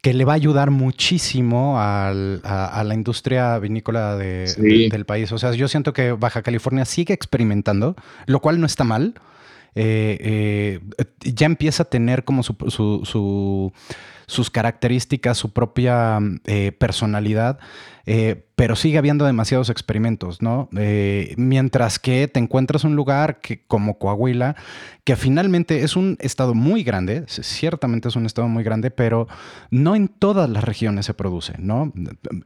que 0.02 0.14
le 0.14 0.24
va 0.24 0.32
a 0.32 0.36
ayudar 0.36 0.70
muchísimo 0.70 1.76
a, 1.78 2.12
la 2.12 2.94
industria 2.94 3.58
vinícola 3.58 4.16
del 4.16 5.04
país. 5.06 5.32
O 5.32 5.38
sea, 5.38 5.52
yo 5.52 5.68
siento 5.68 5.92
que 5.92 6.12
Baja 6.12 6.42
California 6.42 6.84
sigue 6.84 7.14
experimentando, 7.14 7.96
lo 8.26 8.40
cual 8.40 8.60
no 8.60 8.66
está 8.66 8.84
mal. 8.84 9.14
Eh, 9.78 10.80
eh, 10.90 11.04
ya 11.20 11.44
empieza 11.44 11.82
a 11.82 11.86
tener 11.86 12.24
como 12.24 12.42
su, 12.42 12.54
su 13.04 13.72
sus 14.26 14.50
características, 14.50 15.38
su 15.38 15.52
propia 15.52 16.18
eh, 16.46 16.72
personalidad, 16.72 17.58
eh, 18.06 18.44
pero 18.54 18.76
sigue 18.76 18.98
habiendo 18.98 19.24
demasiados 19.24 19.70
experimentos, 19.70 20.42
¿no? 20.42 20.68
Eh, 20.76 21.34
mientras 21.36 21.98
que 21.98 22.28
te 22.28 22.38
encuentras 22.38 22.84
un 22.84 22.96
lugar 22.96 23.40
que, 23.40 23.64
como 23.66 23.98
Coahuila, 23.98 24.56
que 25.04 25.16
finalmente 25.16 25.82
es 25.82 25.96
un 25.96 26.16
estado 26.20 26.54
muy 26.54 26.82
grande, 26.82 27.24
ciertamente 27.26 28.08
es 28.08 28.16
un 28.16 28.26
estado 28.26 28.48
muy 28.48 28.64
grande, 28.64 28.90
pero 28.90 29.28
no 29.70 29.94
en 29.94 30.08
todas 30.08 30.48
las 30.48 30.64
regiones 30.64 31.06
se 31.06 31.14
produce, 31.14 31.54
¿no? 31.58 31.92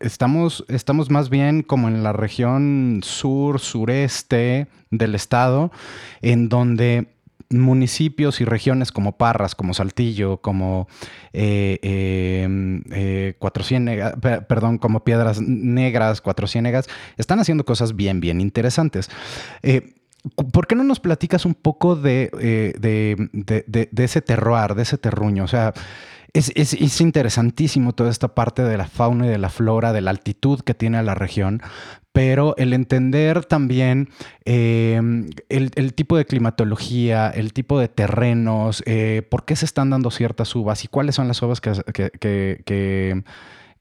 Estamos, 0.01 0.65
estamos 0.69 1.11
más 1.11 1.31
bien 1.31 1.63
como 1.63 1.89
en 1.89 2.03
la 2.03 2.13
región 2.13 3.01
sur, 3.03 3.61
sureste 3.61 4.67
del 4.91 5.15
estado, 5.15 5.71
en 6.23 6.49
donde 6.49 7.09
municipios 7.51 8.41
y 8.41 8.45
regiones 8.45 8.93
como 8.93 9.17
Parras, 9.19 9.55
como 9.55 9.75
Saltillo, 9.75 10.39
como 10.39 10.89
eh, 11.33 11.79
eh, 11.83 13.35
Ciénegas, 13.65 14.15
perdón, 14.49 14.79
como 14.79 15.05
Piedras 15.05 15.41
Negras, 15.41 16.21
Cuatro 16.21 16.47
están 17.17 17.41
haciendo 17.41 17.65
cosas 17.65 17.97
bien, 17.97 18.21
bien 18.21 18.41
interesantes. 18.41 19.11
Eh, 19.63 19.95
¿Por 20.53 20.67
qué 20.67 20.75
no 20.77 20.85
nos 20.85 21.01
platicas 21.01 21.47
un 21.47 21.55
poco 21.55 21.97
de, 21.97 22.31
de, 22.79 24.05
ese 24.05 24.21
terroir, 24.21 24.75
de 24.75 24.83
ese 24.83 24.99
terruño? 24.99 25.45
O 25.45 25.49
sea, 25.49 25.73
es, 26.35 27.01
interesantísimo 27.01 27.93
toda 27.93 28.11
esta 28.11 28.35
parte 28.35 28.63
de 28.63 28.77
la 28.77 28.87
fauna 28.87 29.27
y 29.27 29.29
de 29.29 29.39
la 29.39 29.49
flora, 29.49 29.93
de 29.93 30.01
la 30.01 30.11
altitud 30.11 30.61
que 30.61 30.75
tiene 30.75 31.03
la 31.03 31.15
región, 31.15 31.63
pero 32.13 32.55
el 32.57 32.73
entender 32.73 33.45
también 33.45 34.09
em, 34.45 35.31
el, 35.49 35.95
tipo 35.95 36.17
de 36.17 36.25
climatología, 36.25 37.31
el 37.31 37.53
tipo 37.53 37.79
de 37.79 37.89
terrenos, 37.89 38.83
eh, 38.87 39.27
por 39.31 39.45
qué 39.45 39.57
se 39.57 39.65
están 39.65 39.91
dando 39.91 40.11
ciertas 40.11 40.55
uvas 40.55 40.85
y 40.85 40.89
cuáles 40.89 41.15
son 41.15 41.29
las 41.29 41.41
uvas 41.43 41.61
que, 41.61 41.73
que, 41.93 43.25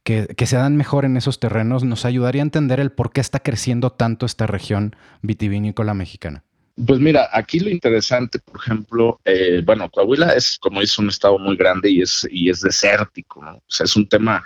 que, 0.04 0.46
se 0.46 0.56
dan 0.56 0.76
mejor 0.76 1.04
en 1.04 1.16
esos 1.16 1.40
terrenos, 1.40 1.84
nos 1.84 2.04
ayudaría 2.04 2.42
a 2.42 2.44
entender 2.44 2.80
el 2.80 2.92
por 2.92 3.12
qué 3.12 3.20
está 3.20 3.40
creciendo 3.40 3.90
tanto 3.90 4.26
esta 4.26 4.46
región 4.46 4.96
vitivinícola 5.22 5.94
mexicana. 5.94 6.44
Pues 6.86 7.00
mira, 7.00 7.28
aquí 7.32 7.60
lo 7.60 7.68
interesante, 7.68 8.38
por 8.38 8.56
ejemplo, 8.60 9.20
eh, 9.24 9.62
bueno, 9.64 9.90
Coahuila 9.90 10.34
es, 10.34 10.58
como 10.58 10.80
dice, 10.80 11.02
un 11.02 11.08
estado 11.08 11.38
muy 11.38 11.56
grande 11.56 11.90
y 11.90 12.02
es, 12.02 12.26
y 12.30 12.48
es 12.48 12.60
desértico, 12.60 13.44
¿no? 13.44 13.56
O 13.56 13.62
sea, 13.66 13.84
es 13.84 13.96
un 13.96 14.08
tema 14.08 14.42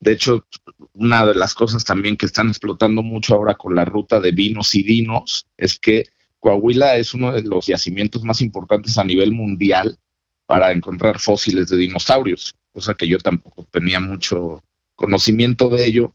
de 0.00 0.12
hecho, 0.12 0.46
una 0.94 1.26
de 1.26 1.34
las 1.34 1.54
cosas 1.54 1.84
también 1.84 2.16
que 2.16 2.24
están 2.26 2.48
explotando 2.48 3.02
mucho 3.02 3.34
ahora 3.34 3.54
con 3.54 3.74
la 3.74 3.84
ruta 3.84 4.18
de 4.18 4.32
vinos 4.32 4.74
y 4.74 4.82
vinos 4.82 5.46
es 5.58 5.78
que 5.78 6.06
Coahuila 6.38 6.96
es 6.96 7.12
uno 7.12 7.32
de 7.32 7.42
los 7.42 7.66
yacimientos 7.66 8.24
más 8.24 8.40
importantes 8.40 8.96
a 8.96 9.04
nivel 9.04 9.32
mundial 9.32 9.98
para 10.46 10.72
encontrar 10.72 11.20
fósiles 11.20 11.68
de 11.68 11.76
dinosaurios, 11.76 12.54
cosa 12.72 12.94
que 12.94 13.06
yo 13.06 13.18
tampoco 13.18 13.66
tenía 13.70 14.00
mucho 14.00 14.64
conocimiento 14.96 15.68
de 15.68 15.84
ello. 15.84 16.14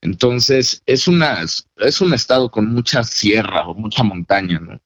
Entonces, 0.00 0.80
es, 0.86 1.08
una, 1.08 1.42
es 1.42 2.00
un 2.00 2.14
estado 2.14 2.52
con 2.52 2.72
mucha 2.72 3.02
sierra 3.02 3.66
o 3.66 3.74
mucha 3.74 4.04
montaña, 4.04 4.60
¿no? 4.60 4.80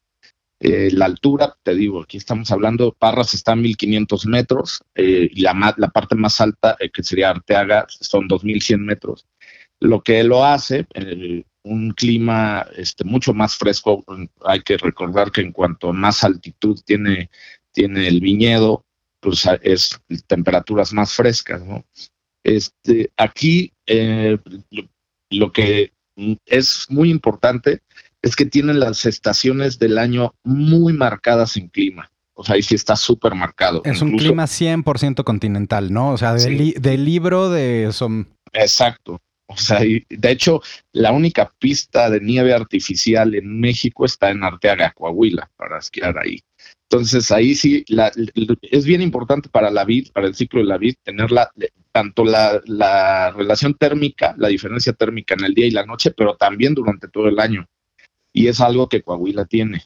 Eh, 0.65 0.93
la 0.93 1.07
altura, 1.07 1.57
te 1.65 1.75
digo, 1.75 2.03
aquí 2.03 2.19
estamos 2.19 2.53
hablando, 2.53 2.95
Parras 2.97 3.35
está 3.35 3.51
a 3.51 3.57
1500 3.57 4.27
metros 4.27 4.81
eh, 4.95 5.29
y 5.29 5.41
la, 5.41 5.75
la, 5.77 5.89
parte 5.89 6.15
más 6.15 6.41
alta, 6.41 6.77
eh, 6.79 6.89
que 6.89 7.03
sería 7.03 7.31
Arteaga, 7.31 7.85
son 7.89 8.29
2100 8.29 8.87
metros. 8.87 9.27
Lo 9.81 10.03
que 10.03 10.23
lo 10.23 10.45
hace, 10.45 10.87
un 11.65 11.91
clima 11.91 12.65
este, 12.77 13.03
mucho 13.03 13.35
más 13.35 13.57
fresco, 13.57 14.05
hay 14.45 14.61
que 14.61 14.77
recordar 14.77 15.33
que 15.33 15.41
en 15.41 15.51
cuanto 15.51 15.93
más 15.93 16.23
altitud 16.23 16.81
tiene, 16.87 17.29
tiene 17.73 18.07
el 18.07 18.21
viñedo, 18.21 18.85
pues 19.19 19.49
es 19.63 20.01
temperaturas 20.29 20.93
más 20.93 21.13
frescas, 21.13 21.65
¿no? 21.65 21.85
Este, 22.45 23.11
aquí 23.17 23.73
lo, 25.31 25.51
que 25.51 25.93
es 26.47 26.87
muy 26.89 27.11
importante 27.11 27.83
es 28.23 28.37
que 28.37 28.47
tienen 28.47 28.81
las 28.81 29.05
estaciones 29.05 29.79
del 29.79 29.99
año 29.99 30.35
muy 30.45 30.93
marcadas 30.93 31.57
en 31.57 31.69
clima. 31.69 32.11
O 32.35 32.45
sea, 32.45 32.55
ahí 32.55 32.63
sí 32.63 32.75
está 32.75 32.97
súper 32.97 33.35
marcado. 33.35 33.83
Es 33.85 34.01
un 34.01 34.17
clima 34.17 34.45
100% 34.45 35.23
continental, 35.25 35.93
¿no? 35.93 36.11
O 36.11 36.19
sea, 36.19 36.35
del, 36.35 37.05
libro 37.05 37.51
de... 37.51 37.91
Son... 37.93 38.29
Exacto. 38.53 39.21
O 39.47 39.57
sea, 39.57 39.81
de 39.81 40.31
hecho, 40.31 40.63
la 40.93 41.13
única 41.13 41.53
pista 41.59 42.09
de 42.09 42.21
nieve 42.21 42.55
artificial 42.55 43.35
en 43.35 43.61
México 43.61 44.07
está 44.07 44.31
en 44.31 44.43
Arteaga, 44.43 44.93
Coahuila, 44.93 45.51
para 45.57 45.79
esquiar 45.79 46.17
ahí. 46.19 46.41
Entonces, 46.89 47.31
ahí 47.31 47.55
sí, 47.55 47.85
es 48.63 48.85
bien 48.87 49.03
importante 49.03 49.51
para 49.51 49.71
la 49.71 49.85
vid, 49.85 50.11
para 50.13 50.27
el 50.27 50.35
ciclo 50.35 50.61
de 50.61 50.67
la 50.67 50.79
vid, 50.79 50.95
tener 51.03 51.29
tanto 51.91 52.25
la, 52.25 52.63
la 52.65 53.31
relación 53.33 53.75
térmica, 53.75 54.35
la 54.39 54.49
diferencia 54.49 54.95
térmica 54.95 55.35
en 55.35 55.45
el 55.45 55.55
día 55.55 55.67
y 55.67 55.71
la 55.71 55.85
noche, 55.85 56.13
pero 56.13 56.35
también 56.37 56.75
durante 56.75 57.09
todo 57.09 57.29
el 57.29 57.39
año 57.39 57.67
y 58.33 58.49
es 58.49 58.61
algo 58.61 58.89
que 58.89 59.03
Coahuila 59.03 59.45
tiene. 59.45 59.85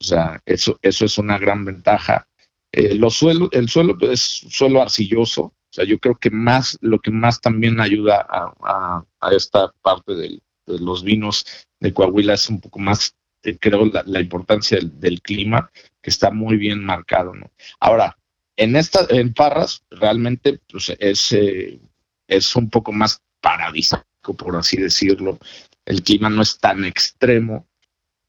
O 0.00 0.04
sea, 0.04 0.42
eso, 0.44 0.78
eso 0.82 1.04
es 1.04 1.18
una 1.18 1.38
gran 1.38 1.64
ventaja. 1.64 2.28
Eh, 2.72 2.94
los 2.94 3.14
suelos, 3.14 3.48
el 3.52 3.68
suelo 3.68 3.96
es 4.00 4.20
suelo 4.20 4.82
arcilloso, 4.82 5.42
o 5.74 5.76
sea, 5.76 5.84
yo 5.84 5.98
creo 5.98 6.14
que 6.14 6.30
más, 6.30 6.78
lo 6.82 7.00
que 7.00 7.10
más 7.10 7.40
también 7.40 7.80
ayuda 7.80 8.24
a, 8.28 9.04
esta 9.32 9.72
parte 9.82 10.14
del, 10.14 10.40
los 10.66 11.02
vinos 11.02 11.44
de 11.80 11.92
Coahuila 11.92 12.34
es 12.34 12.48
un 12.48 12.60
poco 12.60 12.78
más, 12.78 13.16
eh, 13.42 13.58
creo, 13.58 13.90
la, 14.06 14.20
importancia 14.20 14.78
del, 14.80 15.20
clima, 15.20 15.72
que 16.00 16.10
está 16.10 16.30
muy 16.30 16.58
bien 16.58 16.84
marcado. 16.84 17.34
¿no? 17.34 17.50
Ahora, 17.80 18.16
en, 18.56 18.76
esta, 18.76 19.04
en 19.08 19.34
Parras 19.34 19.82
realmente 19.90 20.60
pues, 20.70 20.94
es, 21.00 21.32
eh, 21.32 21.80
es 22.28 22.54
un 22.54 22.70
poco 22.70 22.92
más 22.92 23.20
paradisíaco, 23.40 24.34
por 24.34 24.54
así 24.54 24.76
decirlo. 24.76 25.40
El 25.86 26.02
clima 26.02 26.30
no 26.30 26.42
es 26.42 26.58
tan 26.58 26.84
extremo 26.84 27.66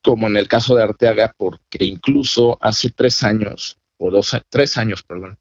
como 0.02 0.28
en 0.28 0.38
el 0.38 0.48
caso 0.48 0.76
de 0.76 0.84
Arteaga, 0.84 1.34
porque 1.36 1.84
incluso 1.84 2.60
hace 2.62 2.92
tres 2.92 3.24
años, 3.24 3.80
o 3.98 4.12
dos, 4.12 4.38
tres 4.50 4.78
años, 4.78 5.02
perdón, 5.02 5.40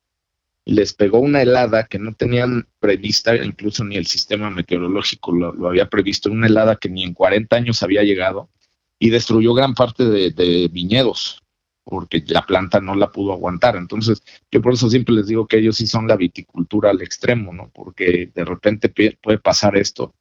les 0.65 0.95
pegó 0.95 1.19
una 1.19 1.43
helada 1.43 1.87
que 1.87 1.99
no 1.99 2.15
tenían 2.15 2.67
prevista, 2.81 3.37
incluso 3.37 3.85
ni 3.85 3.97
el 3.97 4.07
sistema 4.07 4.49
meteorológico 4.49 5.33
lo, 5.33 5.69
había 5.69 5.91
previsto, 5.91 6.31
una 6.31 6.47
helada 6.47 6.77
que 6.77 6.89
ni 6.89 7.05
en 7.05 7.13
40 7.13 7.55
años 7.55 7.83
había 7.83 8.03
llegado 8.03 8.49
y 8.99 9.11
destruyó 9.11 9.53
gran 9.53 9.75
parte 9.75 10.05
de, 10.05 10.69
viñedos 10.73 11.43
porque 11.87 12.25
la 12.29 12.47
planta 12.47 12.81
no 12.81 12.95
la 12.95 13.13
pudo 13.13 13.35
aguantar. 13.35 13.77
Entonces, 13.77 14.23
yo 14.51 14.63
por 14.63 14.73
eso 14.73 14.89
siempre 14.89 15.15
les 15.15 15.27
digo 15.27 15.47
que 15.47 15.59
ellos 15.59 15.77
sí 15.77 15.87
son 15.87 16.09
la 16.09 16.17
viticultura 16.17 16.89
al 16.89 17.03
extremo, 17.03 17.53
¿no? 17.53 17.71
Porque 17.75 18.31
de 18.35 18.45
repente 18.47 18.89
puede 18.89 19.39
pasar 19.39 19.77
esto. 19.77 20.15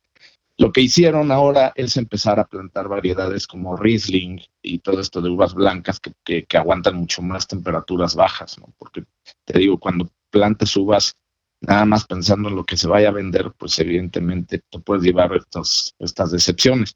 Lo 0.58 0.72
que 0.72 0.82
hicieron 0.82 1.32
ahora 1.32 1.72
es 1.76 1.98
empezar 1.98 2.40
a 2.40 2.46
plantar 2.46 2.88
variedades 2.88 3.48
como 3.48 3.76
Riesling 3.76 4.40
y 4.62 4.80
todo 4.80 5.00
esto 5.00 5.22
de 5.22 5.30
uvas 5.30 5.54
blancas 5.54 6.00
que, 6.00 6.46
que 6.46 6.58
aguantan 6.58 6.96
mucho 6.96 7.22
más 7.22 7.48
temperaturas 7.48 8.16
bajas, 8.16 8.60
¿no? 8.60 8.74
Porque 8.78 9.04
te 9.46 9.60
digo, 9.60 9.80
cuando 9.80 10.10
plantes 10.30 10.76
uvas 10.76 11.16
nada 11.64 11.86
más 11.86 12.06
pensando 12.06 12.50
en 12.50 12.56
lo 12.56 12.66
que 12.66 12.78
se 12.78 12.88
vaya 12.88 13.10
a 13.10 13.14
vender, 13.14 13.52
pues 13.58 13.80
evidentemente 13.80 14.62
te 14.70 14.80
puedes 14.80 15.04
llevar 15.04 15.34
estas, 15.34 15.96
estas 15.98 16.32
decepciones. 16.32 16.96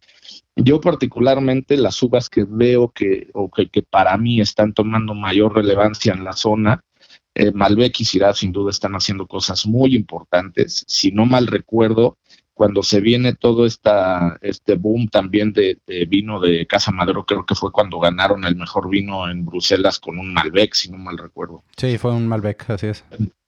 Yo 0.55 0.81
particularmente 0.81 1.77
las 1.77 2.01
uvas 2.03 2.29
que 2.29 2.45
veo 2.47 2.89
que, 2.89 3.29
o 3.33 3.49
que, 3.49 3.69
para 3.89 4.17
mí 4.17 4.41
están 4.41 4.73
tomando 4.73 5.13
mayor 5.13 5.55
relevancia 5.55 6.13
en 6.13 6.23
la 6.23 6.33
zona, 6.33 6.81
eh, 7.33 7.51
Malbec 7.51 7.99
y 8.01 8.05
Syrah 8.05 8.33
sin 8.33 8.51
duda 8.51 8.71
están 8.71 8.93
haciendo 8.93 9.25
cosas 9.25 9.65
muy 9.65 9.95
importantes. 9.95 10.83
Si 10.87 11.11
no 11.11 11.25
mal 11.25 11.47
recuerdo, 11.47 12.17
cuando 12.57 12.81
se 12.81 12.99
viene 12.99 13.35
todo 13.35 13.67
esta, 13.67 14.37
este 14.41 14.73
boom 14.73 15.07
también 15.09 15.53
de, 15.53 15.77
vino 16.09 16.39
de 16.39 16.65
Casa 16.65 16.91
Madero, 16.91 17.23
creo 17.23 17.45
que 17.45 17.53
fue 17.53 17.71
cuando 17.71 17.99
ganaron 17.99 18.43
el 18.45 18.55
mejor 18.55 18.89
vino 18.89 19.29
en 19.29 19.45
Bruselas 19.45 19.99
con 19.99 20.17
un 20.17 20.33
Malbec, 20.33 20.73
si 20.73 20.89
no 20.89 20.97
mal 20.97 21.19
recuerdo. 21.19 21.63
Sí, 21.77 21.99
fue 21.99 22.11
un 22.11 22.27
Malbec, 22.27 22.67
así 22.71 22.87
es. 22.87 23.05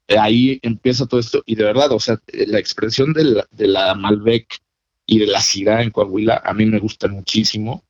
Ahí 0.08 0.60
empieza 0.62 1.08
todo 1.08 1.20
esto, 1.20 1.42
y 1.48 1.56
de 1.56 1.64
verdad, 1.64 1.92
o 1.92 2.00
sea, 2.00 2.20
la 2.28 2.60
expresión 2.60 3.12
de 3.14 3.24
la, 3.24 3.48
de 3.50 3.68
la 3.68 3.96
Malbec 3.96 4.60
y 5.08 5.18
de 5.18 5.26
la 5.26 5.42
Syrah 5.42 5.82
en 5.82 5.90
Coahuila 5.90 6.44
a 6.46 6.54
mí 6.54 6.68
me 6.68 6.78
gustan 6.78 7.12
muchísimo. 7.12 7.84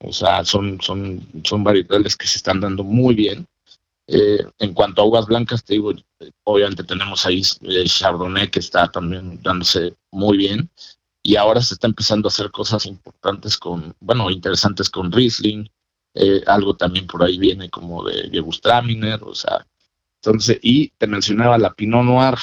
O 0.00 0.12
sea, 0.12 0.44
son, 0.44 0.80
son, 0.80 1.20
son 1.44 1.62
variedades 1.62 2.16
que 2.16 2.26
se 2.26 2.38
están 2.38 2.60
dando 2.60 2.82
muy 2.82 3.14
bien. 3.14 3.46
Eh, 4.06 4.44
en 4.58 4.74
cuanto 4.74 5.02
a 5.02 5.06
uvas 5.06 5.26
blancas, 5.26 5.64
te 5.64 5.74
digo, 5.74 5.92
obviamente 6.44 6.84
tenemos 6.84 7.24
ahí 7.24 7.42
el 7.62 7.88
Chardonnay 7.88 8.50
que 8.50 8.58
está 8.58 8.90
también 8.90 9.42
dándose 9.42 9.96
muy 10.10 10.36
bien 10.36 10.70
y 11.22 11.36
ahora 11.36 11.62
se 11.62 11.74
está 11.74 11.86
empezando 11.86 12.28
a 12.28 12.30
hacer 12.30 12.50
cosas 12.50 12.84
importantes 12.84 13.56
con, 13.56 13.94
bueno, 14.00 14.30
interesantes 14.30 14.90
con 14.90 15.10
Riesling, 15.10 15.70
eh, 16.14 16.42
algo 16.46 16.76
también 16.76 17.06
por 17.06 17.22
ahí 17.24 17.38
viene 17.38 17.70
como 17.70 18.04
de 18.04 18.28
Gewürztraminer, 18.30 19.22
o 19.24 19.34
sea, 19.34 19.66
entonces, 20.16 20.58
y 20.62 20.88
te 20.90 21.06
mencionaba 21.06 21.58
la 21.58 21.72
Pinot 21.72 22.04
Noir, 22.04 22.36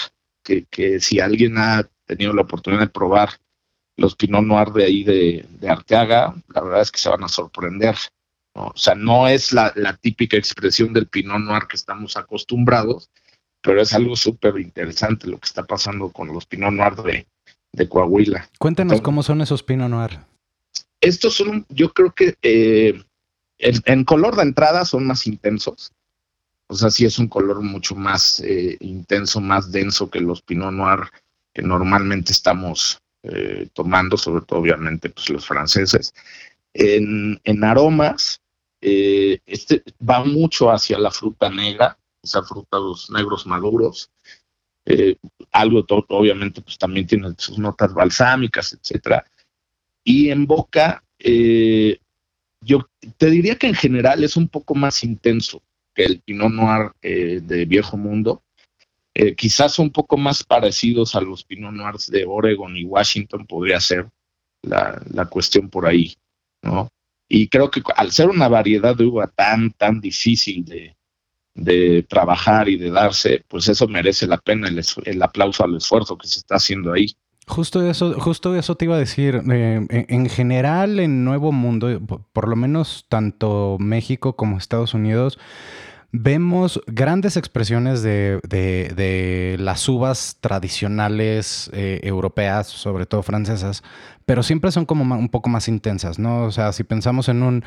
que, 0.44 0.66
que 0.66 1.00
si 1.00 1.20
alguien 1.20 1.58
ha 1.58 1.88
tenido 2.06 2.34
la 2.34 2.42
oportunidad 2.42 2.82
de 2.82 2.90
probar 2.90 3.40
los 3.98 4.16
Pinot 4.16 4.44
Noir 4.44 4.70
de 4.70 4.84
ahí 4.84 5.04
de, 5.04 5.46
de 5.50 5.70
Arteaga, 5.70 6.36
la 6.48 6.62
verdad 6.62 6.82
es 6.82 6.92
que 6.92 7.00
se 7.00 7.10
van 7.10 7.24
a 7.24 7.28
sorprender. 7.28 7.96
O 8.54 8.74
sea, 8.76 8.96
no 8.96 9.28
es 9.28 9.54
la, 9.54 9.72
típica 10.02 10.38
expresión 10.38 10.94
del 10.94 11.08
Pinot 11.08 11.40
Noir 11.40 11.64
que 11.70 11.78
estamos 11.78 12.18
acostumbrados, 12.18 13.10
pero 13.62 13.82
es 13.82 13.94
algo 13.94 14.16
súper 14.16 14.60
interesante 14.60 15.28
lo 15.28 15.38
que 15.38 15.46
está 15.46 15.64
pasando 15.64 16.10
con 16.10 16.28
los 16.34 16.46
Pinot 16.46 16.74
Noir 16.74 16.96
de, 16.96 17.28
de 17.72 17.90
Coahuila. 17.90 18.50
Cuéntenos 18.60 19.02
cómo 19.02 19.24
son 19.24 19.42
esos 19.42 19.64
Pinot 19.64 19.90
Noir. 19.90 20.20
Estos 21.00 21.36
son, 21.36 21.66
yo 21.70 21.94
creo 21.94 22.12
que 22.12 22.36
eh, 22.42 23.02
en, 23.58 24.04
color 24.04 24.36
de 24.36 24.44
entrada 24.44 24.86
son 24.86 25.08
más 25.08 25.26
intensos. 25.26 25.94
O 26.68 26.76
sea, 26.76 26.90
sí 26.90 27.06
es 27.06 27.20
un 27.20 27.28
color 27.28 27.62
mucho 27.62 27.96
más 27.96 28.40
eh, 28.42 28.78
intenso, 28.80 29.42
más 29.42 29.72
denso 29.72 30.10
que 30.10 30.22
los 30.22 30.42
Pinot 30.42 30.74
Noir 30.74 31.10
que 31.54 31.62
normalmente 31.62 32.32
estamos 32.32 33.02
eh, 33.24 33.68
tomando, 33.74 34.18
sobre 34.18 34.46
todo 34.46 34.60
obviamente 34.60 35.10
pues, 35.10 35.30
los 35.30 35.46
franceses. 35.46 36.14
En, 36.74 37.40
en 37.44 37.64
aromas, 37.64 38.41
eh, 38.82 39.40
este 39.46 39.84
va 40.08 40.24
mucho 40.24 40.72
hacia 40.72 40.98
la 40.98 41.12
fruta 41.12 41.50
negra, 41.50 41.98
o 42.22 42.28
sea, 42.28 42.42
frutos 42.42 43.10
negros 43.12 43.46
maduros. 43.46 44.10
Eh, 44.86 45.16
algo 45.52 45.86
obviamente, 46.10 46.62
pues 46.62 46.80
también 46.80 47.06
tiene 47.06 47.30
sus 47.38 47.60
notas 47.60 47.94
balsámicas, 47.94 48.74
etcétera. 48.74 49.24
Y 50.04 50.32
en 50.32 50.48
boca, 50.48 51.04
eh, 51.20 52.00
yo 52.62 52.90
te 53.18 53.30
diría 53.30 53.56
que 53.56 53.68
en 53.68 53.76
general 53.76 54.24
es 54.24 54.36
un 54.36 54.48
poco 54.48 54.74
más 54.74 55.04
intenso 55.04 55.62
que 55.94 56.06
el 56.06 56.20
Pinot 56.22 56.52
Noir 56.52 56.92
de 57.02 57.66
Viejo 57.66 57.98
Mundo. 57.98 58.42
quizás 59.38 59.78
un 59.78 59.92
poco 59.92 60.18
más 60.18 60.44
parecidos 60.44 61.16
a 61.16 61.22
los 61.22 61.44
Pinot 61.44 61.74
Noirs 61.74 62.08
de 62.08 62.26
Oregon 62.26 62.78
y 62.78 62.86
Washington 62.86 63.46
podría 63.46 63.80
ser 63.80 64.10
la 64.64 65.26
cuestión 65.30 65.70
por 65.70 65.86
ahí, 65.86 66.16
¿no? 66.64 66.90
Y 67.34 67.48
creo 67.48 67.72
que 67.72 67.82
al 67.96 68.12
ser 68.12 68.28
una 68.28 68.50
variedad 68.50 68.94
de 68.94 69.06
uva 69.06 69.26
tan, 69.26 69.72
tan 69.72 70.02
difícil 70.02 70.66
de, 70.66 72.04
trabajar 72.10 72.68
y 72.68 72.76
de 72.76 72.92
darse, 72.92 73.46
pues 73.48 73.70
eso 73.70 73.88
merece 73.88 74.28
la 74.28 74.38
pena 74.38 74.68
el, 74.68 75.22
aplauso 75.24 75.64
al 75.64 75.78
esfuerzo 75.78 76.18
que 76.18 76.28
se 76.28 76.40
está 76.40 76.56
haciendo 76.56 76.92
ahí. 76.92 77.16
Justo 77.48 77.90
eso, 77.90 78.20
justo 78.20 78.54
eso 78.56 78.76
te 78.76 78.84
iba 78.84 78.98
a 78.98 79.00
decir. 79.00 79.42
Eh, 79.50 79.86
en, 79.90 80.30
general, 80.30 81.00
en 81.00 81.24
Nuevo 81.24 81.54
Mundo, 81.54 82.02
por 82.34 82.50
lo 82.50 82.58
menos 82.58 83.06
tanto 83.08 83.78
México 83.80 84.36
como 84.36 84.58
Estados 84.58 84.94
Unidos, 84.94 85.40
vemos 86.12 86.82
grandes 86.88 87.38
expresiones 87.38 88.02
de, 88.04 89.56
las 89.60 89.88
uvas 89.88 90.38
tradicionales 90.40 91.70
eh, 91.74 92.00
europeas, 92.04 92.68
sobre 92.68 93.06
todo 93.06 93.24
francesas, 93.24 93.84
pero 94.26 94.44
siempre 94.44 94.72
son 94.72 94.86
como 94.86 95.16
un 95.16 95.30
poco 95.30 95.50
más 95.50 95.68
intensas, 95.68 96.20
¿no? 96.20 96.44
O 96.44 96.52
sea, 96.52 96.74
si 96.74 96.84
pensamos 96.84 97.30
en 97.30 97.44
un 97.44 97.64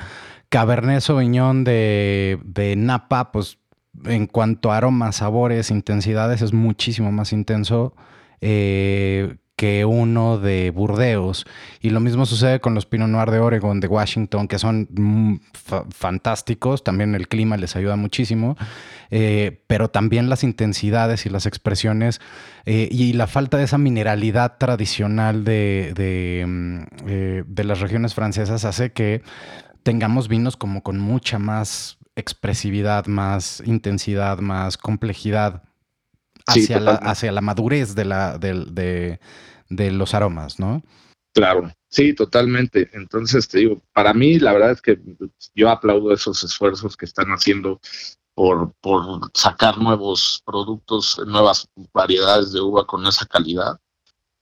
Cabernet 0.48 1.00
Sauvignon 1.00 1.64
de, 1.64 2.38
de 2.44 2.76
Napa, 2.76 3.32
pues 3.32 3.58
en 4.04 4.26
cuanto 4.26 4.72
a 4.72 4.78
aromas, 4.78 5.16
sabores, 5.16 5.70
intensidades, 5.70 6.42
es 6.42 6.52
muchísimo 6.52 7.12
más 7.12 7.32
intenso 7.32 7.94
eh, 8.46 9.36
que 9.56 9.84
uno 9.84 10.38
de 10.38 10.70
Burdeos. 10.70 11.46
Y 11.80 11.90
lo 11.90 12.00
mismo 12.00 12.26
sucede 12.26 12.60
con 12.60 12.74
los 12.74 12.86
Pinot 12.86 13.08
Noir 13.08 13.30
de 13.30 13.38
Oregon, 13.38 13.80
de 13.80 13.86
Washington, 13.86 14.48
que 14.48 14.58
son 14.58 14.88
mm, 14.90 15.36
fantásticos. 15.90 16.82
También 16.82 17.14
el 17.14 17.28
clima 17.28 17.56
les 17.56 17.76
ayuda 17.76 17.96
muchísimo. 17.96 18.56
Eh, 19.10 19.62
pero 19.68 19.88
también 19.88 20.28
las 20.28 20.42
intensidades 20.42 21.24
y 21.26 21.28
las 21.30 21.46
expresiones 21.46 22.20
eh, 22.64 22.88
y 22.90 23.12
la 23.12 23.26
falta 23.26 23.58
de 23.58 23.64
esa 23.64 23.78
mineralidad 23.78 24.58
tradicional 24.58 25.44
de, 25.44 26.44
mm, 26.46 26.78
eh, 27.06 27.44
de 27.46 27.64
las 27.64 27.80
regiones 27.80 28.14
francesas 28.14 28.64
hace 28.64 28.92
que 28.92 29.22
tengamos 29.84 30.28
vinos 30.28 30.56
como 30.56 30.82
con 30.82 30.98
mucha 30.98 31.38
más 31.38 31.98
expresividad, 32.16 33.06
más 33.06 33.62
intensidad, 33.66 34.38
más 34.38 34.78
complejidad 34.78 35.62
hacia, 36.46 36.80
la, 36.80 36.92
hacia 36.92 37.32
la 37.32 37.40
madurez 37.40 37.94
de, 37.94 38.04
la, 38.04 38.38
de, 38.38 39.18
de, 39.68 39.90
los 39.90 40.14
aromas, 40.14 40.58
¿no? 40.58 40.82
Claro, 41.34 41.72
sí, 41.88 42.14
totalmente. 42.14 42.90
Entonces, 42.92 43.48
te 43.48 43.58
digo, 43.58 43.82
para 43.92 44.14
mí 44.14 44.38
la 44.38 44.52
verdad 44.52 44.72
es 44.72 44.82
que 44.82 44.98
yo 45.54 45.70
aplaudo 45.70 46.12
esos 46.12 46.44
esfuerzos 46.44 46.96
que 46.96 47.06
están 47.06 47.30
haciendo 47.30 47.80
por, 48.34 48.72
por 48.80 49.30
sacar 49.34 49.78
nuevos 49.78 50.42
productos, 50.44 51.20
nuevas 51.26 51.68
variedades 51.92 52.52
de 52.52 52.60
uva 52.60 52.86
con 52.86 53.06
esa 53.06 53.26
calidad. 53.26 53.80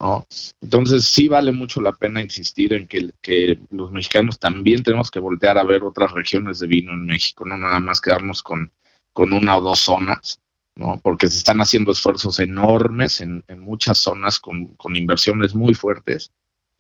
¿no? 0.01 0.27
Entonces 0.61 1.05
sí 1.05 1.29
vale 1.29 1.53
mucho 1.53 1.81
la 1.81 1.93
pena 1.93 2.21
insistir 2.21 2.73
en 2.73 2.87
que, 2.89 3.11
que, 3.21 3.61
los 3.71 3.93
mexicanos 3.93 4.39
también 4.39 4.83
tenemos 4.83 5.11
que 5.11 5.21
voltear 5.21 5.59
a 5.59 5.65
ver 5.65 5.85
otras 5.85 6.13
regiones 6.13 6.59
de 6.59 6.67
vino 6.67 6.93
en 6.93 7.07
México, 7.07 7.45
no 7.45 7.57
nada 7.57 7.79
más 7.81 8.01
quedarnos 8.01 8.43
con, 8.43 8.73
con 9.13 9.33
una 9.33 9.57
o 9.57 9.61
dos 9.61 9.79
zonas. 9.81 10.41
¿No? 10.75 11.01
Porque 11.03 11.29
se 11.29 11.39
están 11.39 11.61
haciendo 11.61 11.93
esfuerzos 11.93 12.39
enormes 12.41 13.21
en, 13.21 13.45
muchas 13.59 13.99
zonas 13.99 14.39
con, 14.39 14.77
inversiones 14.95 15.55
muy 15.55 15.75
fuertes 15.75 16.31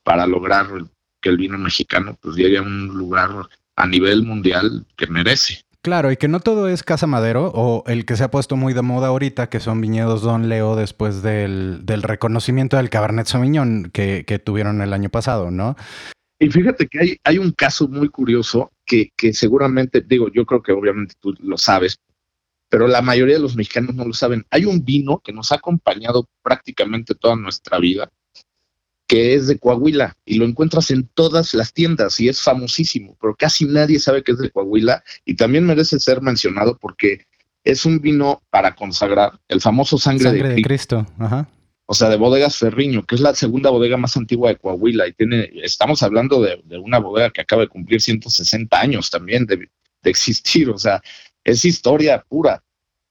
para 0.02 0.26
lograr 0.26 0.66
que 1.20 1.28
el 1.28 1.36
vino 1.36 1.58
mexicano 1.58 2.16
pues 2.20 2.36
llegue 2.36 2.58
a 2.58 2.62
un 2.62 2.88
lugar 2.88 3.30
a 3.76 3.86
nivel 3.86 4.24
mundial 4.24 4.86
que 4.96 5.06
merece. 5.06 5.62
Claro, 5.82 6.12
y 6.12 6.16
que 6.16 6.28
no 6.28 6.38
todo 6.38 6.68
es 6.68 6.84
Casa 6.84 7.08
Madero 7.08 7.50
o 7.54 7.82
el 7.88 8.04
que 8.04 8.16
se 8.16 8.22
ha 8.22 8.30
puesto 8.30 8.56
muy 8.56 8.72
de 8.72 8.82
moda 8.82 9.08
ahorita, 9.08 9.48
que 9.48 9.58
son 9.58 9.80
viñedos 9.80 10.22
Don 10.22 10.48
Leo 10.48 10.76
después 10.76 11.22
del, 11.22 11.82
reconocimiento 11.86 12.76
del 12.76 12.90
Cabernet 12.90 13.26
Sauvignon 13.26 13.90
que, 13.92 14.24
que 14.24 14.38
tuvieron 14.38 14.80
el 14.80 14.92
año 14.92 15.08
pasado, 15.08 15.50
¿no? 15.50 15.76
Y 16.38 16.50
fíjate 16.50 16.88
que 16.88 16.98
hay, 16.98 17.16
hay 17.24 17.38
un 17.38 17.52
caso 17.52 17.88
muy 17.88 18.08
curioso 18.08 18.72
que, 18.84 19.10
que 19.16 19.32
seguramente, 19.32 20.00
digo, 20.00 20.28
yo 20.32 20.44
creo 20.44 20.62
que 20.62 20.72
obviamente 20.72 21.14
tú 21.20 21.34
lo 21.40 21.56
sabes, 21.56 21.98
pero 22.72 22.88
la 22.88 23.02
mayoría 23.02 23.34
de 23.34 23.42
los 23.42 23.54
mexicanos 23.54 23.94
no 23.94 24.06
lo 24.06 24.14
saben. 24.14 24.46
Hay 24.48 24.64
un 24.64 24.82
vino 24.82 25.20
que 25.22 25.30
nos 25.30 25.52
ha 25.52 25.56
acompañado 25.56 26.26
prácticamente 26.42 27.14
toda 27.14 27.36
nuestra 27.36 27.78
vida, 27.78 28.10
que 29.06 29.34
es 29.34 29.46
de 29.46 29.58
Coahuila 29.58 30.16
y 30.24 30.36
lo 30.36 30.46
encuentras 30.46 30.90
en 30.90 31.06
todas 31.06 31.52
las 31.52 31.74
tiendas 31.74 32.18
y 32.18 32.30
es 32.30 32.40
famosísimo, 32.40 33.14
pero 33.20 33.36
casi 33.36 33.66
nadie 33.66 34.00
sabe 34.00 34.24
que 34.24 34.32
es 34.32 34.38
de 34.38 34.48
Coahuila 34.48 35.04
y 35.26 35.34
también 35.34 35.66
merece 35.66 36.00
ser 36.00 36.22
mencionado 36.22 36.78
porque 36.80 37.26
es 37.62 37.84
un 37.84 38.00
vino 38.00 38.42
para 38.48 38.74
consagrar 38.74 39.38
el 39.48 39.60
famoso 39.60 39.98
sangre, 39.98 40.32
de, 40.32 40.62
Cristo. 40.62 41.06
O 41.84 41.92
sea, 41.92 42.08
de 42.08 42.16
bodegas 42.16 42.56
Ferriño, 42.56 43.04
que 43.04 43.16
es 43.16 43.20
la 43.20 43.34
segunda 43.34 43.68
bodega 43.68 43.98
más 43.98 44.16
antigua 44.16 44.48
de 44.48 44.56
Coahuila 44.56 45.06
y 45.08 45.12
tiene, 45.12 45.50
estamos 45.62 46.02
hablando 46.02 46.40
de, 46.40 46.58
una 46.78 47.00
bodega 47.00 47.28
que 47.28 47.42
acaba 47.42 47.60
de 47.60 47.68
cumplir 47.68 48.00
160 48.00 48.80
años 48.80 49.10
también 49.10 49.44
de, 49.44 49.58
de 49.58 50.10
existir, 50.10 50.70
o 50.70 50.78
sea, 50.78 51.02
es 51.44 51.64
historia 51.64 52.24
pura. 52.28 52.62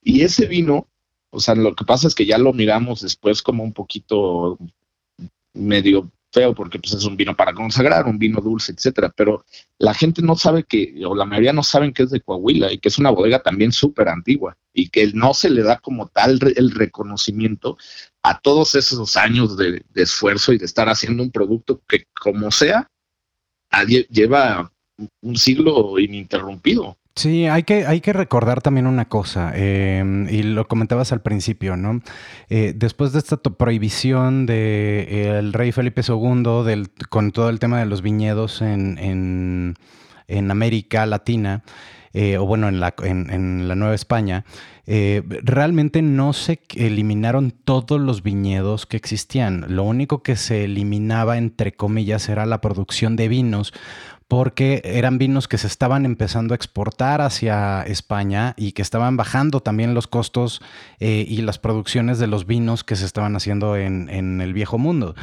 Y 0.02 0.22
ese 0.22 0.46
vino, 0.46 0.88
o 1.30 1.40
sea, 1.40 1.54
lo 1.54 1.74
que 1.74 1.84
pasa 1.84 2.08
es 2.08 2.14
que 2.14 2.26
ya 2.26 2.38
lo 2.38 2.52
miramos 2.52 3.02
después 3.02 3.42
como 3.42 3.62
un 3.62 3.72
poquito 3.72 4.58
medio 5.54 6.10
feo 6.32 6.54
porque 6.54 6.78
pues 6.78 6.94
es 6.94 7.04
un 7.04 7.16
vino 7.16 7.36
para 7.36 7.52
consagrar, 7.52 8.06
un 8.06 8.18
vino 8.18 8.40
dulce, 8.40 8.72
etcétera, 8.72 9.12
pero 9.14 9.44
la 9.78 9.94
gente 9.94 10.22
no 10.22 10.34
sabe 10.34 10.64
que, 10.64 10.94
o 11.06 11.14
la 11.14 11.26
mayoría 11.26 11.52
no 11.52 11.62
saben 11.62 11.92
que 11.92 12.04
es 12.04 12.10
de 12.10 12.20
Coahuila 12.20 12.72
y 12.72 12.78
que 12.78 12.88
es 12.88 12.98
una 12.98 13.10
bodega 13.10 13.42
también 13.42 13.70
súper 13.70 14.08
antigua 14.08 14.56
y 14.72 14.88
que 14.88 15.12
no 15.12 15.34
se 15.34 15.50
le 15.50 15.62
da 15.62 15.78
como 15.78 16.08
tal 16.08 16.38
el 16.56 16.70
reconocimiento 16.70 17.76
a 18.22 18.40
todos 18.40 18.74
esos 18.74 19.16
años 19.16 19.56
de, 19.56 19.84
esfuerzo 19.94 20.52
y 20.52 20.58
de 20.58 20.64
estar 20.64 20.88
haciendo 20.88 21.22
un 21.22 21.30
producto 21.30 21.82
que 21.86 22.06
como 22.18 22.50
sea, 22.50 22.88
lleva 24.10 24.72
un 25.20 25.36
siglo 25.36 25.98
ininterrumpido. 25.98 26.96
Sí, 27.14 27.46
hay 27.46 27.64
que, 27.64 27.86
hay 27.86 28.00
que 28.00 28.14
recordar 28.14 28.62
también 28.62 28.86
una 28.86 29.06
cosa, 29.06 29.52
em, 29.54 30.26
y 30.30 30.42
lo 30.42 30.66
comentabas 30.66 31.12
al 31.12 31.20
principio, 31.20 31.76
¿no? 31.76 32.00
Eh, 32.48 32.72
después 32.74 33.12
de 33.12 33.18
esta 33.18 33.36
prohibición 33.36 34.46
del 34.46 34.56
de, 35.06 35.38
el 35.38 35.52
rey 35.52 35.72
Felipe 35.72 36.00
II 36.06 36.64
del, 36.64 36.88
con 37.10 37.30
todo 37.32 37.50
el 37.50 37.58
tema 37.58 37.78
de 37.78 37.86
los 37.86 38.00
viñedos 38.00 38.62
en, 38.62 38.96
en, 38.98 39.74
en 40.26 40.50
América 40.50 41.04
Latina, 41.04 41.62
eh, 42.14 42.38
o 42.38 42.46
bueno, 42.46 42.68
en 42.68 42.80
la, 42.80 42.94
en, 43.02 43.28
en 43.30 43.68
la 43.68 43.74
Nueva 43.74 43.94
España, 43.94 44.46
eh, 44.86 45.22
realmente 45.42 46.02
no 46.02 46.32
se 46.32 46.60
eliminaron 46.74 47.52
todos 47.52 48.00
los 48.00 48.22
viñedos 48.22 48.84
que 48.84 48.96
existían. 48.96 49.64
Lo 49.68 49.84
único 49.84 50.22
que 50.22 50.36
se 50.36 50.64
eliminaba, 50.64 51.38
entre 51.38 51.72
comillas, 51.72 52.28
era 52.28 52.46
la 52.46 52.60
producción 52.60 53.14
de 53.14 53.28
vinos 53.28 53.72
porque 54.32 54.80
eran 54.86 55.18
vinos 55.18 55.46
que 55.46 55.58
se 55.58 55.66
estaban 55.66 56.06
empezando 56.06 56.54
a 56.54 56.56
exportar 56.56 57.20
hacia 57.20 57.82
España 57.82 58.54
y 58.56 58.72
que 58.72 58.80
estaban 58.80 59.18
bajando 59.18 59.60
también 59.60 59.92
los 59.92 60.06
costos 60.06 60.62
eh, 61.00 61.26
y 61.28 61.42
las 61.42 61.58
producciones 61.58 62.18
de 62.18 62.28
los 62.28 62.46
vinos 62.46 62.82
que 62.82 62.96
se 62.96 63.04
estaban 63.04 63.36
haciendo 63.36 63.76
en, 63.76 64.08
el 64.40 64.54
viejo 64.54 64.78
mundo. 64.78 65.14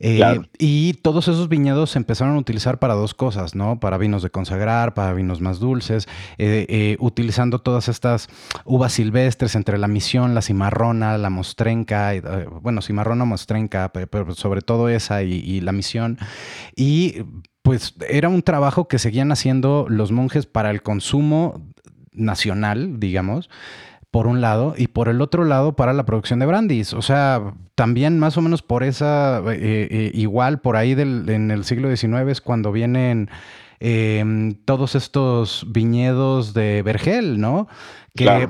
Eh, 0.00 0.40
y 0.58 0.94
todos 0.94 1.28
esos 1.28 1.48
viñedos 1.48 1.90
se 1.90 1.98
empezaron 2.00 2.34
a 2.34 2.40
utilizar 2.40 2.80
para 2.80 2.94
dos 2.94 3.14
cosas, 3.14 3.54
¿no? 3.54 3.78
Para 3.78 3.98
vinos 3.98 4.24
de 4.24 4.30
consagrar, 4.30 4.94
para 4.94 5.12
vinos 5.12 5.40
más 5.40 5.60
dulces, 5.60 6.08
eh, 6.38 6.96
utilizando 6.98 7.60
todas 7.60 7.86
estas 7.86 8.26
uvas 8.64 8.94
silvestres 8.94 9.54
entre 9.54 9.78
la 9.78 9.86
misión, 9.86 10.34
la 10.34 10.42
cimarrona, 10.42 11.18
la 11.18 11.30
mostrenca, 11.30 12.14
bueno, 12.62 12.82
cimarrona, 12.82 13.24
mostrenca, 13.24 13.92
pero 13.92 14.34
sobre 14.34 14.60
todo 14.60 14.88
esa 14.88 15.22
y, 15.22 15.34
y 15.34 15.60
la 15.60 15.70
misión. 15.70 16.18
Y 16.74 17.22
pues 17.66 17.94
era 18.08 18.28
un 18.28 18.42
trabajo 18.42 18.86
que 18.86 19.00
seguían 19.00 19.32
haciendo 19.32 19.86
los 19.88 20.12
monjes 20.12 20.46
para 20.46 20.70
el 20.70 20.82
consumo 20.82 21.60
nacional, 22.12 23.00
digamos, 23.00 23.50
por 24.12 24.28
un 24.28 24.40
lado, 24.40 24.74
y 24.78 24.86
por 24.86 25.08
el 25.08 25.20
otro 25.20 25.44
lado 25.44 25.74
para 25.74 25.92
la 25.92 26.06
producción 26.06 26.38
de 26.38 26.46
brandis. 26.46 26.92
O 26.92 27.02
sea, 27.02 27.54
también 27.74 28.20
más 28.20 28.36
o 28.36 28.40
menos 28.40 28.62
por 28.62 28.84
esa, 28.84 29.40
eh, 29.48 29.88
eh, 29.90 30.10
igual 30.14 30.60
por 30.60 30.76
ahí 30.76 30.94
del, 30.94 31.28
en 31.28 31.50
el 31.50 31.64
siglo 31.64 31.88
XIX 31.88 32.30
es 32.30 32.40
cuando 32.40 32.70
vienen 32.70 33.30
em, 33.80 34.54
todos 34.64 34.94
estos 34.94 35.66
viñedos 35.68 36.54
de 36.54 36.82
Vergel, 36.82 37.40
¿no? 37.40 37.66
Que 38.14 38.48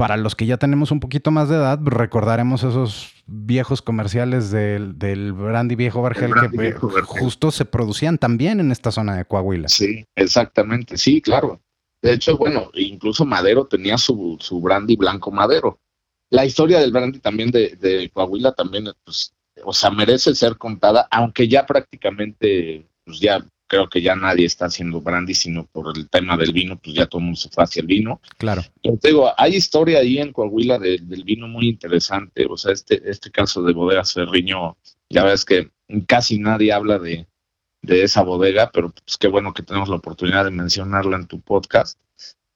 para 0.00 0.16
los 0.16 0.34
que 0.34 0.46
ya 0.46 0.56
tenemos 0.56 0.92
un 0.92 0.98
poquito 0.98 1.30
más 1.30 1.50
de 1.50 1.56
edad, 1.56 1.78
recordaremos 1.82 2.62
esos 2.62 3.12
viejos 3.26 3.82
comerciales 3.82 4.50
del, 4.50 4.98
del 4.98 5.34
brandy 5.34 5.74
viejo 5.74 6.00
Vergel 6.00 6.32
que 6.32 6.72
justo 7.04 7.50
se 7.50 7.66
producían 7.66 8.16
también 8.16 8.60
en 8.60 8.72
esta 8.72 8.92
zona 8.92 9.14
de 9.14 9.26
Coahuila. 9.26 9.68
Sí, 9.68 10.06
exactamente, 10.16 10.96
sí, 10.96 11.20
claro. 11.20 11.60
De 12.00 12.14
hecho, 12.14 12.38
bueno, 12.38 12.70
incluso 12.72 13.26
Madero 13.26 13.66
tenía 13.66 13.98
su, 13.98 14.38
su 14.40 14.58
brandy 14.62 14.96
blanco 14.96 15.30
Madero. 15.30 15.78
La 16.30 16.46
historia 16.46 16.80
del 16.80 16.92
brandy 16.92 17.18
también 17.18 17.50
de, 17.50 17.76
de 17.76 18.08
Coahuila 18.08 18.52
también, 18.52 18.86
pues, 19.04 19.34
o 19.62 19.74
sea, 19.74 19.90
merece 19.90 20.34
ser 20.34 20.56
contada, 20.56 21.08
aunque 21.10 21.46
ya 21.46 21.66
prácticamente, 21.66 22.88
pues 23.04 23.20
ya 23.20 23.44
creo 23.70 23.88
que 23.88 24.02
ya 24.02 24.16
nadie 24.16 24.46
está 24.46 24.66
haciendo 24.66 25.00
brandy, 25.00 25.32
sino 25.32 25.64
por 25.64 25.96
el 25.96 26.10
tema 26.10 26.36
del 26.36 26.52
vino, 26.52 26.76
pues 26.76 26.96
ya 26.96 27.06
todo 27.06 27.20
el 27.20 27.26
mundo 27.26 27.40
se 27.40 27.48
fue 27.50 27.62
hacia 27.62 27.80
el 27.80 27.86
vino. 27.86 28.20
Claro. 28.36 28.62
Pero 28.82 28.96
te 28.96 29.08
digo, 29.08 29.32
hay 29.36 29.54
historia 29.54 30.00
ahí 30.00 30.18
en 30.18 30.32
Coahuila 30.32 30.80
del 30.80 31.22
vino 31.24 31.46
muy 31.46 31.68
interesante. 31.68 32.46
O 32.50 32.56
sea, 32.56 32.72
este, 32.72 33.00
este 33.08 33.30
caso 33.30 33.62
de 33.62 33.72
bodegas 33.72 34.12
Ferriño, 34.12 34.76
ya 35.08 35.22
ves 35.22 35.44
que 35.44 35.70
casi 36.08 36.40
nadie 36.40 36.72
habla 36.72 36.98
de, 36.98 37.28
de 37.82 38.02
esa 38.02 38.22
bodega, 38.22 38.72
pero 38.72 38.90
pues 38.90 39.16
qué 39.16 39.28
bueno 39.28 39.54
que 39.54 39.62
tenemos 39.62 39.88
la 39.88 39.96
oportunidad 39.96 40.44
de 40.44 40.50
mencionarla 40.50 41.16
en 41.16 41.28
tu 41.28 41.40
podcast. 41.40 41.96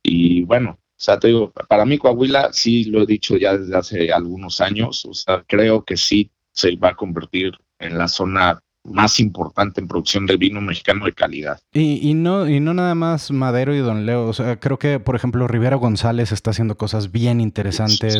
Y 0.03 0.42
bueno, 0.42 0.81
o 0.81 1.00
sea, 1.00 1.20
te 1.20 1.29
digo, 1.29 1.53
para 1.68 1.87
mí 1.87 1.96
Coahuila, 1.96 2.53
sí 2.53 2.87
lo 2.87 3.03
he 3.03 3.07
dicho 3.07 3.37
ya 3.37 3.57
desde 3.57 3.77
hace 3.77 4.12
algunos 4.12 4.61
años, 4.61 5.05
o 5.05 5.14
sea, 5.14 5.44
creo 5.46 5.85
que 5.85 5.96
sí 5.96 6.33
se 6.50 6.74
va 6.74 6.88
a 6.88 6.96
convertir 6.96 7.53
en 7.79 7.98
la 7.98 8.09
zona 8.09 8.63
más 8.85 9.18
importante 9.18 9.81
en 9.81 9.88
producción 9.88 10.27
de 10.27 10.37
vino 10.37 10.61
mexicano 10.61 11.07
de 11.07 11.12
calidad. 11.12 11.59
Y, 11.73 12.09
y, 12.09 12.14
no, 12.14 12.49
y 12.49 12.61
no 12.61 12.75
nada 12.75 12.94
más 12.94 13.31
Madero 13.31 13.75
y 13.75 13.79
Don 13.79 14.07
Leo. 14.07 14.27
O 14.27 14.33
sea, 14.33 14.61
creo 14.61 14.79
que, 14.79 15.01
por 15.01 15.16
ejemplo, 15.16 15.49
Rivera 15.49 15.77
González 15.77 16.33
está 16.33 16.51
haciendo 16.51 16.77
cosas 16.77 17.11
bien 17.11 17.40
interesantes 17.40 18.18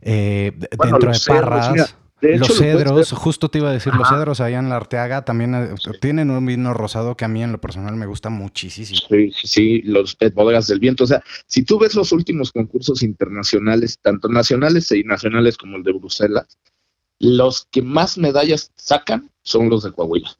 eh, 0.00 0.52
dentro 0.56 1.12
de 1.12 1.18
Parras. 1.26 1.96
los 2.20 2.56
cedros, 2.56 3.12
justo 3.12 3.48
te 3.48 3.58
iba 3.58 3.70
a 3.70 3.72
decir, 3.72 3.92
los 3.94 4.08
cedros 4.08 4.40
allá 4.40 4.60
en 4.60 4.68
la 4.68 4.76
Arteaga 4.76 5.24
también 5.24 5.54
eh, 5.54 5.74
tienen 6.00 6.30
un 6.30 6.46
vino 6.46 6.72
rosado 6.74 7.16
que 7.16 7.24
a 7.24 7.28
mí 7.28 7.42
en 7.42 7.52
lo 7.52 7.60
personal 7.60 7.96
me 7.96 8.06
gusta 8.06 8.30
muchísimo. 8.30 9.00
Sí, 9.08 9.32
sí, 9.32 9.82
los 9.82 10.16
bodegas 10.32 10.68
del 10.68 10.78
viento. 10.78 11.04
O 11.04 11.06
sea, 11.08 11.22
si 11.46 11.64
tú 11.64 11.78
ves 11.78 11.96
los 11.96 12.12
últimos 12.12 12.52
concursos 12.52 13.02
internacionales, 13.02 13.98
tanto 14.00 14.28
nacionales 14.28 14.92
y 14.92 15.02
nacionales 15.02 15.56
como 15.56 15.76
el 15.76 15.82
de 15.82 15.92
Bruselas, 15.92 16.58
los 17.18 17.66
que 17.70 17.82
más 17.82 18.18
medallas 18.18 18.72
sacan 18.76 19.30
son 19.42 19.68
los 19.68 19.82
de 19.82 19.92
Coahuila. 19.92 20.30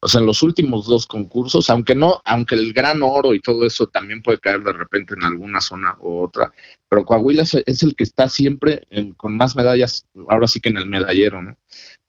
O 0.00 0.08
sea, 0.08 0.20
en 0.20 0.26
los 0.26 0.42
últimos 0.42 0.86
dos 0.86 1.06
concursos, 1.06 1.70
aunque 1.70 1.94
no, 1.94 2.20
aunque 2.24 2.54
el 2.54 2.72
gran 2.72 3.02
oro 3.02 3.34
y 3.34 3.40
todo 3.40 3.66
eso 3.66 3.86
también 3.86 4.22
puede 4.22 4.38
caer 4.38 4.62
de 4.62 4.72
repente 4.72 5.14
en 5.14 5.24
alguna 5.24 5.60
zona 5.60 5.96
u 6.00 6.20
otra, 6.20 6.52
pero 6.88 7.04
Coahuila 7.04 7.42
es, 7.42 7.82
el 7.82 7.96
que 7.96 8.04
está 8.04 8.28
siempre 8.28 8.86
con 9.16 9.36
más 9.36 9.56
medallas, 9.56 10.06
ahora 10.28 10.46
sí 10.46 10.60
que 10.60 10.68
en 10.68 10.76
el 10.76 10.86
medallero, 10.86 11.42
¿no? 11.42 11.56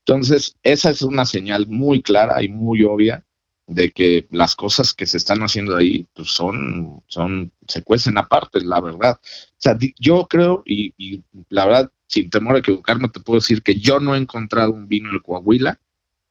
Entonces, 0.05 0.55
esa 0.63 0.89
es 0.89 1.01
una 1.01 1.25
señal 1.25 1.67
muy 1.67 2.01
clara 2.01 2.41
y 2.43 2.49
muy 2.49 2.83
obvia 2.83 3.25
de 3.67 3.91
que 3.91 4.27
las 4.31 4.55
cosas 4.55 4.93
que 4.93 5.05
se 5.05 5.17
están 5.17 5.39
haciendo 5.41 5.75
ahí 5.75 6.07
pues 6.13 6.29
son, 6.29 7.03
son, 7.07 7.51
se 7.67 7.83
cuecen 7.83 8.17
aparte, 8.17 8.61
la 8.61 8.79
verdad. 8.79 9.19
O 9.21 9.57
sea, 9.57 9.77
yo 9.99 10.27
creo, 10.27 10.63
y, 10.65 10.93
y 10.97 11.23
la 11.49 11.65
verdad, 11.65 11.91
sin 12.07 12.29
temor 12.29 12.55
a 12.55 12.59
equivocarme, 12.59 13.09
te 13.09 13.19
puedo 13.19 13.39
decir 13.39 13.61
que 13.61 13.75
yo 13.75 13.99
no 13.99 14.15
he 14.15 14.17
encontrado 14.17 14.71
un 14.71 14.87
vino 14.87 15.09
en 15.11 15.19
Coahuila 15.19 15.79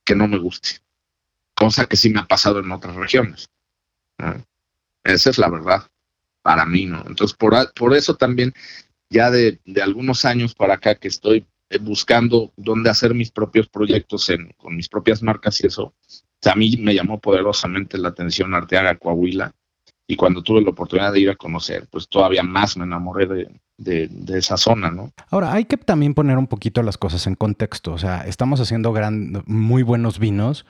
que 0.04 0.14
no 0.14 0.26
me 0.28 0.38
guste, 0.38 0.80
cosa 1.54 1.86
que 1.86 1.96
sí 1.96 2.10
me 2.10 2.20
ha 2.20 2.26
pasado 2.26 2.60
en 2.60 2.70
otras 2.72 2.96
regiones. 2.96 3.48
Esa 5.04 5.30
es 5.30 5.38
la 5.38 5.50
verdad, 5.50 5.88
para 6.42 6.64
mí, 6.64 6.86
¿no? 6.86 7.04
Entonces, 7.06 7.36
por, 7.36 7.54
por 7.74 7.94
eso 7.94 8.16
también, 8.16 8.52
ya 9.10 9.30
de, 9.30 9.60
de 9.64 9.82
algunos 9.82 10.24
años 10.24 10.54
para 10.54 10.74
acá 10.74 10.94
que 10.94 11.08
estoy 11.08 11.46
eh, 11.68 11.78
buscando 11.78 12.52
dónde 12.56 12.90
hacer 12.90 13.14
mis 13.14 13.30
propios 13.30 13.68
proyectos 13.68 14.30
con 14.56 14.76
mis 14.76 14.88
propias 14.88 15.22
marcas 15.22 15.62
y 15.62 15.66
eso, 15.66 15.94
a 16.44 16.54
mí 16.54 16.76
me 16.78 16.94
llamó 16.94 17.20
poderosamente 17.20 17.98
la 17.98 18.08
atención 18.08 18.54
Arteaga 18.54 18.96
Coahuila 18.96 19.52
y 20.06 20.16
cuando 20.16 20.42
tuve 20.42 20.62
la 20.62 20.70
oportunidad 20.70 21.12
de 21.12 21.20
ir 21.20 21.30
a 21.30 21.36
conocer, 21.36 21.86
pues 21.90 22.08
todavía 22.08 22.42
más 22.42 22.76
me 22.76 22.84
enamoré 22.84 23.26
de, 23.26 24.08
de, 24.08 24.38
esa 24.38 24.56
zona, 24.56 24.90
¿no? 24.90 25.12
Ahora, 25.30 25.52
hay 25.52 25.64
que 25.64 25.76
también 25.76 26.14
poner 26.14 26.38
un 26.38 26.46
poquito 26.46 26.82
las 26.82 26.96
cosas 26.96 27.26
en 27.26 27.34
contexto. 27.34 27.92
O 27.92 27.98
sea, 27.98 28.20
estamos 28.20 28.60
haciendo 28.60 28.92
gran, 28.92 29.42
muy 29.46 29.82
buenos 29.82 30.18
vinos. 30.18 30.64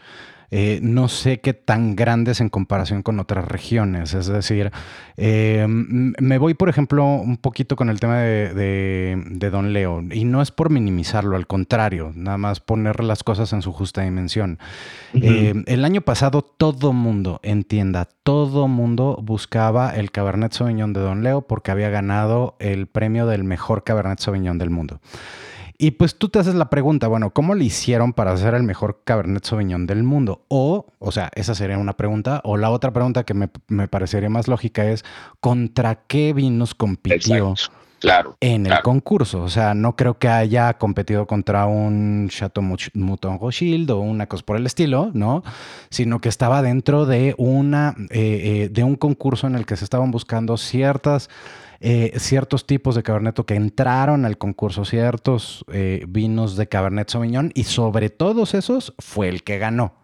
Eh, 0.50 0.78
no 0.82 1.09
sé 1.09 1.40
qué 1.40 1.54
tan 1.54 1.96
grandes 1.96 2.40
en 2.40 2.48
comparación 2.48 3.02
con 3.02 3.18
otras 3.20 3.46
regiones. 3.46 4.14
Es 4.14 4.26
decir, 4.26 4.70
eh, 5.16 5.66
me 5.68 6.38
voy, 6.38 6.54
por 6.54 6.68
ejemplo, 6.68 7.04
un 7.04 7.37
poquito 7.37 7.76
con 7.76 7.90
el 7.90 8.00
tema 8.00 8.18
de, 8.20 9.48
Don 9.50 9.72
Leo, 9.72 10.02
y 10.11 10.24
no 10.24 10.42
es 10.42 10.50
por 10.50 10.70
minimizarlo, 10.70 11.37
al 11.37 11.46
contrario, 11.46 12.12
nada 12.14 12.38
más 12.38 12.61
poner 12.61 13.02
las 13.02 13.22
cosas 13.22 13.52
en 13.52 13.62
su 13.62 13.72
justa 13.72 14.02
dimensión. 14.02 14.59
Eh, 15.14 15.54
el 15.66 15.85
año 15.85 16.00
pasado 16.00 16.42
todo 16.42 16.92
mundo, 16.92 17.40
entienda, 17.42 18.09
todo 18.22 18.68
mundo 18.68 19.18
buscaba 19.22 19.90
el 19.90 20.11
Cabernet 20.11 20.52
Sauvignon 20.52 20.92
de 20.92 21.00
Don 21.00 21.22
Leo 21.22 21.42
porque 21.42 21.70
había 21.70 21.90
ganado 21.90 22.56
el 22.59 22.87
premio 22.87 23.26
del 23.26 23.44
mejor 23.44 23.85
Cabernet 23.85 24.18
Sauvignon 24.18 24.59
del 24.59 24.70
mundo. 24.70 25.00
Y 25.78 25.92
pues 25.92 26.16
tú 26.16 26.28
te 26.28 26.38
haces 26.38 26.54
la 26.54 26.70
pregunta, 26.70 27.06
bueno, 27.06 27.30
¿cómo 27.30 27.54
le 27.54 27.64
hicieron 27.64 28.12
para 28.12 28.32
hacer 28.32 28.54
el 28.54 28.62
mejor 28.62 29.00
Cabernet 29.04 29.44
Sauvignon 29.44 29.86
del 29.86 30.02
mundo? 30.02 30.42
O, 30.48 30.86
o 30.98 31.12
sea, 31.12 31.30
esa 31.34 31.54
sería 31.54 31.76
una 31.78 31.92
pregunta. 31.94 32.40
O 32.44 32.56
la 32.56 32.70
otra 32.70 32.92
pregunta 32.92 33.24
que 33.24 33.34
me, 33.34 33.88
parecería 33.88 34.30
más 34.30 34.48
lógica 34.48 34.86
es, 34.86 35.04
¿contra 35.40 35.96
qué 36.06 36.32
vinos 36.32 36.74
compitió? 36.74 37.54
Claro, 37.98 38.36
en 38.40 38.66
el 38.66 38.80
concurso. 38.82 39.42
O 39.42 39.48
sea, 39.48 39.74
no 39.74 39.96
creo 39.96 40.18
que 40.18 40.28
haya 40.28 40.74
competido 40.74 41.26
contra 41.26 41.66
un 41.66 42.28
Chateau 42.30 42.62
Mouton 42.94 43.38
Rothschild 43.38 43.90
o 43.90 44.00
una 44.00 44.26
cosa 44.26 44.44
por 44.44 44.56
el 44.56 44.66
estilo, 44.66 45.10
¿no? 45.14 45.42
Sino 45.90 46.20
que 46.20 46.28
estaba 46.28 46.62
dentro 46.62 47.06
de 47.06 47.34
una 47.38 47.94
eh, 48.10 48.64
eh, 48.64 48.68
de 48.70 48.84
un 48.84 48.96
concurso 48.96 49.46
en 49.46 49.54
el 49.54 49.66
que 49.66 49.76
se 49.76 49.84
estaban 49.84 50.10
buscando 50.10 50.56
ciertas 50.56 51.30
eh, 51.80 52.12
ciertos 52.18 52.66
tipos 52.66 52.94
de 52.94 53.02
Cabernet 53.02 53.44
que 53.44 53.54
entraron 53.54 54.24
al 54.24 54.38
concurso, 54.38 54.84
ciertos 54.84 55.64
eh, 55.72 56.04
vinos 56.08 56.56
de 56.56 56.68
Cabernet 56.68 57.08
Sauvignon 57.08 57.52
y 57.54 57.64
sobre 57.64 58.10
todos 58.10 58.54
esos 58.54 58.94
fue 58.98 59.28
el 59.28 59.42
que 59.42 59.58
ganó. 59.58 59.94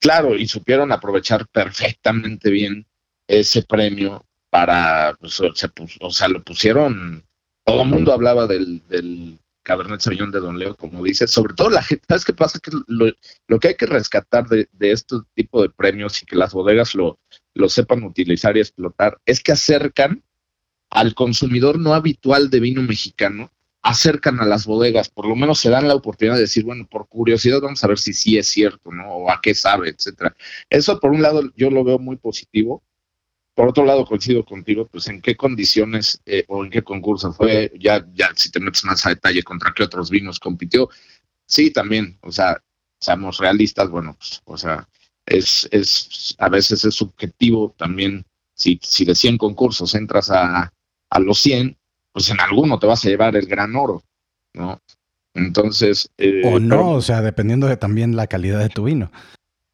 Claro, 0.00 0.36
y 0.36 0.46
supieron 0.46 0.92
aprovechar 0.92 1.46
perfectamente 1.48 2.50
bien 2.50 2.86
ese 3.26 3.62
premio 3.62 4.24
para, 4.50 5.16
pues, 5.20 5.40
o 5.40 6.10
sea, 6.10 6.28
lo 6.28 6.42
pusieron, 6.42 7.24
todo 7.64 7.82
el 7.82 7.88
mundo 7.88 8.12
hablaba 8.12 8.46
del, 8.46 8.86
del 8.88 9.38
Cabernet 9.62 10.00
Sauvignon 10.00 10.30
de 10.30 10.40
Don 10.40 10.58
Leo, 10.58 10.76
como 10.76 11.02
dice, 11.02 11.26
sobre 11.26 11.54
todo 11.54 11.70
la 11.70 11.82
gente, 11.82 12.04
¿sabes 12.08 12.24
qué 12.24 12.32
pasa? 12.32 12.60
Que 12.60 12.70
lo, 12.86 13.58
que 13.58 13.68
hay 13.68 13.74
que 13.74 13.86
rescatar 13.86 14.46
de, 14.48 14.68
de, 14.72 14.92
este 14.92 15.16
tipo 15.34 15.60
de 15.60 15.70
premios 15.70 16.22
y 16.22 16.26
que 16.26 16.36
las 16.36 16.52
bodegas 16.52 16.94
lo, 16.94 17.18
lo 17.54 17.68
sepan 17.68 18.04
utilizar 18.04 18.56
y 18.56 18.60
explotar 18.60 19.18
es 19.26 19.42
que 19.42 19.52
acercan 19.52 20.22
al 20.90 21.14
consumidor 21.14 21.78
no 21.78 21.94
habitual 21.94 22.50
de 22.50 22.60
vino 22.60 22.82
mexicano 22.82 23.50
acercan 23.86 24.40
a 24.40 24.44
las 24.44 24.66
bodegas, 24.66 25.08
por 25.08 25.28
lo 25.28 25.36
menos 25.36 25.60
se 25.60 25.70
dan 25.70 25.86
la 25.86 25.94
oportunidad 25.94 26.34
de 26.34 26.40
decir, 26.40 26.64
bueno, 26.64 26.88
por 26.90 27.06
curiosidad 27.08 27.60
vamos 27.60 27.84
a 27.84 27.86
ver 27.86 27.98
si 27.98 28.12
sí 28.12 28.36
es 28.36 28.48
cierto, 28.48 28.90
¿no? 28.90 29.08
O 29.08 29.30
a 29.30 29.40
qué 29.40 29.54
sabe, 29.54 29.90
etcétera. 29.90 30.34
Eso 30.68 30.98
por 30.98 31.12
un 31.12 31.22
lado 31.22 31.52
yo 31.56 31.70
lo 31.70 31.84
veo 31.84 32.00
muy 32.00 32.16
positivo. 32.16 32.82
Por 33.54 33.68
otro 33.68 33.84
lado 33.84 34.04
coincido 34.04 34.44
contigo, 34.44 34.88
pues 34.88 35.06
en 35.06 35.22
qué 35.22 35.36
condiciones 35.36 36.20
eh, 36.26 36.44
o 36.48 36.64
en 36.64 36.70
qué 36.70 36.82
concurso 36.82 37.32
fue, 37.32 37.72
ya, 37.78 38.04
ya 38.12 38.30
si 38.34 38.50
te 38.50 38.58
metes 38.58 38.84
más 38.84 39.06
a 39.06 39.10
detalle 39.10 39.42
contra 39.44 39.72
qué 39.72 39.84
otros 39.84 40.10
vinos 40.10 40.40
compitió. 40.40 40.90
Sí, 41.46 41.70
también, 41.70 42.18
o 42.22 42.32
sea, 42.32 42.60
seamos 42.98 43.38
realistas, 43.38 43.88
bueno, 43.88 44.16
pues, 44.18 44.42
o 44.44 44.58
sea, 44.58 44.88
es, 45.24 45.68
es, 45.70 46.34
a 46.38 46.48
veces 46.48 46.84
es 46.84 46.94
subjetivo 46.96 47.74
también, 47.78 48.26
si, 48.52 48.80
si 48.82 49.04
de 49.04 49.14
100 49.14 49.38
concursos 49.38 49.94
entras 49.94 50.30
a, 50.30 50.72
a 51.10 51.18
los 51.20 51.38
100, 51.40 51.76
pues 52.12 52.30
en 52.30 52.40
alguno 52.40 52.78
te 52.78 52.86
vas 52.86 53.04
a 53.04 53.08
llevar 53.08 53.36
el 53.36 53.46
gran 53.46 53.74
oro, 53.76 54.02
¿no? 54.54 54.80
Entonces... 55.34 56.10
Eh, 56.16 56.42
o 56.44 56.58
no, 56.58 56.92
o 56.92 57.02
sea, 57.02 57.20
dependiendo 57.20 57.66
de 57.66 57.76
también 57.76 58.16
la 58.16 58.26
calidad 58.26 58.60
de 58.60 58.68
tu 58.68 58.84
vino. 58.84 59.10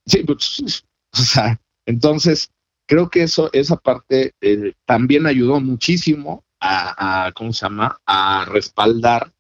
Sí, 0.07 0.25
pues, 0.25 0.85
o 1.13 1.17
sea, 1.17 1.61
entonces 1.87 2.51
creo 2.87 3.09
que 3.09 3.23
eso, 3.23 3.51
esa 3.53 3.77
parte 3.77 4.33
eh, 4.41 4.73
también 4.87 5.27
ayudó 5.27 5.61
muchísimo 5.61 6.45
a, 6.61 7.27
a, 7.27 7.33
¿cómo 7.33 7.53
se 7.53 7.67
llama?, 7.67 7.99
a 8.07 8.45
respaldar 8.47 9.33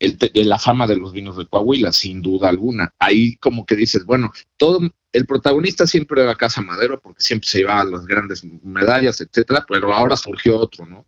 el, 0.00 0.18
la 0.48 0.58
fama 0.58 0.86
de 0.86 0.96
los 0.96 1.12
vinos 1.12 1.36
de 1.36 1.46
Coahuila, 1.46 1.92
sin 1.92 2.22
duda 2.22 2.48
alguna. 2.48 2.92
Ahí 2.98 3.36
como 3.36 3.66
que 3.66 3.76
dices, 3.76 4.04
bueno, 4.04 4.32
todo 4.56 4.80
el 5.12 5.26
protagonista 5.26 5.86
siempre 5.86 6.22
era 6.22 6.34
Casa 6.34 6.62
Madero 6.62 7.00
porque 7.00 7.22
siempre 7.22 7.48
se 7.48 7.58
llevaba 7.58 7.84
las 7.84 8.06
grandes 8.06 8.44
medallas, 8.62 9.20
etcétera, 9.20 9.64
pero 9.68 9.92
ahora 9.92 10.16
surgió 10.16 10.58
otro, 10.58 10.86
¿no? 10.86 11.06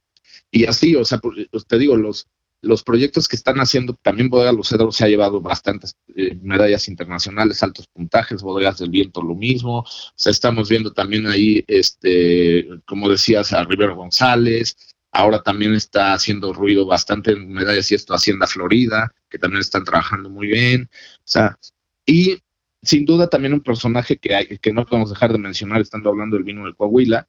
Y 0.53 0.67
así, 0.67 0.95
o 0.95 1.05
sea, 1.05 1.19
pues, 1.19 1.49
te 1.67 1.79
digo, 1.79 1.97
los, 1.97 2.29
los 2.61 2.85
proyectos 2.85 3.27
que 3.27 3.37
están 3.37 3.57
haciendo, 3.57 3.95
también 4.03 4.29
Bodega 4.29 4.53
Lucero 4.53 4.93
se 4.93 5.05
ha 5.05 5.09
llevado 5.09 5.41
bastantes 5.41 5.97
eh, 6.15 6.39
medallas 6.43 6.89
internacionales, 6.89 7.63
altos 7.63 7.89
puntajes, 7.89 8.43
Bodegas 8.43 8.79
del 8.79 8.91
Viento 8.91 9.23
lo 9.23 9.35
mismo, 9.35 9.79
o 9.79 9.87
sea, 10.15 10.31
estamos 10.31 10.69
viendo 10.69 10.93
también 10.93 11.27
ahí, 11.27 11.65
este, 11.67 12.69
como 12.87 13.09
decías, 13.09 13.55
a 13.55 13.65
Rivero 13.65 13.97
González, 13.97 14.77
ahora 15.11 15.43
también 15.43 15.75
está 15.75 16.13
haciendo 16.13 16.53
ruido 16.53 16.85
bastante 16.85 17.33
en 17.33 17.51
medallas 17.51 17.91
y 17.91 17.95
esto 17.95 18.13
Hacienda 18.15 18.47
Florida, 18.47 19.11
que 19.31 19.39
también 19.39 19.63
están 19.63 19.85
trabajando 19.85 20.29
muy 20.29 20.49
bien, 20.49 20.91
o 20.93 21.23
sea, 21.25 21.59
y 22.05 22.39
sin 22.83 23.07
duda 23.07 23.29
también 23.29 23.55
un 23.55 23.63
personaje 23.63 24.19
que, 24.19 24.35
hay, 24.35 24.59
que 24.59 24.73
no 24.73 24.85
podemos 24.85 25.09
dejar 25.09 25.33
de 25.33 25.39
mencionar 25.39 25.81
estando 25.81 26.11
hablando 26.11 26.37
del 26.37 26.45
vino 26.45 26.67
de 26.67 26.75
Coahuila, 26.75 27.27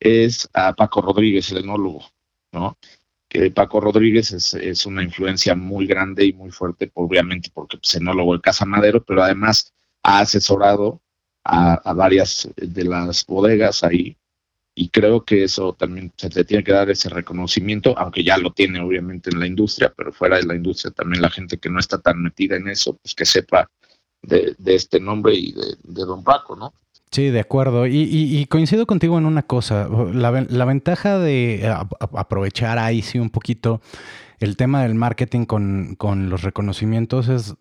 es 0.00 0.48
a 0.52 0.74
Paco 0.74 1.00
Rodríguez, 1.00 1.50
el 1.50 1.58
enólogo. 1.58 2.04
¿No? 2.52 2.78
Que 3.28 3.50
Paco 3.50 3.80
Rodríguez 3.80 4.32
es, 4.32 4.86
una 4.86 5.02
influencia 5.02 5.54
muy 5.54 5.86
grande 5.86 6.24
y 6.24 6.32
muy 6.32 6.50
fuerte, 6.50 6.90
obviamente 6.94 7.50
porque 7.52 7.76
es 7.76 7.80
pues, 7.80 7.94
enólogo 7.96 8.34
de 8.34 8.40
Casa 8.40 8.64
Madero, 8.64 9.04
pero 9.04 9.22
además 9.22 9.72
ha 10.02 10.20
asesorado 10.20 11.02
a, 11.44 11.92
varias 11.94 12.48
de 12.56 12.84
las 12.84 13.24
bodegas 13.26 13.84
ahí 13.84 14.16
y 14.74 14.90
creo 14.90 15.24
que 15.24 15.44
eso 15.44 15.74
también 15.74 16.12
se 16.16 16.28
le 16.30 16.44
tiene 16.44 16.62
que 16.62 16.72
dar 16.72 16.88
ese 16.88 17.08
reconocimiento, 17.08 17.98
aunque 17.98 18.22
ya 18.22 18.38
lo 18.38 18.52
tiene 18.52 18.80
obviamente 18.80 19.30
en 19.30 19.40
la 19.40 19.46
industria, 19.46 19.92
pero 19.94 20.12
fuera 20.12 20.36
de 20.36 20.46
la 20.46 20.54
industria 20.54 20.92
también 20.92 21.20
la 21.20 21.30
gente 21.30 21.58
que 21.58 21.68
no 21.68 21.80
está 21.80 22.00
tan 22.00 22.22
metida 22.22 22.56
en 22.56 22.68
eso, 22.68 22.96
pues 22.96 23.14
que 23.14 23.24
sepa 23.24 23.68
de, 24.22 24.54
este 24.66 25.00
nombre 25.00 25.34
y 25.34 25.52
de, 25.52 25.76
Don 25.82 26.22
Paco, 26.22 26.54
¿no? 26.54 26.72
Sí, 27.10 27.30
de 27.30 27.40
acuerdo. 27.40 27.86
Y, 27.86 28.46
coincido 28.46 28.86
contigo 28.86 29.18
en 29.18 29.26
una 29.26 29.42
cosa. 29.42 29.88
La, 30.12 30.30
ventaja 30.64 31.18
de 31.18 31.74
aprovechar 32.12 32.78
ahí 32.78 33.02
sí 33.02 33.18
un 33.18 33.30
poquito 33.30 33.80
el 34.40 34.56
tema 34.56 34.82
del 34.82 34.94
marketing 34.94 35.46
con, 35.46 35.94
con 35.96 36.30
los 36.30 36.42
reconocimientos 36.42 37.28
es 37.28 37.56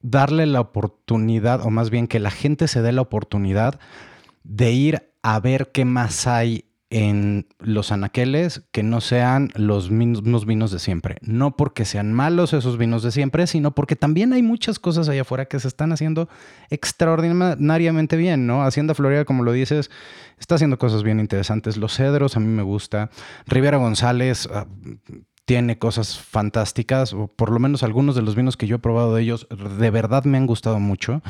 darle 0.00 0.46
la 0.46 0.60
oportunidad, 0.60 1.62
o 1.62 1.70
más 1.70 1.90
bien 1.90 2.06
que 2.06 2.20
la 2.20 2.30
gente 2.30 2.68
se 2.68 2.82
dé 2.82 2.92
la 2.92 3.02
oportunidad 3.02 3.80
de 4.44 4.72
ir 4.72 5.12
a 5.22 5.40
ver 5.40 5.70
qué 5.72 5.84
más 5.84 6.26
hay 6.26 6.67
en 6.90 7.46
los 7.58 7.92
anaqueles 7.92 8.62
que 8.72 8.82
no 8.82 9.00
sean 9.00 9.50
los 9.54 9.90
mismos 9.90 10.46
vinos 10.46 10.70
de 10.70 10.78
siempre. 10.78 11.16
No 11.20 11.56
porque 11.56 11.84
sean 11.84 12.12
malos 12.12 12.54
esos 12.54 12.78
vinos 12.78 13.02
de 13.02 13.10
siempre, 13.10 13.46
sino 13.46 13.74
porque 13.74 13.94
también 13.94 14.32
hay 14.32 14.42
muchas 14.42 14.78
cosas 14.78 15.08
allá 15.08 15.22
afuera 15.22 15.46
que 15.46 15.60
se 15.60 15.68
están 15.68 15.92
haciendo 15.92 16.28
extraordinariamente 16.70 18.16
bien, 18.16 18.46
¿no? 18.46 18.62
Hacienda 18.62 18.94
Florida, 18.94 19.26
como 19.26 19.42
lo 19.42 19.52
dices, 19.52 19.90
está 20.38 20.54
haciendo 20.54 20.78
cosas 20.78 21.02
bien 21.02 21.20
interesantes. 21.20 21.76
Los 21.76 21.94
cedros 21.94 22.36
a 22.36 22.40
mí 22.40 22.48
me 22.48 22.62
gusta. 22.62 23.10
Rivera 23.46 23.76
González 23.76 24.48
ah, 24.52 24.66
tiene 25.48 25.78
cosas 25.78 26.18
fantásticas, 26.18 27.14
o 27.14 27.26
por 27.26 27.50
lo 27.50 27.58
menos 27.58 27.82
algunos 27.82 28.14
de 28.14 28.20
los 28.20 28.36
vinos 28.36 28.58
que 28.58 28.66
yo 28.66 28.76
he 28.76 28.78
probado 28.78 29.14
de 29.14 29.22
ellos 29.22 29.46
de 29.48 29.90
verdad 29.90 30.24
me 30.24 30.36
han 30.36 30.46
gustado 30.46 30.78
mucho. 30.78 31.22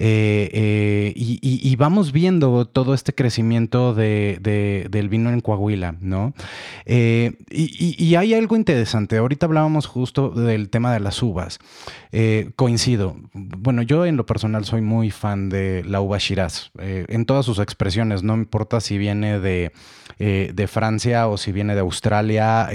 Eh, 0.00 0.48
eh, 0.52 1.12
y, 1.16 1.74
vamos 1.74 2.12
viendo 2.12 2.66
todo 2.66 2.94
este 2.94 3.12
crecimiento 3.12 3.94
del 3.94 5.08
vino 5.10 5.30
en 5.30 5.40
Coahuila, 5.40 5.96
¿no? 6.00 6.34
Eh, 6.86 7.32
y, 7.50 8.14
hay 8.14 8.32
algo 8.32 8.54
interesante. 8.54 9.16
Ahorita 9.16 9.46
hablábamos 9.46 9.86
justo 9.86 10.30
del 10.30 10.70
tema 10.70 10.92
de 10.92 11.00
las 11.00 11.20
uvas. 11.20 11.58
coincido. 12.54 13.16
Bueno, 13.32 13.82
yo 13.82 14.06
en 14.06 14.16
lo 14.16 14.24
personal 14.24 14.64
soy 14.64 14.82
muy 14.82 15.10
fan 15.10 15.48
de 15.48 15.82
la 15.84 16.00
uva 16.00 16.18
Shiraz, 16.18 16.70
en 16.78 17.26
todas 17.26 17.44
sus 17.44 17.58
expresiones, 17.58 18.22
no 18.22 18.34
importa 18.34 18.80
si 18.80 18.98
viene 18.98 19.40
de, 19.40 19.72
de 20.18 20.66
Francia 20.68 21.26
o 21.26 21.36
si 21.36 21.50
viene 21.50 21.74
de 21.74 21.80
Australia. 21.80 22.68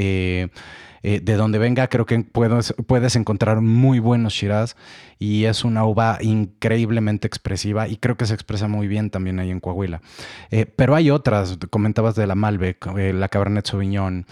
Eh, 1.05 1.19
de 1.21 1.35
donde 1.35 1.59
venga, 1.59 1.89
creo 1.89 2.05
que 2.05 2.17
puedes, 2.19 2.73
puedes 2.87 3.17
encontrar 3.17 3.59
muy 3.59 3.99
buenos 3.99 4.31
Shiraz 4.33 4.77
y 5.19 5.43
es 5.43 5.65
una 5.65 5.83
uva 5.85 6.17
increíblemente 6.21 7.27
expresiva 7.27 7.89
y 7.89 7.97
creo 7.97 8.15
que 8.15 8.25
se 8.25 8.33
expresa 8.33 8.69
muy 8.69 8.87
bien 8.87 9.09
también 9.09 9.37
ahí 9.39 9.51
en 9.51 9.59
Coahuila. 9.59 10.01
Eh, 10.49 10.65
pero 10.65 10.95
hay 10.95 11.11
otras, 11.11 11.57
comentabas 11.69 12.15
de 12.15 12.25
la 12.25 12.35
Malbec, 12.35 12.87
eh, 12.97 13.11
la 13.11 13.27
Cabernet 13.27 13.65
Sauvignon. 13.65 14.25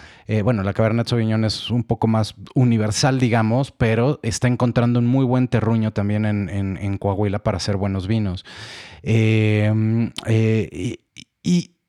bueno, 0.45 0.63
la 0.63 0.71
Cabernet 0.73 1.07
Sauvignon 1.07 1.43
es 1.43 1.69
un 1.69 1.83
poco 1.83 2.07
más 2.07 2.35
universal, 2.55 3.19
digamos, 3.19 3.71
pero 3.71 4.21
está 4.23 4.47
encontrando 4.47 4.99
un 4.99 5.07
muy 5.07 5.25
buen 5.25 5.49
terruño 5.49 5.91
también 5.91 6.25
en, 6.25 6.49
en, 6.49 6.97
Coahuila 6.97 7.39
para 7.39 7.57
hacer 7.57 7.75
buenos 7.75 8.07
vinos. 8.07 8.45
y, 9.03 9.67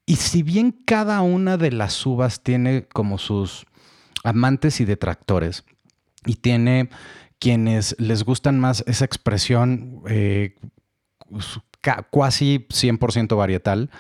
y 0.07 0.17
si 0.17 0.43
bien 0.43 0.73
cada 0.85 1.23
una 1.23 1.57
de 1.57 1.71
las 1.71 2.05
uvas 2.05 2.43
tiene 2.43 2.87
como 2.93 3.19
sus 3.19 3.65
amantes 4.25 4.81
y 4.81 4.85
detractores. 4.85 5.65
Y 6.25 6.37
tiene 6.37 6.89
quienes 7.39 7.97
les 7.99 8.25
gustan 8.25 8.61
más 8.61 8.85
esa 8.87 9.05
expresión 9.05 10.03
eh, 10.09 10.55
casi 12.11 12.67
100% 12.69 13.37
varietal. 13.37 13.91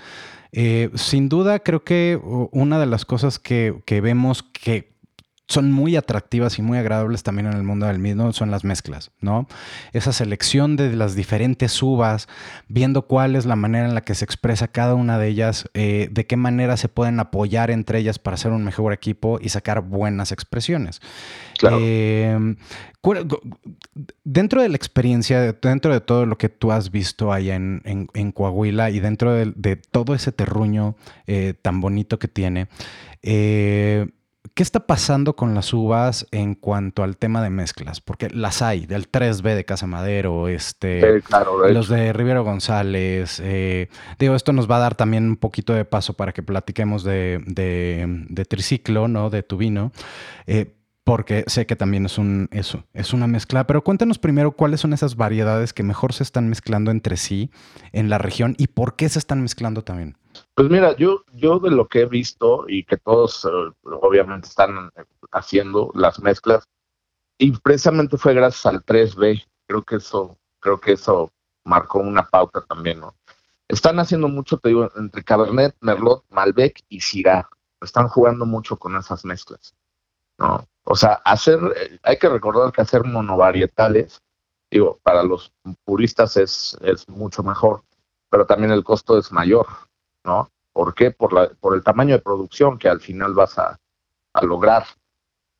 Eh, 0.52 0.90
sin 0.94 1.28
duda, 1.28 1.60
creo 1.60 1.82
que 1.82 2.20
una 2.52 2.78
de 2.78 2.86
las 2.86 3.04
cosas 3.04 3.38
que, 3.38 3.82
que 3.86 4.00
vemos 4.00 4.42
que 4.42 4.91
son 5.52 5.70
muy 5.70 5.96
atractivas 5.96 6.58
y 6.58 6.62
muy 6.62 6.78
agradables 6.78 7.22
también 7.22 7.46
en 7.46 7.52
el 7.52 7.62
mundo 7.62 7.86
del 7.86 7.98
vino 7.98 8.32
son 8.32 8.50
las 8.50 8.64
mezclas, 8.64 9.10
¿no? 9.20 9.46
Esa 9.92 10.12
selección 10.12 10.76
de 10.76 10.96
las 10.96 11.14
diferentes 11.14 11.82
uvas, 11.82 12.26
viendo 12.68 13.02
cuál 13.02 13.36
es 13.36 13.44
la 13.44 13.54
manera 13.54 13.86
en 13.86 13.94
la 13.94 14.00
que 14.00 14.14
se 14.14 14.24
expresa 14.24 14.68
cada 14.68 14.94
una 14.94 15.18
de 15.18 15.28
ellas, 15.28 15.68
eh, 15.74 16.08
de 16.10 16.26
qué 16.26 16.36
manera 16.36 16.76
se 16.76 16.88
pueden 16.88 17.20
apoyar 17.20 17.70
entre 17.70 17.98
ellas 17.98 18.18
para 18.18 18.34
hacer 18.34 18.50
un 18.52 18.64
mejor 18.64 18.92
equipo 18.92 19.38
y 19.40 19.50
sacar 19.50 19.82
buenas 19.82 20.32
expresiones. 20.32 21.00
Em, 21.62 22.56
dentro 24.24 24.62
de 24.62 24.68
la 24.68 24.76
experiencia, 24.76 25.52
dentro 25.52 25.92
de 25.92 26.00
todo 26.00 26.26
lo 26.26 26.38
que 26.38 26.48
tú 26.48 26.72
has 26.72 26.90
visto 26.90 27.32
allá 27.32 27.54
en, 27.56 28.32
Coahuila 28.32 28.90
y 28.90 29.00
dentro 29.00 29.32
de, 29.32 29.76
todo 29.76 30.14
ese 30.14 30.32
terruño 30.32 30.96
eh, 31.26 31.54
tan 31.60 31.80
bonito 31.80 32.18
que 32.18 32.28
tiene, 32.28 32.68
eh, 33.22 34.08
¿Qué 34.54 34.62
está 34.62 34.86
pasando 34.86 35.34
con 35.34 35.54
las 35.54 35.72
uvas 35.72 36.26
en 36.30 36.54
cuanto 36.54 37.02
al 37.02 37.16
tema 37.16 37.42
de 37.42 37.48
mezclas? 37.48 38.02
Porque 38.02 38.28
las 38.28 38.60
hay, 38.60 38.84
del 38.84 39.10
3B 39.10 39.54
de 39.54 39.64
Casa 39.64 39.86
Madero, 39.86 40.48
este, 40.48 41.22
los 41.70 41.88
de 41.88 42.12
Rivero 42.12 42.44
González. 42.44 43.40
Eh, 43.42 43.88
digo, 44.18 44.34
esto 44.34 44.52
nos 44.52 44.70
va 44.70 44.76
a 44.76 44.80
dar 44.80 44.94
también 44.94 45.24
un 45.24 45.36
poquito 45.36 45.72
de 45.72 45.86
paso 45.86 46.14
para 46.14 46.32
que 46.32 46.42
platiquemos 46.42 47.02
de, 47.02 47.42
de, 47.46 48.44
triciclo, 48.44 49.08
¿no? 49.08 49.30
De 49.30 49.42
tu 49.42 49.56
vino. 49.56 49.90
Eh, 50.46 50.74
porque 51.04 51.44
sé 51.46 51.66
que 51.66 51.74
también 51.74 52.06
es 52.06 52.18
un 52.18 52.48
eso, 52.52 52.84
es 52.92 53.12
una 53.12 53.26
mezcla, 53.26 53.66
pero 53.66 53.82
cuéntanos 53.82 54.18
primero 54.18 54.52
cuáles 54.52 54.80
son 54.80 54.92
esas 54.92 55.16
variedades 55.16 55.72
que 55.72 55.82
mejor 55.82 56.12
se 56.12 56.22
están 56.22 56.48
mezclando 56.48 56.90
entre 56.90 57.16
sí 57.16 57.50
en 57.92 58.08
la 58.08 58.18
región 58.18 58.54
y 58.58 58.68
por 58.68 58.96
qué 58.96 59.08
se 59.08 59.18
están 59.18 59.42
mezclando 59.42 59.82
también. 59.82 60.16
Pues 60.54 60.68
mira, 60.68 60.94
yo 60.96 61.24
yo 61.32 61.58
de 61.58 61.70
lo 61.70 61.88
que 61.88 62.02
he 62.02 62.06
visto 62.06 62.64
y 62.68 62.84
que 62.84 62.98
todos 62.98 63.44
eh, 63.46 63.48
obviamente 63.84 64.48
están 64.48 64.90
haciendo 65.30 65.90
las 65.94 66.20
mezclas 66.20 66.64
y 67.38 67.52
precisamente 67.52 68.18
fue 68.18 68.34
gracias 68.34 68.66
al 68.66 68.84
3B, 68.84 69.44
creo 69.66 69.82
que 69.82 69.96
eso 69.96 70.38
creo 70.60 70.78
que 70.78 70.92
eso 70.92 71.32
marcó 71.64 72.00
una 72.00 72.24
pauta 72.24 72.60
también, 72.62 73.00
¿no? 73.00 73.14
Están 73.68 73.98
haciendo 73.98 74.28
mucho, 74.28 74.58
te 74.58 74.68
digo, 74.68 74.90
entre 74.96 75.24
Cabernet, 75.24 75.74
Merlot, 75.80 76.24
Malbec 76.30 76.84
y 76.88 77.00
Syrah. 77.00 77.48
Están 77.80 78.08
jugando 78.08 78.44
mucho 78.44 78.76
con 78.78 78.96
esas 78.96 79.24
mezclas, 79.24 79.74
¿no? 80.38 80.66
O 80.84 80.94
sea, 80.94 81.14
hacer, 81.24 81.58
eh, 81.76 81.98
hay 82.02 82.18
que 82.18 82.28
recordar 82.28 82.72
que 82.72 82.82
hacer 82.82 83.04
monovarietales, 83.04 84.20
digo, 84.70 84.98
para 85.02 85.22
los 85.22 85.52
puristas 85.84 86.36
es, 86.36 86.76
es 86.82 87.08
mucho 87.08 87.42
mejor, 87.42 87.82
pero 88.28 88.46
también 88.46 88.72
el 88.72 88.84
costo 88.84 89.18
es 89.18 89.32
mayor, 89.32 89.66
¿no? 90.24 90.50
¿Por 90.72 90.94
qué? 90.94 91.10
Por, 91.10 91.32
la, 91.32 91.48
por 91.48 91.74
el 91.74 91.82
tamaño 91.82 92.14
de 92.14 92.22
producción 92.22 92.78
que 92.78 92.88
al 92.88 93.00
final 93.00 93.34
vas 93.34 93.58
a, 93.58 93.78
lograr. 94.42 94.84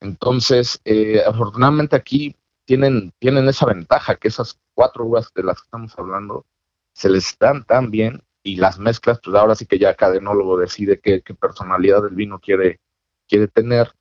Entonces, 0.01 0.81
eh, 0.85 1.23
afortunadamente 1.27 1.95
aquí 1.95 2.35
tienen, 2.65 3.13
tienen 3.19 3.47
esa 3.49 3.67
ventaja, 3.67 4.17
que 4.17 4.29
esas 4.29 4.59
cuatro 4.75 5.05
uvas 5.05 5.31
de 5.35 5.43
las 5.43 5.61
que 5.61 5.67
estamos 5.67 5.99
hablando 5.99 6.47
se 6.95 7.11
les 7.11 7.37
dan 7.39 7.65
tan 7.65 7.91
bien 7.91 8.23
y 8.43 8.57
las 8.57 8.79
mezclas, 8.79 9.21
pues 9.23 9.37
ahora 9.37 9.55
sí 9.55 9.67
que 9.67 9.79
ya 9.79 9.95
cada 9.95 10.17
enólogo 10.17 10.57
decide 10.57 11.01
qué, 11.01 11.23
qué 11.23 11.35
personalidad 11.35 12.03
del 12.03 12.15
vino 12.15 12.41
quiere, 12.41 12.81
quiere 13.29 13.49
tener 13.49 13.93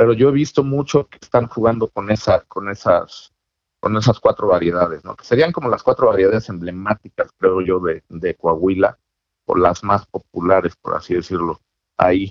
pero 0.00 0.14
yo 0.14 0.30
he 0.30 0.32
visto 0.32 0.64
mucho 0.64 1.08
que 1.08 1.18
están 1.20 1.46
jugando 1.46 1.88
con 1.88 2.10
esa, 2.10 2.40
con 2.48 2.70
esas, 2.70 3.34
con 3.80 3.94
esas 3.98 4.18
cuatro 4.18 4.48
variedades, 4.48 5.04
¿no? 5.04 5.14
Que 5.14 5.26
serían 5.26 5.52
como 5.52 5.68
las 5.68 5.82
cuatro 5.82 6.06
variedades 6.06 6.48
emblemáticas, 6.48 7.30
creo 7.36 7.60
yo, 7.60 7.80
de, 7.80 8.02
de 8.08 8.34
Coahuila, 8.34 8.98
o 9.50 9.56
las 9.56 9.82
más 9.82 10.06
populares, 10.06 10.74
por 10.76 10.96
así 10.96 11.14
decirlo, 11.14 11.60
ahí. 11.96 12.30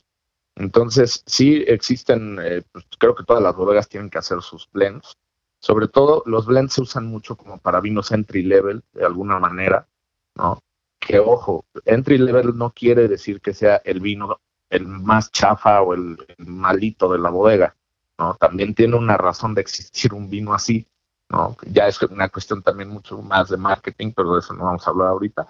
Entonces, 0.55 1.24
sí 1.26 1.63
existen, 1.67 2.39
eh, 2.41 2.63
pues, 2.72 2.86
creo 2.97 3.15
que 3.15 3.24
todas 3.24 3.43
las 3.43 3.55
bodegas 3.55 3.88
tienen 3.88 4.09
que 4.09 4.17
hacer 4.17 4.41
sus 4.41 4.70
blends. 4.72 5.17
Sobre 5.61 5.88
todo, 5.88 6.24
los 6.26 6.45
blends 6.45 6.74
se 6.74 6.82
usan 6.82 7.05
mucho 7.05 7.36
como 7.36 7.57
para 7.59 7.82
vinos 7.82 8.11
entry 8.11 8.43
level, 8.43 8.84
de 8.93 9.05
alguna 9.05 9.39
manera, 9.39 9.88
¿no? 10.36 10.59
Que 10.99 11.20
ojo, 11.20 11.65
entry 11.86 12.17
level 12.17 12.57
no 12.57 12.72
quiere 12.72 13.07
decir 13.07 13.41
que 13.41 13.53
sea 13.53 13.82
el 13.86 13.99
vino 13.99 14.39
el 14.70 14.88
más 14.88 15.32
chafa 15.32 15.82
o 15.82 15.93
el, 15.93 16.17
malito 16.38 17.11
de 17.11 17.20
la 17.20 17.30
bodega, 17.30 17.76
¿no? 18.17 18.36
También 18.36 18.76
tiene 18.76 18.95
una 18.95 19.17
razón 19.17 19.55
de 19.55 19.61
existir 19.61 20.13
un 20.13 20.30
vino 20.30 20.53
así, 20.53 20.88
¿no? 21.30 21.57
Ya 21.67 21.88
es 21.88 22.01
una 22.03 22.30
cuestión 22.30 22.61
también 22.61 22.89
mucho 22.89 23.22
más 23.22 23.49
de 23.49 23.57
marketing, 23.57 24.13
pero 24.15 24.34
de 24.34 24.39
eso 24.39 24.53
no 24.53 24.65
vamos 24.65 24.86
a 24.86 24.91
hablar 24.91 25.09
ahorita. 25.09 25.47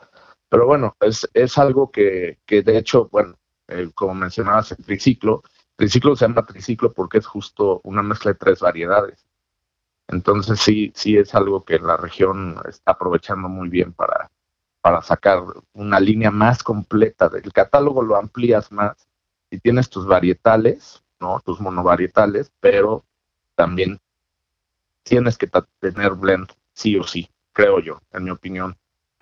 Pero 0.49 0.65
bueno, 0.65 0.95
es, 0.99 1.29
es 1.33 1.57
algo 1.57 1.91
que, 1.91 2.39
que 2.45 2.61
de 2.63 2.77
hecho, 2.77 3.07
bueno, 3.11 3.37
eh, 3.67 3.89
como 3.93 4.15
mencionabas, 4.15 4.71
el 4.71 4.83
triciclo, 4.83 5.43
triciclo 5.75 6.15
se 6.15 6.27
llama 6.27 6.45
triciclo 6.45 6.91
porque 6.93 7.19
es 7.19 7.27
justo 7.27 7.81
una 7.83 8.01
mezcla 8.01 8.31
de 8.31 8.37
tres 8.37 8.59
variedades. 8.59 9.25
Entonces 10.07 10.59
sí, 10.59 10.91
sí 10.95 11.17
es 11.17 11.35
algo 11.35 11.63
que 11.63 11.77
la 11.77 11.95
región 11.95 12.57
está 12.67 12.93
aprovechando 12.93 13.47
muy 13.47 13.69
bien 13.69 13.93
para, 13.93 14.31
para 14.81 15.01
sacar 15.03 15.43
una 15.73 15.99
línea 15.99 16.31
más 16.31 16.63
completa. 16.63 17.29
El 17.43 17.53
catálogo 17.53 18.01
lo 18.01 18.15
amplías 18.15 18.71
más 18.71 19.07
y 19.51 19.59
tienes 19.59 19.89
tus 19.89 20.07
varietales, 20.07 21.03
¿no? 21.19 21.39
Tus 21.41 21.59
monovarietales, 21.59 22.51
pero 22.59 23.05
también 23.55 23.99
tienes 25.03 25.37
que 25.37 25.47
tener 25.79 26.13
blend 26.13 26.51
sí 26.73 26.97
o 26.97 27.03
sí, 27.03 27.29
creo 27.53 27.79
yo, 27.79 27.99
en 28.11 28.23
mi 28.23 28.31
opinión. 28.31 28.75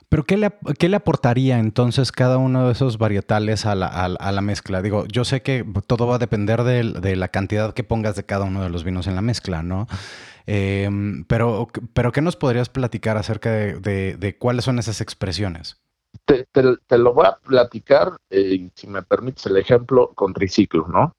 Pero 0.09 0.23
¿qué 0.23 0.37
le, 0.37 0.51
¿qué 0.79 0.87
le, 0.87 0.95
aportaría 0.95 1.59
entonces 1.59 2.11
cada 2.11 2.37
uno 2.37 2.67
de 2.67 2.71
esos 2.71 2.97
varietales 2.97 3.65
a 3.65 3.75
la, 3.75 3.87
a, 3.87 4.31
la, 4.31 4.41
mezcla? 4.41 4.81
Digo, 4.81 5.05
yo 5.07 5.25
sé 5.25 5.41
que 5.41 5.65
todo 5.85 6.07
va 6.07 6.15
a 6.15 6.19
depender 6.19 6.63
de, 6.63 7.15
la 7.15 7.27
cantidad 7.27 7.73
que 7.73 7.83
pongas 7.83 8.15
de 8.15 8.23
cada 8.23 8.45
uno 8.45 8.63
de 8.63 8.69
los 8.69 8.83
vinos 8.85 9.07
en 9.07 9.15
la 9.15 9.21
mezcla, 9.21 9.63
¿no? 9.63 9.87
Em, 10.45 11.25
pero, 11.25 11.67
pero 11.93 12.13
¿qué 12.13 12.21
nos 12.21 12.37
podrías 12.37 12.69
platicar 12.69 13.17
acerca 13.17 13.51
de 13.51 14.35
cuáles 14.39 14.63
son 14.63 14.79
esas 14.79 15.01
expresiones? 15.01 15.77
te, 16.25 16.97
lo 16.97 17.13
voy 17.13 17.25
a 17.25 17.37
platicar, 17.37 18.17
eh, 18.29 18.69
si 18.75 18.87
me 18.87 19.01
permites 19.01 19.45
el 19.45 19.57
ejemplo, 19.57 20.11
con 20.15 20.33
triciclo, 20.33 20.87
¿no? 20.87 21.15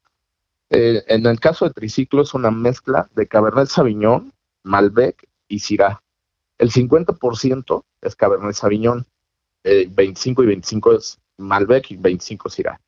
Eh, 0.69 1.03
en 1.07 1.25
el 1.25 1.39
caso 1.39 1.65
de 1.65 1.73
triciclo 1.73 2.21
es 2.21 2.33
una 2.33 2.51
mezcla 2.51 3.09
de 3.15 3.27
Cabernet 3.27 3.67
Sauvignon, 3.67 4.31
Malbec 4.63 5.27
y 5.47 5.59
Syrah. 5.59 6.01
El 6.59 6.71
50% 6.71 7.83
es 8.01 8.15
Cabernet 8.15 8.53
Sauvignon, 8.53 9.05
25 9.63 10.41
eh, 10.41 10.45
y 10.45 10.47
25 10.47 10.93
es 10.93 11.19
Malbec 11.37 11.91
y 11.91 11.97
25 11.97 12.49
Syrah. 12.49 12.79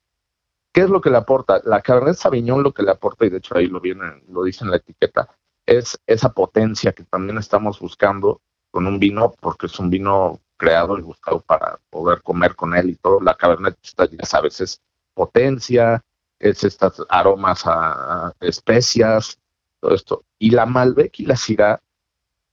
¿Qué 0.74 0.82
es 0.82 0.89
lo 0.89 1.01
que 1.01 1.09
le 1.09 1.18
aporta? 1.18 1.62
La 1.66 1.82
Cabernet 1.82 2.16
Sauvignon 2.16 2.64
lo 2.64 2.74
que 2.74 2.84
le 2.84 2.91
aporta, 2.91 3.26
y 3.26 3.30
de 3.30 3.38
hecho 3.38 3.57
ahí 3.57 3.68
lo, 3.68 3.82
viene, 3.82 4.24
lo 4.30 4.43
dice 4.43 4.64
en 4.64 4.72
la 4.72 4.78
etiqueta, 4.78 5.30
es 5.66 5.99
esa 6.07 6.34
potencia 6.34 6.93
que 6.93 7.03
también 7.03 7.38
estamos 7.38 7.80
buscando 7.80 8.41
con 8.72 8.88
un 8.88 8.99
vino, 8.99 9.34
porque 9.39 9.66
es 9.66 9.80
un 9.80 9.89
vino 9.89 10.39
creado 10.55 10.97
y 10.97 11.01
buscado 11.01 11.41
para 11.41 11.80
poder 11.89 12.22
comer 12.22 12.55
con 12.55 12.74
él 12.76 12.91
y 12.91 12.95
todo. 12.95 13.20
La 13.20 13.36
Cabernet, 13.36 13.78
ya 13.82 14.26
sabes, 14.26 14.62
es 14.62 14.82
potencia, 15.14 16.03
es 16.39 16.64
estas 16.64 17.01
aromas 17.09 17.64
a, 17.66 18.34
especias, 18.39 19.39
todo 19.80 19.93
esto. 19.93 20.24
Y 20.39 20.51
la 20.51 20.66
Malbec 20.66 21.20
y 21.20 21.26
la 21.26 21.36
Syrah, 21.36 21.82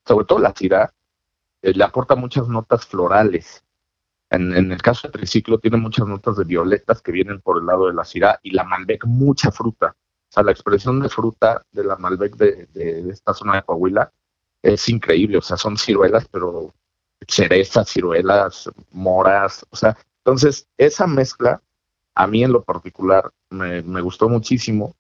sobre 0.07 0.27
todo 0.27 0.39
la 0.39 0.55
Syrah, 0.55 0.93
eh, 1.63 1.73
le 1.75 1.85
aporta 1.85 2.15
muchas 2.15 2.49
notas 2.49 2.87
florales. 2.87 3.65
En, 4.31 4.53
el 4.53 4.83
caso 4.83 5.09
de 5.09 5.13
Triciclo 5.13 5.59
tiene 5.59 5.79
muchas 5.79 6.07
notas 6.07 6.37
de 6.37 6.45
violetas 6.45 7.01
que 7.01 7.13
vienen 7.13 7.41
por 7.41 7.59
el 7.59 7.67
lado 7.67 7.87
de 7.87 7.95
la 7.95 8.05
Syrah 8.05 8.39
y 8.43 8.51
la 8.51 8.65
Malbec 8.65 9.07
mucha 9.07 9.51
fruta. 9.51 9.97
O 9.97 10.33
sea, 10.33 10.43
la 10.43 10.53
expresión 10.53 11.01
de 11.01 11.09
fruta 11.09 11.65
de 11.73 11.85
la 11.85 11.97
Malbec 11.97 12.37
de, 12.37 12.67
de 12.67 13.11
esta 13.11 13.33
zona 13.33 13.57
de 13.57 13.63
Coahuila 13.63 14.13
es 14.63 14.87
increíble. 14.91 15.39
O 15.39 15.43
sea, 15.43 15.57
son 15.57 15.79
ciruelas, 15.79 16.29
pero 16.31 16.75
cerezas, 17.27 17.89
ciruelas, 17.89 18.71
moras, 18.93 19.67
o 19.71 19.77
sea, 19.77 19.97
entonces 20.19 20.69
esa 20.77 21.07
mezcla 21.07 21.63
a 22.15 22.27
mí 22.27 22.45
en 22.45 22.53
lo 22.53 22.63
particular 22.65 23.33
me, 23.51 23.81
gustó 24.01 24.29
muchísimo 24.29 24.97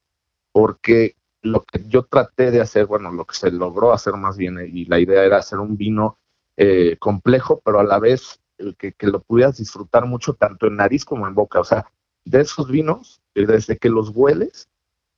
porque 0.52 1.16
lo 1.42 1.64
que 1.64 1.84
yo 1.88 2.04
traté 2.04 2.50
de 2.50 2.60
hacer, 2.60 2.86
bueno, 2.86 3.12
lo 3.12 3.24
que 3.24 3.36
se 3.36 3.50
logró 3.50 3.92
hacer 3.92 4.14
más 4.14 4.36
bien, 4.36 4.58
y 4.72 4.84
la 4.86 4.98
idea 4.98 5.24
era 5.24 5.38
hacer 5.38 5.58
un 5.58 5.76
vino 5.76 6.18
eh, 6.60 6.96
complejo, 6.98 7.62
pero 7.64 7.78
a 7.78 7.84
la 7.84 8.00
vez 8.00 8.40
que, 8.76 8.92
lo 9.06 9.22
pudieras 9.22 9.58
disfrutar 9.58 10.06
mucho 10.06 10.34
tanto 10.34 10.66
en 10.66 10.74
nariz 10.74 11.04
como 11.04 11.28
en 11.28 11.34
boca. 11.34 11.60
O 11.60 11.64
sea, 11.64 11.86
de 12.24 12.40
esos 12.40 12.68
vinos, 12.68 13.22
desde 13.32 13.78
que 13.78 13.88
los 13.88 14.10
hueles, 14.10 14.68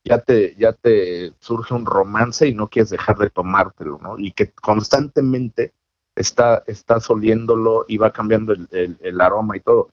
ya 0.05 0.19
te, 0.19 0.55
ya 0.57 0.75
te 0.75 1.33
surge 1.41 1.73
un 1.73 1.87
romance 1.87 2.47
y 2.47 2.53
no 2.53 2.69
quieres 2.69 2.91
dejar 2.91 3.17
de 3.17 3.31
tomártelo, 3.31 3.99
¿no? 4.03 4.19
Y 4.19 4.33
que 4.33 4.51
constantemente 4.53 5.73
está, 6.15 6.63
está 6.67 7.01
soliéndolo 7.01 7.87
y 7.89 7.97
va 7.97 8.13
cambiando 8.13 8.53
el, 8.53 9.21
aroma 9.23 9.57
y 9.57 9.61
todo. 9.61 9.89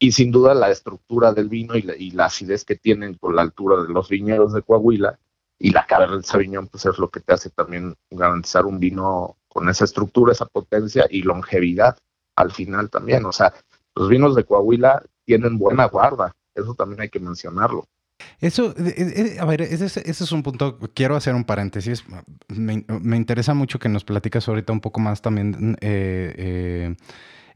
Y 0.00 0.10
sin 0.10 0.32
duda 0.32 0.52
la 0.52 0.72
estructura 0.72 1.32
del 1.32 1.48
vino 1.48 1.76
y 1.76 2.10
la, 2.10 2.24
acidez 2.24 2.64
que 2.64 2.74
tienen 2.74 3.14
con 3.14 3.36
la 3.36 3.42
altura 3.42 3.84
de 3.84 3.88
los 3.88 4.08
viñedos 4.08 4.52
de 4.52 4.62
Coahuila 4.62 5.16
y 5.60 5.70
la 5.70 5.86
Cabernet 5.86 6.24
Sauvignon, 6.24 6.66
pues 6.66 6.86
es 6.86 6.98
lo 6.98 7.08
que 7.08 7.20
te 7.20 7.34
hace 7.34 7.50
también 7.50 7.94
garantizar 8.10 8.66
un 8.66 8.80
vino 8.80 9.37
con 9.58 9.68
esa 9.68 9.86
estructura, 9.86 10.30
esa 10.30 10.46
potencia 10.46 11.08
y 11.10 11.22
longevidad 11.22 11.98
al 12.36 12.52
final 12.52 12.90
también. 12.90 13.24
O 13.24 13.32
sea, 13.32 13.52
los 13.96 14.08
vinos 14.08 14.36
de 14.36 14.44
Coahuila 14.44 15.02
tienen 15.24 15.58
buena 15.58 15.86
guarda, 15.86 16.32
eso 16.54 16.74
también 16.74 17.00
hay 17.00 17.08
que 17.08 17.18
mencionarlo. 17.18 17.84
Eso, 18.40 18.72
eh, 18.78 18.94
eh, 18.96 19.36
a 19.40 19.44
ver, 19.46 19.62
ese, 19.62 20.08
es 20.08 20.32
un 20.32 20.44
punto, 20.44 20.78
quiero 20.94 21.16
hacer 21.16 21.34
un 21.34 21.42
paréntesis, 21.42 22.04
me, 22.46 22.84
interesa 23.16 23.52
mucho 23.52 23.80
que 23.80 23.88
nos 23.88 24.04
platicas 24.04 24.46
ahorita 24.48 24.72
un 24.72 24.80
poco 24.80 25.00
más 25.00 25.22
también, 25.22 25.76
eh, 25.80 26.94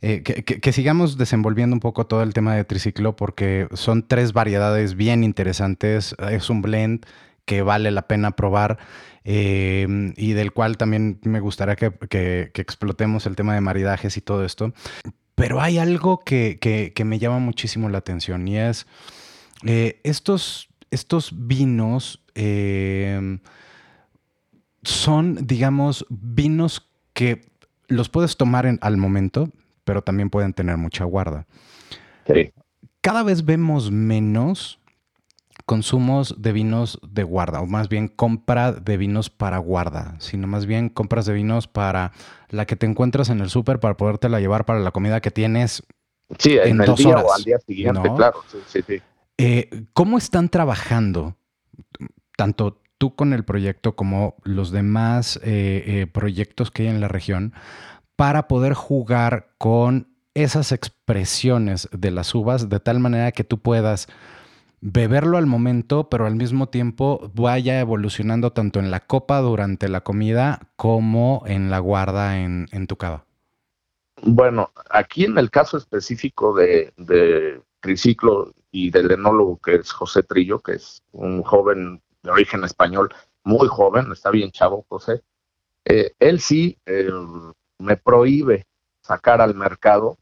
que, 0.00 0.72
sigamos 0.72 1.16
desenvolviendo 1.16 1.76
un 1.76 1.80
poco 1.80 2.08
todo 2.08 2.24
el 2.24 2.34
tema 2.34 2.56
de 2.56 2.64
triciclo, 2.64 3.14
porque 3.14 3.68
son 3.74 4.08
tres 4.08 4.32
variedades 4.32 4.96
bien 4.96 5.22
interesantes, 5.22 6.16
es 6.18 6.50
un 6.50 6.62
blend 6.62 7.06
que 7.44 7.62
vale 7.62 7.92
la 7.92 8.08
pena 8.08 8.32
probar. 8.32 8.78
Y 9.24 10.32
del 10.32 10.52
cual 10.52 10.76
también 10.76 11.20
me 11.22 11.40
gustaría 11.40 11.76
que, 11.76 11.92
que, 12.08 12.50
explotemos 12.54 13.26
el 13.26 13.36
tema 13.36 13.54
de 13.54 13.60
maridajes 13.60 14.16
y 14.16 14.20
todo 14.20 14.44
esto. 14.44 14.72
Pero 15.34 15.60
hay 15.60 15.78
algo 15.78 16.20
que, 16.20 16.92
me 17.04 17.18
llama 17.18 17.38
muchísimo 17.38 17.88
la 17.88 17.98
atención 17.98 18.46
y 18.48 18.58
es 18.58 18.86
eh, 19.64 20.00
estos, 20.02 20.68
estos 20.90 21.32
vinos 21.46 22.22
em, 22.34 23.38
son, 24.82 25.46
digamos, 25.46 26.06
vinos 26.10 26.88
que 27.12 27.42
los 27.88 28.08
puedes 28.08 28.36
tomar 28.36 28.66
en, 28.66 28.78
al 28.82 28.96
momento, 28.96 29.50
pero 29.84 30.02
también 30.02 30.30
pueden 30.30 30.52
tener 30.52 30.76
mucha 30.76 31.04
guarda. 31.04 31.46
Cada 33.00 33.22
vez 33.22 33.44
vemos 33.44 33.90
menos 33.90 34.78
consumos 35.72 36.34
de 36.36 36.52
vinos 36.52 37.00
de 37.02 37.22
guarda, 37.22 37.62
o 37.62 37.66
más 37.66 37.88
bien 37.88 38.08
compra 38.08 38.72
de 38.72 38.98
vinos 38.98 39.30
para 39.30 39.56
guarda, 39.56 40.16
sino 40.18 40.46
más 40.46 40.66
bien 40.66 40.90
compras 40.90 41.24
de 41.24 41.32
vinos 41.32 41.66
para 41.66 42.12
la 42.50 42.66
que 42.66 42.76
te 42.76 42.84
encuentras 42.84 43.30
en 43.30 43.40
el 43.40 43.48
súper 43.48 43.80
para 43.80 43.96
podértela 43.96 44.38
llevar 44.38 44.66
para 44.66 44.80
la 44.80 44.90
comida 44.90 45.22
que 45.22 45.30
tienes 45.30 45.82
sí, 46.38 46.58
en, 46.62 46.78
el 46.78 46.94
día 46.94 47.16
o 47.16 47.32
al 47.32 47.42
día 47.42 47.58
siguiente, 47.66 48.02
claro. 48.14 48.42
Eh, 49.38 49.86
¿Cómo 49.94 50.18
están 50.18 50.50
trabajando 50.50 51.36
tanto 52.36 52.82
tú 52.98 53.14
con 53.14 53.32
el 53.32 53.46
proyecto 53.46 53.96
como 53.96 54.36
los 54.42 54.72
demás 54.72 55.40
eh, 55.42 55.84
eh, 55.86 56.06
proyectos 56.06 56.70
que 56.70 56.82
hay 56.82 56.88
en 56.88 57.00
la 57.00 57.08
región 57.08 57.54
para 58.14 58.46
poder 58.46 58.74
jugar 58.74 59.54
con 59.56 60.08
esas 60.34 60.70
expresiones 60.70 61.88
de 61.92 62.10
las 62.10 62.34
uvas 62.34 62.68
de 62.68 62.78
tal 62.78 63.00
manera 63.00 63.32
que 63.32 63.42
tú 63.42 63.56
puedas 63.56 64.08
beberlo 64.82 65.38
al 65.38 65.46
momento, 65.46 66.08
pero 66.10 66.26
al 66.26 66.34
mismo 66.34 66.68
tiempo 66.68 67.30
vaya 67.34 67.80
evolucionando 67.80 68.52
tanto 68.52 68.80
en 68.80 68.90
la 68.90 69.00
copa 69.00 69.40
durante 69.40 69.88
la 69.88 70.02
comida 70.02 70.60
como 70.76 71.44
en 71.46 71.70
la 71.70 71.78
guarda 71.78 72.40
en, 72.40 72.86
tu 72.88 72.96
cava? 72.96 73.24
Bueno, 74.22 74.72
aquí 74.90 75.24
en 75.24 75.38
el 75.38 75.50
caso 75.50 75.78
específico 75.78 76.54
de, 76.54 76.92
Triciclo 77.80 78.52
y 78.70 78.90
del 78.90 79.10
enólogo 79.10 79.58
que 79.58 79.76
es 79.76 79.90
José 79.92 80.22
Trillo, 80.22 80.60
que 80.60 80.72
es 80.72 81.02
un 81.12 81.42
joven 81.42 82.02
de 82.22 82.30
origen 82.30 82.62
español, 82.64 83.08
muy 83.44 83.68
joven, 83.68 84.12
está 84.12 84.30
bien 84.30 84.50
chavo 84.50 84.84
José, 84.88 85.22
eh, 85.84 86.12
él 86.20 86.40
sí 86.40 86.78
eh, 86.86 87.10
me 87.78 87.96
prohíbe 87.96 88.66
sacar 89.02 89.40
al 89.40 89.54
mercado 89.54 90.16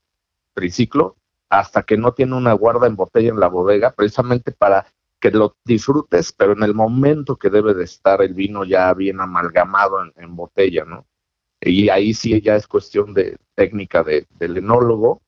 Triciclo 0.55 1.17
hasta 1.51 1.83
que 1.83 1.97
no 1.97 2.13
tiene 2.13 2.37
una 2.37 2.53
guarda 2.53 2.87
en 2.87 2.97
botella 2.97 3.29
en 3.31 3.41
la 3.41 3.49
bodega, 3.49 3.91
precisamente 3.91 4.53
para 4.53 4.87
que 5.21 5.31
lo 5.33 5.57
disfrutes, 5.65 6.33
pero 6.33 6.53
en 6.53 6.63
el 6.63 6.75
momento 6.75 7.37
que 7.37 7.51
debe 7.51 7.75
de 7.75 7.85
estar 7.85 8.23
el 8.23 8.35
vino 8.35 8.65
ya 8.65 8.95
bien 8.95 9.21
amalgamado 9.21 9.99
en, 10.17 10.37
botella, 10.37 10.85
¿no? 10.85 11.07
Y 11.61 11.91
ahí 11.91 12.15
sí 12.15 12.41
ya 12.41 12.57
es 12.57 12.67
cuestión 12.67 13.13
de 13.13 13.37
técnica 13.55 14.03
de, 14.03 14.27
del 14.31 14.57
enólogo 14.57 15.21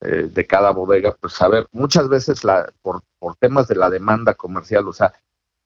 eh, 0.00 0.28
de 0.32 0.46
cada 0.46 0.70
bodega, 0.72 1.14
pues 1.20 1.34
saber, 1.34 1.68
muchas 1.70 2.08
veces 2.08 2.42
la, 2.44 2.72
por, 2.82 3.02
por 3.18 3.36
temas 3.36 3.68
de 3.68 3.76
la 3.76 3.90
demanda 3.90 4.34
comercial, 4.34 4.88
o 4.88 4.92
sea, 4.92 5.12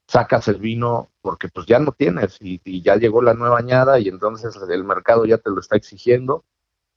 sacas 0.07 0.47
el 0.49 0.57
vino 0.57 1.09
porque 1.21 1.47
pues 1.47 1.65
ya 1.65 1.79
no 1.79 1.93
tienes 1.93 2.37
y, 2.41 2.61
y, 2.65 2.81
ya 2.81 2.97
llegó 2.97 3.21
la 3.21 3.33
nueva 3.33 3.57
añada 3.57 3.99
y 3.99 4.09
entonces 4.09 4.55
el 4.69 4.83
mercado 4.83 5.25
ya 5.25 5.37
te 5.37 5.49
lo 5.49 5.59
está 5.61 5.77
exigiendo 5.77 6.43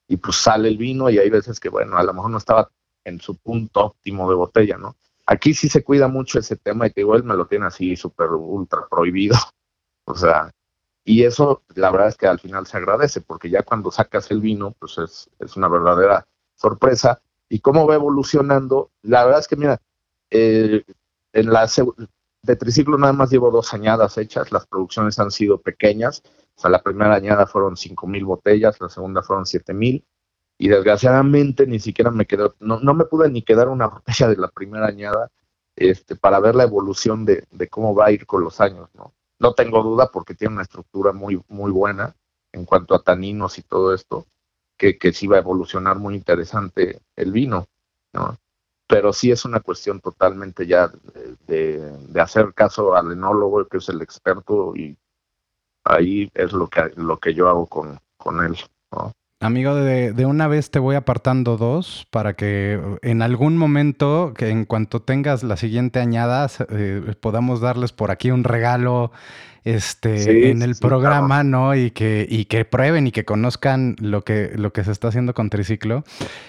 y 0.08 0.16
pues 0.16 0.36
sale 0.36 0.68
el 0.68 0.76
vino 0.76 1.08
y 1.08 1.18
hay 1.18 1.30
veces 1.30 1.60
que 1.60 1.68
bueno, 1.68 1.96
a 1.96 2.02
lo 2.02 2.12
mejor 2.12 2.30
no 2.30 2.38
estaba 2.38 2.70
en 3.06 3.20
su 3.20 3.36
punto 3.36 3.86
óptimo 3.86 4.28
de 4.28 4.34
botella, 4.34 4.76
¿no? 4.76 4.96
Aquí 5.26 5.54
sí 5.54 5.68
se 5.68 5.82
cuida 5.82 6.08
mucho 6.08 6.38
ese 6.38 6.56
tema 6.56 6.86
y 6.86 6.90
que 6.92 7.00
igual 7.00 7.24
me 7.24 7.34
lo 7.34 7.46
tiene 7.46 7.66
así 7.66 7.96
súper 7.96 8.30
ultra 8.30 8.86
prohibido. 8.90 9.36
O 10.08 10.14
sea, 10.14 10.52
y 11.04 11.24
eso 11.24 11.64
la 11.74 11.90
verdad 11.90 12.06
es 12.06 12.16
que 12.16 12.28
al 12.28 12.38
final 12.38 12.64
se 12.64 12.76
agradece 12.76 13.20
porque 13.20 13.50
ya 13.50 13.64
cuando 13.64 13.90
sacas 13.90 14.30
el 14.30 14.40
vino, 14.40 14.72
pues 14.78 14.98
es, 14.98 15.28
es 15.40 15.56
una 15.56 15.66
verdadera 15.66 16.24
sorpresa. 16.54 17.20
Y 17.48 17.58
cómo 17.58 17.88
va 17.88 17.96
evolucionando, 17.96 18.92
la 19.02 19.24
verdad 19.24 19.40
es 19.40 19.48
que 19.48 19.56
mira, 19.56 19.82
eh, 20.30 20.84
en 21.32 21.52
la 21.52 21.68
de 22.42 22.56
triciclo 22.56 22.96
nada 22.98 23.12
más 23.12 23.30
llevo 23.30 23.50
dos 23.50 23.74
añadas 23.74 24.16
hechas, 24.16 24.52
las 24.52 24.68
producciones 24.68 25.18
han 25.18 25.32
sido 25.32 25.60
pequeñas, 25.60 26.22
o 26.54 26.60
sea, 26.60 26.70
la 26.70 26.82
primera 26.82 27.16
añada 27.16 27.46
fueron 27.48 27.76
cinco 27.76 28.06
mil 28.06 28.24
botellas, 28.24 28.80
la 28.80 28.88
segunda 28.88 29.22
fueron 29.22 29.44
siete 29.44 29.74
mil, 29.74 30.04
y 30.58 30.68
desgraciadamente 30.68 31.66
ni 31.66 31.78
siquiera 31.78 32.10
me 32.10 32.26
quedó, 32.26 32.54
no, 32.60 32.80
no 32.80 32.94
me 32.94 33.04
pude 33.04 33.30
ni 33.30 33.42
quedar 33.42 33.68
una 33.68 33.86
botella 33.88 34.28
de 34.28 34.36
la 34.36 34.48
primera 34.48 34.86
añada 34.86 35.30
este, 35.76 36.16
para 36.16 36.40
ver 36.40 36.54
la 36.54 36.64
evolución 36.64 37.24
de, 37.24 37.44
de, 37.50 37.68
cómo 37.68 37.94
va 37.94 38.06
a 38.06 38.12
ir 38.12 38.26
con 38.26 38.42
los 38.42 38.60
años, 38.60 38.88
¿no? 38.94 39.12
No 39.38 39.52
tengo 39.52 39.82
duda 39.82 40.10
porque 40.10 40.34
tiene 40.34 40.54
una 40.54 40.62
estructura 40.62 41.12
muy, 41.12 41.42
muy 41.48 41.70
buena 41.70 42.16
en 42.52 42.64
cuanto 42.64 42.94
a 42.94 43.02
taninos 43.02 43.58
y 43.58 43.62
todo 43.62 43.92
esto, 43.92 44.26
que, 44.78 44.96
que 44.96 45.12
sí 45.12 45.26
va 45.26 45.36
a 45.36 45.40
evolucionar 45.40 45.98
muy 45.98 46.14
interesante 46.14 47.02
el 47.16 47.32
vino, 47.32 47.66
¿no? 48.14 48.38
Pero 48.86 49.12
sí 49.12 49.30
es 49.30 49.44
una 49.44 49.60
cuestión 49.60 50.00
totalmente 50.00 50.66
ya 50.66 50.90
de, 51.46 51.80
de 51.80 52.20
hacer 52.20 52.54
caso 52.54 52.94
al 52.94 53.12
enólogo, 53.12 53.66
que 53.66 53.76
es 53.78 53.88
el 53.90 54.00
experto, 54.00 54.74
y 54.74 54.96
ahí 55.84 56.30
es 56.34 56.52
lo 56.52 56.68
que, 56.68 56.92
lo 56.96 57.18
que 57.18 57.34
yo 57.34 57.48
hago 57.48 57.66
con, 57.66 57.98
con 58.16 58.42
él, 58.44 58.56
¿no? 58.92 59.12
Amigo, 59.38 59.74
de, 59.74 60.12
de, 60.14 60.24
una 60.24 60.48
vez 60.48 60.70
te 60.70 60.78
voy 60.78 60.96
apartando 60.96 61.58
dos 61.58 62.06
para 62.10 62.32
que 62.36 62.80
en 63.02 63.20
algún 63.20 63.58
momento, 63.58 64.32
que 64.34 64.48
en 64.48 64.64
cuanto 64.64 65.02
tengas 65.02 65.42
la 65.42 65.58
siguiente 65.58 66.00
añada, 66.00 66.48
eh, 66.70 67.14
podamos 67.20 67.60
darles 67.60 67.92
por 67.92 68.10
aquí 68.10 68.30
un 68.30 68.44
regalo 68.44 69.12
este, 69.66 70.50
en 70.52 70.62
el 70.62 70.76
programa, 70.76 71.42
¿no? 71.42 71.74
Y 71.74 71.90
que, 71.90 72.24
y 72.28 72.44
que 72.44 72.64
prueben 72.64 73.08
y 73.08 73.10
que 73.10 73.24
conozcan 73.24 73.96
lo 73.98 74.22
que, 74.22 74.52
lo 74.54 74.72
que 74.72 74.84
se 74.84 74.92
está 74.92 75.08
haciendo 75.08 75.34
con 75.34 75.50
Triciclo. 75.50 76.04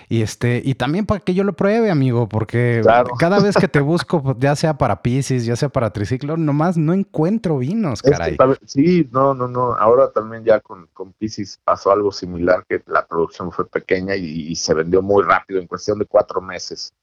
Y 0.08 0.22
este, 0.22 0.62
y 0.64 0.76
también 0.76 1.08
para 1.08 1.22
que 1.22 1.34
yo 1.34 1.44
lo 1.44 1.54
pruebe, 1.54 1.90
amigo, 1.90 2.30
porque 2.30 2.84
cada 3.18 3.40
vez 3.40 3.58
que 3.58 3.68
te 3.68 3.80
busco, 3.82 4.22
pues, 4.22 4.36
ya 4.40 4.56
sea 4.56 4.78
para 4.78 5.02
Pisces, 5.02 5.48
ya 5.48 5.56
sea 5.56 5.70
para 5.70 5.90
Triciclo, 5.90 6.38
nomás 6.38 6.78
no 6.78 6.94
encuentro 6.94 7.58
vinos, 7.58 8.04
caray. 8.04 8.38
sí, 8.66 9.10
no, 9.12 9.34
no, 9.34 9.48
no. 9.48 9.74
Ahora 9.74 10.12
también 10.12 10.44
ya 10.44 10.60
con, 10.60 10.88
con 10.94 11.12
Pisces 11.14 11.60
pasó 11.64 11.92
algo 11.92 12.12
similar, 12.12 12.66
que 12.70 12.84
la 12.88 13.06
producción 13.06 13.52
fue 13.52 13.68
pequeña 13.68 14.16
y 14.16 14.56
se 14.56 14.74
vendió 14.74 15.02
muy 15.02 15.24
rápido, 15.24 15.60
en 15.60 15.68
cuestión 15.68 16.00
de 16.00 16.06
cuatro 16.06 16.42
meses 16.42 16.94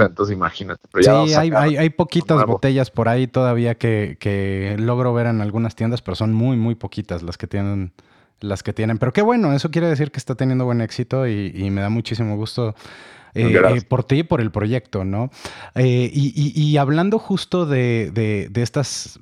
entonces 0.00 0.34
imagínate. 0.34 0.88
sí, 1.00 1.08
hay, 1.34 1.90
poquitas 1.90 2.44
botellas 2.46 2.90
por 2.90 3.08
ahí 3.08 3.26
todavía 3.26 3.76
que, 3.76 4.76
logro 4.78 5.12
ver 5.12 5.26
en 5.26 5.40
algunas 5.40 5.74
tiendas, 5.74 6.02
pero 6.02 6.14
son 6.14 6.32
muy, 6.32 6.56
muy 6.56 6.74
poquitas 6.74 7.22
las 7.22 7.36
que 7.36 7.46
tienen. 7.46 7.92
Las 8.40 8.64
que 8.64 8.72
tienen. 8.72 8.98
Pero 8.98 9.12
qué 9.12 9.22
bueno, 9.22 9.52
eso 9.52 9.70
quiere 9.70 9.86
decir 9.86 10.10
que 10.10 10.18
está 10.18 10.34
teniendo 10.34 10.64
buen 10.64 10.80
éxito 10.80 11.28
y, 11.28 11.70
me 11.70 11.80
da 11.80 11.90
muchísimo 11.90 12.34
gusto 12.34 12.74
eh, 13.34 13.54
eh, 13.54 13.82
por 13.82 14.02
ti 14.02 14.16
y 14.16 14.22
por 14.24 14.40
el 14.40 14.50
proyecto, 14.50 15.04
¿no? 15.04 15.30
Eh, 15.76 16.10
y, 16.12 16.76
hablando 16.76 17.20
justo 17.20 17.66
de, 17.66 18.10
de, 18.12 18.62
estas, 18.62 19.20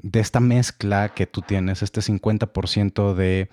de 0.00 0.20
esta 0.20 0.40
mezcla 0.40 1.10
que 1.10 1.26
tú 1.26 1.42
tienes, 1.42 1.82
este 1.82 2.00
50% 2.00 3.12
de 3.12 3.50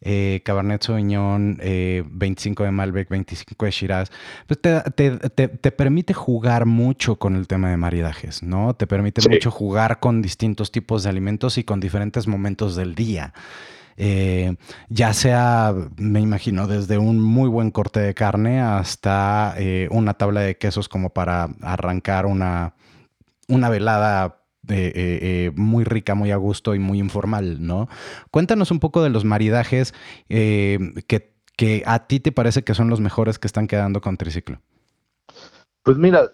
eh, 0.00 0.42
Cabernet 0.44 0.82
Sauvignon, 0.82 1.58
25 1.58 2.62
eh, 2.62 2.66
de 2.66 2.72
Malbec, 2.72 3.08
25 3.08 3.64
de 3.64 3.70
Shiraz, 3.70 4.10
pues 4.46 4.60
te, 4.60 5.70
permite 5.72 6.14
jugar 6.14 6.66
mucho 6.66 7.16
con 7.16 7.36
el 7.36 7.46
tema 7.46 7.70
de 7.70 7.76
maridajes, 7.76 8.42
¿no? 8.42 8.74
Te 8.74 8.86
permite 8.86 9.28
mucho 9.28 9.50
jugar 9.50 10.00
con 10.00 10.22
distintos 10.22 10.70
tipos 10.70 11.02
de 11.02 11.10
alimentos 11.10 11.58
y 11.58 11.64
con 11.64 11.80
diferentes 11.80 12.26
momentos 12.26 12.76
del 12.76 12.94
día. 12.94 13.32
Eh, 13.96 14.56
ya 14.88 15.12
sea, 15.12 15.74
me 15.96 16.20
imagino, 16.20 16.66
desde 16.66 16.98
un 16.98 17.20
muy 17.20 17.48
buen 17.48 17.70
corte 17.70 18.00
de 18.00 18.14
carne 18.14 18.60
hasta 18.60 19.54
una 19.90 20.14
tabla 20.14 20.40
de 20.40 20.56
quesos 20.56 20.88
como 20.88 21.10
para 21.10 21.48
arrancar 21.62 22.26
una, 22.26 22.74
una 23.48 23.68
velada 23.68 24.43
eh, 24.68 24.92
eh, 24.96 25.52
muy 25.56 25.84
rica, 25.84 26.14
muy 26.14 26.30
a 26.30 26.36
gusto 26.36 26.74
y 26.74 26.78
muy 26.78 26.98
informal, 26.98 27.64
¿no? 27.66 27.88
Cuéntanos 28.30 28.70
un 28.70 28.80
poco 28.80 29.02
de 29.02 29.10
los 29.10 29.24
maridajes 29.24 29.94
eh, 30.28 30.78
que, 31.06 31.34
que, 31.56 31.82
a 31.86 32.06
ti 32.06 32.20
te 32.20 32.32
parece 32.32 32.64
que 32.64 32.74
son 32.74 32.88
los 32.88 33.00
mejores 33.00 33.38
que 33.38 33.46
están 33.46 33.66
quedando 33.66 34.00
con 34.00 34.16
triciclo. 34.16 34.60
Pues 35.82 35.98
mira, 35.98 36.30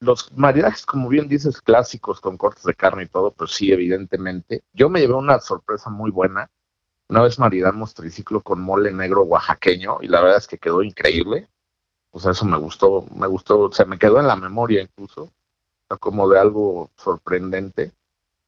los 0.00 0.32
maridajes, 0.36 0.84
como 0.84 1.08
bien 1.08 1.28
dices, 1.28 1.60
clásicos 1.60 2.20
con 2.20 2.36
cortes 2.36 2.64
de 2.64 2.74
carne 2.74 3.04
y 3.04 3.08
todo, 3.08 3.32
pues 3.32 3.52
sí, 3.52 3.70
evidentemente. 3.70 4.64
Yo 4.72 4.88
me 4.88 5.00
llevé 5.00 5.14
una 5.14 5.38
sorpresa 5.38 5.90
muy 5.90 6.10
buena. 6.10 6.50
una 7.08 7.22
vez 7.22 7.38
maridamos 7.38 7.94
triciclo 7.94 8.40
con 8.40 8.60
mole 8.60 8.92
negro 8.92 9.22
oaxaqueño 9.22 9.98
y 10.02 10.08
la 10.08 10.20
verdad 10.22 10.38
es 10.38 10.48
que 10.48 10.58
quedó 10.58 10.82
increíble. 10.82 11.48
O 12.10 12.20
sea, 12.20 12.32
eso 12.32 12.44
me 12.44 12.58
gustó, 12.58 13.06
me 13.14 13.26
gustó, 13.26 13.60
o 13.60 13.72
sea, 13.72 13.86
me 13.86 13.98
quedó 13.98 14.18
en 14.20 14.26
la 14.26 14.36
memoria 14.36 14.82
incluso, 14.82 15.32
como 15.98 16.28
de 16.28 16.38
algo 16.38 16.90
sorprendente. 16.96 17.92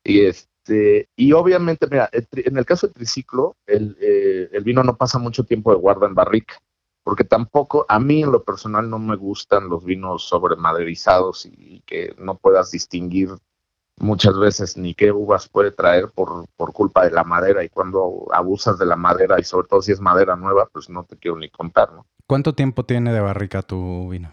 Y 0.02 0.26
este, 0.26 1.08
y 1.16 1.32
obviamente, 1.32 1.86
mira, 1.90 2.10
en 2.12 2.58
el 2.58 2.66
caso 2.66 2.86
del 2.86 2.94
triciclo, 2.94 3.56
el, 3.66 3.96
eh, 4.00 4.48
el 4.52 4.64
vino 4.64 4.82
no 4.82 4.96
pasa 4.96 5.18
mucho 5.18 5.44
tiempo 5.44 5.70
de 5.70 5.78
guarda 5.78 6.06
en 6.06 6.14
barrica 6.14 6.56
porque 7.04 7.24
tampoco, 7.24 7.84
a 7.88 8.00
mí 8.00 8.22
en 8.22 8.32
lo 8.32 8.42
personal 8.42 8.88
no 8.88 8.98
me 8.98 9.14
gustan 9.14 9.68
los 9.68 9.84
vinos 9.84 10.24
sobremaderizados 10.26 11.44
y 11.46 11.82
que 11.86 12.14
no 12.18 12.36
puedas 12.36 12.70
distinguir 12.70 13.28
muchas 13.98 14.36
veces 14.38 14.76
ni 14.76 14.94
qué 14.94 15.12
uvas 15.12 15.48
puede 15.48 15.70
traer 15.70 16.08
por, 16.10 16.46
por 16.56 16.72
culpa 16.72 17.04
de 17.04 17.12
la 17.12 17.22
madera 17.22 17.62
y 17.62 17.68
cuando 17.68 18.26
abusas 18.32 18.78
de 18.78 18.86
la 18.86 18.96
madera 18.96 19.38
y 19.38 19.44
sobre 19.44 19.68
todo 19.68 19.82
si 19.82 19.92
es 19.92 20.00
madera 20.00 20.34
nueva, 20.34 20.66
pues 20.72 20.88
no 20.88 21.04
te 21.04 21.16
quiero 21.16 21.36
ni 21.36 21.50
contar, 21.50 21.92
¿no? 21.92 22.06
¿Cuánto 22.26 22.54
tiempo 22.54 22.84
tiene 22.84 23.12
de 23.12 23.20
barrica 23.20 23.60
tu 23.60 24.08
vino? 24.08 24.32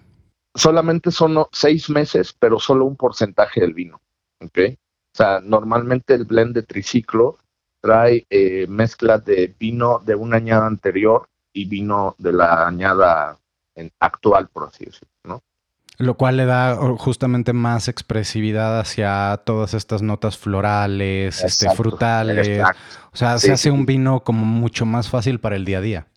Solamente 0.53 1.11
son 1.11 1.45
seis 1.51 1.89
meses, 1.89 2.35
pero 2.37 2.59
solo 2.59 2.85
un 2.85 2.95
porcentaje 2.95 3.61
del 3.61 3.73
vino, 3.73 4.01
¿ok? 4.41 4.59
O 5.13 5.17
sea, 5.17 5.39
normalmente 5.41 6.13
el 6.13 6.25
blend 6.25 6.55
de 6.55 6.63
triciclo 6.63 7.37
trae 7.81 8.25
eh, 8.29 8.67
mezcla 8.67 9.17
de 9.17 9.55
vino 9.59 9.99
de 9.99 10.15
una 10.15 10.37
añada 10.37 10.67
anterior 10.67 11.27
y 11.53 11.65
vino 11.65 12.15
de 12.17 12.33
la 12.33 12.67
añada 12.67 13.37
actual, 13.99 14.47
por 14.49 14.67
así 14.67 14.85
decirlo, 14.85 15.09
¿no? 15.23 15.43
Lo 15.97 16.15
cual 16.15 16.37
le 16.37 16.45
da 16.45 16.75
justamente 16.97 17.53
más 17.53 17.87
expresividad 17.87 18.79
hacia 18.79 19.39
todas 19.45 19.73
estas 19.73 20.01
notas 20.01 20.37
florales, 20.37 21.43
este, 21.43 21.69
frutales. 21.75 22.63
O 23.11 23.17
sea, 23.17 23.37
se 23.37 23.51
hace 23.51 23.69
un 23.69 23.85
vino 23.85 24.23
como 24.23 24.45
mucho 24.45 24.85
más 24.85 25.09
fácil 25.09 25.39
para 25.39 25.55
el 25.55 25.65
día 25.65 25.77
a 25.77 25.81
día. 25.81 26.07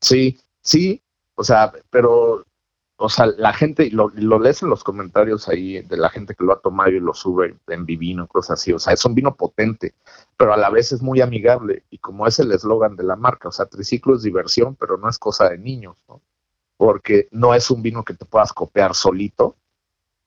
Sí, 0.00 0.38
sí. 0.62 1.02
O 1.36 1.44
sea, 1.44 1.72
pero, 1.90 2.44
o 3.00 3.08
sea, 3.08 3.26
la 3.26 3.52
gente, 3.52 3.90
lo, 3.90 4.10
lo 4.14 4.38
lees 4.38 4.62
en 4.62 4.70
los 4.70 4.84
comentarios 4.84 5.48
ahí 5.48 5.82
de 5.82 5.96
la 5.96 6.10
gente 6.10 6.34
que 6.34 6.44
lo 6.44 6.52
ha 6.52 6.60
tomado 6.60 6.90
y 6.90 7.00
lo 7.00 7.14
sube 7.14 7.56
en 7.68 7.86
Vivino, 7.86 8.26
cosas 8.26 8.60
así. 8.60 8.72
O 8.72 8.78
sea, 8.78 8.92
es 8.92 9.04
un 9.04 9.14
vino 9.14 9.34
potente 9.34 9.94
pero 10.40 10.54
a 10.54 10.56
la 10.56 10.70
vez 10.70 10.90
es 10.90 11.02
muy 11.02 11.20
amigable 11.20 11.84
y 11.90 11.98
como 11.98 12.26
es 12.26 12.38
el 12.38 12.50
eslogan 12.50 12.96
de 12.96 13.02
la 13.02 13.14
marca, 13.14 13.50
o 13.50 13.52
sea, 13.52 13.66
triciclo 13.66 14.14
es 14.14 14.22
diversión, 14.22 14.74
pero 14.74 14.96
no 14.96 15.06
es 15.06 15.18
cosa 15.18 15.50
de 15.50 15.58
niños, 15.58 15.98
¿no? 16.08 16.22
Porque 16.78 17.28
no 17.30 17.52
es 17.52 17.70
un 17.70 17.82
vino 17.82 18.04
que 18.04 18.14
te 18.14 18.24
puedas 18.24 18.54
copiar 18.54 18.94
solito, 18.94 19.58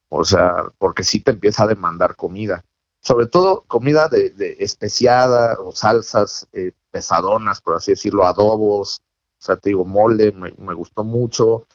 o 0.09 0.23
sea, 0.23 0.65
porque 0.77 1.03
sí 1.03 1.19
te 1.21 1.31
empieza 1.31 1.63
a 1.63 1.67
demandar 1.67 2.15
comida, 2.15 2.63
sobre 3.01 3.25
todo 3.25 3.63
comida 3.65 4.07
de, 4.07 4.55
especiada 4.59 5.57
o 5.59 5.71
salsas 5.71 6.47
eh, 6.53 6.73
pesadonas, 6.91 7.59
por 7.59 7.77
así 7.77 7.93
decirlo, 7.93 8.23
adobos, 8.27 9.01
o 9.39 9.43
sea, 9.43 9.55
te 9.55 9.71
digo, 9.71 9.83
mole, 9.83 10.31
me, 10.31 10.73
gustó 10.75 11.03
mucho, 11.03 11.65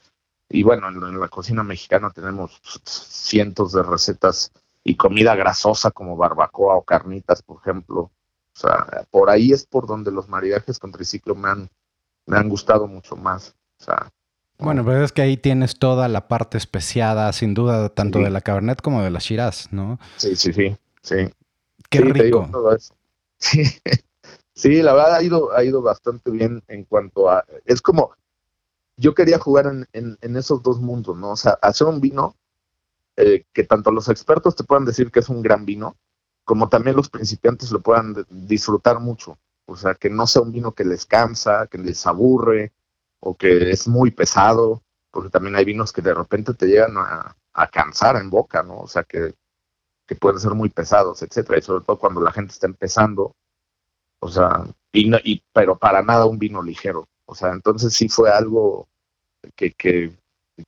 y 0.48 0.62
bueno, 0.62 0.88
en 0.88 1.20
la 1.20 1.28
cocina 1.28 1.62
mexicana 1.62 2.10
tenemos 2.10 2.60
cientos 2.84 3.72
de 3.72 3.82
recetas 3.82 4.52
y 4.84 4.96
comida 4.96 5.34
grasosa 5.34 5.90
como 5.90 6.16
barbacoa 6.16 6.76
o 6.76 6.82
carnitas, 6.82 7.42
por 7.42 7.58
ejemplo, 7.60 8.00
o 8.00 8.10
sea, 8.52 9.06
por 9.10 9.30
ahí 9.30 9.52
es 9.52 9.66
por 9.66 9.86
donde 9.86 10.10
los 10.10 10.28
maridajes 10.28 10.78
con 10.78 10.90
triciclo 10.90 11.34
me 11.34 11.48
han, 11.48 11.70
me 12.26 12.38
han 12.38 12.48
gustado 12.48 12.86
mucho 12.86 13.14
más. 13.16 13.54
O 13.80 13.84
sea, 13.84 14.10
bueno, 14.58 14.84
pero 14.84 15.04
es 15.04 15.12
que 15.12 15.22
ahí 15.22 15.36
tienes 15.36 15.78
toda 15.78 16.08
la 16.08 16.26
parte 16.26 16.58
especiada, 16.58 17.32
sin 17.32 17.54
duda, 17.54 17.90
tanto 17.90 18.18
de 18.18 18.30
la 18.30 18.40
Cabernet 18.40 18.82
como 18.82 19.02
de 19.02 19.10
la 19.10 19.20
Shiraz, 19.20 19.68
¿no? 19.72 20.00
Sí, 20.16 20.34
sí, 20.34 20.52
sí, 20.52 20.76
sí. 21.02 21.30
Qué 21.88 22.00
rico. 22.00 22.48
Sí. 23.40 23.62
sí, 24.52 24.82
la 24.82 24.94
verdad 24.94 25.14
ha 25.14 25.22
ido, 25.22 25.56
ha 25.56 25.62
ido 25.62 25.80
bastante 25.80 26.32
bien 26.32 26.60
en 26.66 26.82
cuanto 26.82 27.30
a... 27.30 27.44
Es 27.64 27.80
como, 27.80 28.10
yo 28.98 29.14
quería 29.14 29.38
jugar 29.38 29.66
en, 29.92 30.18
en, 30.20 30.36
esos 30.36 30.62
dos 30.62 30.80
mundos, 30.80 31.16
¿no? 31.16 31.30
O 31.30 31.36
sea, 31.36 31.52
hacer 31.62 31.86
un 31.86 32.00
vino 32.00 32.36
eh, 33.16 33.44
que 33.52 33.64
tanto 33.64 33.92
los 33.92 34.08
expertos 34.08 34.56
te 34.56 34.64
puedan 34.64 34.84
decir 34.84 35.10
que 35.10 35.20
es 35.20 35.28
un 35.28 35.40
gran 35.40 35.64
vino, 35.64 35.96
como 36.44 36.68
también 36.68 36.96
los 36.96 37.08
principiantes 37.08 37.70
lo 37.70 37.80
puedan 37.80 38.26
disfrutar 38.28 38.98
mucho. 39.00 39.38
O 39.66 39.76
sea, 39.76 39.94
que 39.94 40.10
no 40.10 40.26
sea 40.26 40.42
un 40.42 40.52
vino 40.52 40.72
que 40.72 40.84
les 40.84 41.06
cansa, 41.06 41.68
que 41.68 41.78
les 41.78 42.06
aburre 42.06 42.72
o 43.20 43.36
que 43.36 43.70
es 43.70 43.86
muy 43.86 44.10
pesado, 44.10 44.82
porque 45.10 45.30
también 45.30 45.56
hay 45.56 45.64
vinos 45.64 45.92
que 45.92 46.02
de 46.02 46.14
repente 46.14 46.54
te 46.54 46.66
llegan 46.66 46.96
a, 46.96 47.34
cansar 47.72 48.16
en 48.16 48.30
boca, 48.30 48.62
¿no? 48.62 48.78
O 48.78 48.88
sea, 48.88 49.02
que, 49.02 49.34
que, 50.06 50.14
pueden 50.14 50.38
ser 50.40 50.54
muy 50.54 50.70
pesados, 50.70 51.22
etcétera, 51.22 51.58
y 51.58 51.62
sobre 51.62 51.84
todo 51.84 51.98
cuando 51.98 52.20
la 52.20 52.30
gente 52.30 52.52
está 52.52 52.66
empezando, 52.68 53.34
o 54.20 54.28
sea, 54.28 54.64
y, 54.92 55.12
y 55.28 55.42
pero 55.52 55.76
para 55.76 56.02
nada 56.02 56.26
un 56.26 56.38
vino 56.38 56.62
ligero. 56.62 57.08
O 57.30 57.34
sea, 57.34 57.52
entonces 57.52 57.92
sí 57.92 58.08
fue 58.08 58.30
algo 58.30 58.88
que, 59.54 59.72
que, 59.72 60.16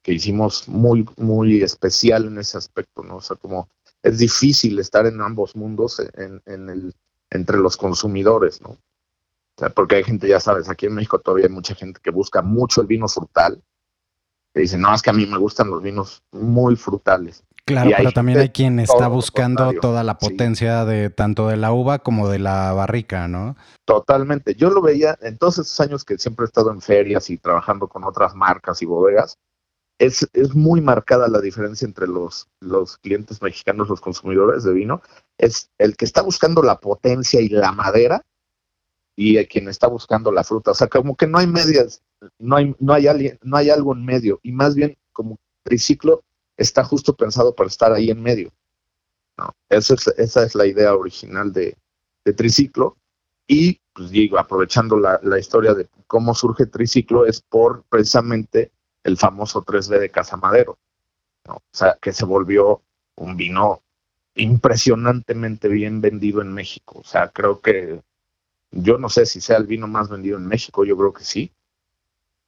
hicimos 0.04 0.68
muy, 0.68 1.08
muy 1.16 1.62
especial 1.62 2.26
en 2.26 2.38
ese 2.38 2.58
aspecto, 2.58 3.02
¿no? 3.02 3.16
O 3.16 3.20
sea, 3.22 3.36
como 3.36 3.68
es 4.02 4.18
difícil 4.18 4.78
estar 4.78 5.06
en 5.06 5.22
ambos 5.22 5.56
mundos 5.56 6.00
en, 6.00 6.42
el, 6.46 6.94
entre 7.30 7.56
los 7.56 7.78
consumidores, 7.78 8.60
¿no? 8.60 8.70
O 8.70 9.58
sea, 9.58 9.70
porque 9.70 9.96
hay 9.96 10.04
gente, 10.04 10.28
ya 10.28 10.38
sabes, 10.38 10.68
aquí 10.68 10.84
en 10.84 10.94
México 10.94 11.18
todavía 11.18 11.46
hay 11.46 11.52
mucha 11.52 11.74
gente 11.74 11.98
que 12.02 12.10
busca 12.10 12.42
mucho 12.42 12.82
el 12.82 12.86
vino 12.86 13.08
frutal, 13.08 13.62
que 14.52 14.60
dice, 14.60 14.76
no, 14.76 14.94
es 14.94 15.00
que 15.00 15.10
a 15.10 15.14
mí 15.14 15.24
me 15.24 15.38
gustan 15.38 15.70
los 15.70 15.82
vinos 15.82 16.22
muy 16.30 16.76
frutales. 16.76 17.42
Claro, 17.74 17.90
pero 17.96 18.12
también 18.12 18.38
hay 18.38 18.50
quien 18.50 18.80
está 18.80 19.08
buscando 19.08 19.72
toda 19.80 20.02
la 20.04 20.18
potencia 20.18 20.84
de 20.84 21.10
tanto 21.10 21.48
de 21.48 21.56
la 21.56 21.72
uva 21.72 22.00
como 22.00 22.28
de 22.28 22.38
la 22.38 22.72
barrica, 22.72 23.28
¿no? 23.28 23.56
Totalmente. 23.84 24.54
Yo 24.54 24.70
lo 24.70 24.82
veía 24.82 25.18
en 25.22 25.38
todos 25.38 25.58
esos 25.58 25.80
años 25.80 26.04
que 26.04 26.18
siempre 26.18 26.44
he 26.44 26.46
estado 26.46 26.70
en 26.70 26.80
ferias 26.80 27.30
y 27.30 27.38
trabajando 27.38 27.88
con 27.88 28.04
otras 28.04 28.34
marcas 28.34 28.82
y 28.82 28.86
bodegas 28.86 29.38
es, 30.00 30.54
muy 30.54 30.80
marcada 30.80 31.28
la 31.28 31.40
diferencia 31.40 31.84
entre 31.84 32.06
los, 32.06 32.48
los 32.60 32.96
clientes 32.98 33.42
mexicanos, 33.42 33.88
los 33.88 34.00
consumidores 34.00 34.64
de 34.64 34.72
vino. 34.72 35.02
Es 35.36 35.70
el 35.78 35.96
que 35.96 36.06
está 36.06 36.22
buscando 36.22 36.62
la 36.62 36.80
potencia 36.80 37.40
y 37.40 37.48
la 37.50 37.72
madera 37.72 38.24
y 39.14 39.36
el 39.36 39.46
quien 39.46 39.68
está 39.68 39.88
buscando 39.88 40.32
la 40.32 40.42
fruta. 40.42 40.70
O 40.70 40.74
sea, 40.74 40.88
como 40.88 41.16
que 41.16 41.26
no 41.26 41.38
hay 41.38 41.46
medias, 41.46 42.02
no 42.38 42.56
hay, 42.56 42.74
no 42.78 42.94
hay, 42.94 43.06
no 43.42 43.56
hay 43.56 43.70
algo 43.70 43.94
en 43.94 44.04
medio. 44.04 44.40
Y 44.42 44.52
más 44.52 44.74
bien, 44.74 44.96
como 45.12 45.38
triciclo 45.62 46.24
está 46.60 46.84
justo 46.84 47.16
pensado 47.16 47.54
para 47.54 47.68
estar 47.68 47.92
ahí 47.92 48.10
en 48.10 48.22
medio. 48.22 48.52
¿no? 49.38 49.54
Esa, 49.68 49.94
es, 49.94 50.06
esa 50.18 50.44
es 50.44 50.54
la 50.54 50.66
idea 50.66 50.94
original 50.94 51.52
de, 51.52 51.76
triciclo. 52.36 52.96
Y, 53.48 53.80
pues 53.92 54.10
digo, 54.10 54.38
aprovechando 54.38 54.96
la, 54.96 55.38
historia 55.38 55.74
de 55.74 55.88
cómo 56.06 56.34
surge 56.34 56.66
triciclo, 56.66 57.26
es 57.26 57.40
por 57.40 57.82
precisamente 57.88 58.70
el 59.02 59.16
famoso 59.16 59.64
3B 59.64 59.98
de 59.98 60.10
Casa 60.10 60.36
Madero, 60.36 60.78
o 61.48 61.60
sea, 61.72 61.98
que 62.00 62.12
se 62.12 62.24
volvió 62.24 62.82
un 63.16 63.36
vino 63.36 63.82
impresionantemente 64.36 65.66
bien 65.68 66.00
vendido 66.00 66.42
en 66.42 66.52
México. 66.52 67.00
O 67.00 67.04
sea, 67.04 67.30
creo 67.30 67.60
que 67.60 68.02
yo 68.70 68.98
no 68.98 69.08
sé 69.08 69.26
si 69.26 69.40
sea 69.40 69.56
el 69.56 69.66
vino 69.66 69.88
más 69.88 70.08
vendido 70.08 70.36
en 70.36 70.46
México, 70.46 70.84
yo 70.84 70.96
creo 70.96 71.12
que 71.12 71.24
sí. 71.24 71.52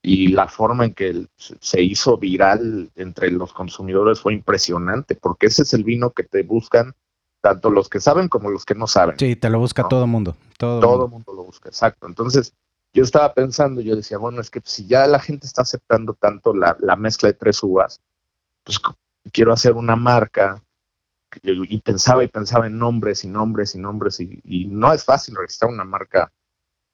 Y 0.05 0.29
la 0.29 0.49
forma 0.49 0.85
en 0.85 0.95
que 0.95 1.27
se 1.37 1.81
hizo 1.81 2.19
viral 2.19 2.91
entre 2.97 3.31
los 3.31 3.53
consumidores 3.53 4.21
fue 4.21 4.35
impresionante, 4.35 5.15
porque 5.15 5.47
ese 5.47 5.63
es 5.63 5.75
el 5.75 5.85
vino 5.85 6.11
que 6.11 6.25
te 6.25 6.43
buscan 6.43 6.95
tanto 7.41 7.71
los 7.71 7.89
que 7.89 8.01
saben 8.01 8.29
como 8.29 8.51
los 8.51 8.65
que 8.65 8.75
no 8.75 8.87
saben. 8.87 9.19
Sí, 9.19 9.37
te 9.37 9.51
lo 9.51 9.59
busca 9.59 9.87
todo 9.89 10.05
el 10.05 10.11
mundo. 10.11 10.37
Todo, 10.59 11.05
el 11.05 11.11
mundo 11.11 11.33
lo 11.35 11.45
busca, 11.45 11.69
exacto. 11.69 12.07
Entonces, 12.07 12.55
yo 12.93 13.03
estaba 13.03 13.35
pensando, 13.35 13.81
yo 13.81 13.97
decía, 13.97 14.19
bueno, 14.19 14.41
es 14.41 14.49
que 14.49 14.61
si 14.65 14.87
ya 14.87 15.07
la 15.07 15.19
gente 15.19 15.47
está 15.47 15.63
aceptando 15.63 16.15
tanto 16.15 16.55
la, 16.55 16.77
mezcla 16.97 17.29
de 17.29 17.35
tres 17.35 17.63
uvas, 17.63 18.01
pues 18.65 18.81
quiero 19.33 19.53
hacer 19.53 19.73
una 19.73 19.97
marca 19.97 20.63
y 21.43 21.81
pensaba 21.81 22.23
y 22.23 22.29
pensaba 22.29 22.67
en 22.67 22.79
nombres 22.79 23.25
y 23.25 23.29
nombres 23.29 23.75
y 23.75 23.79
nombres 23.79 24.21
y, 24.21 24.67
no 24.67 24.93
es 24.93 25.05
fácil 25.05 25.35
registrar 25.35 25.71
una 25.71 25.85
marca 25.85 26.31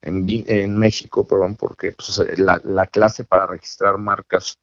en, 0.03 0.27
en 0.29 0.79
México, 0.79 1.27
perdón, 1.27 1.57
porque 1.57 1.93
pues, 1.93 2.23
la, 2.39 2.87
clase 2.87 3.25
para 3.25 3.47
registrar 3.47 3.99
marcas 3.99 4.59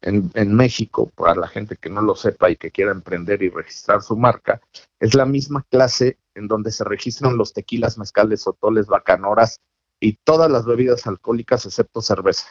en, 0.00 0.30
en, 0.34 0.54
México, 0.54 1.10
para 1.14 1.34
la 1.34 1.48
gente 1.48 1.76
que 1.76 1.88
no 1.88 2.02
lo 2.02 2.16
sepa 2.16 2.50
y 2.50 2.56
que 2.56 2.70
quiera 2.70 2.90
emprender 2.90 3.42
y 3.42 3.50
registrar 3.50 4.02
su 4.02 4.16
marca, 4.16 4.60
es 4.98 5.14
la 5.14 5.24
misma 5.24 5.64
clase 5.70 6.18
en 6.34 6.48
donde 6.48 6.72
se 6.72 6.84
registran 6.84 7.36
los 7.36 7.52
tequilas, 7.52 7.98
mezcales, 7.98 8.42
sotoles, 8.42 8.86
bacanoras 8.86 9.60
y 10.00 10.18
todas 10.24 10.50
las 10.50 10.64
bebidas 10.64 11.06
alcohólicas 11.06 11.64
excepto 11.66 12.02
cerveza. 12.02 12.48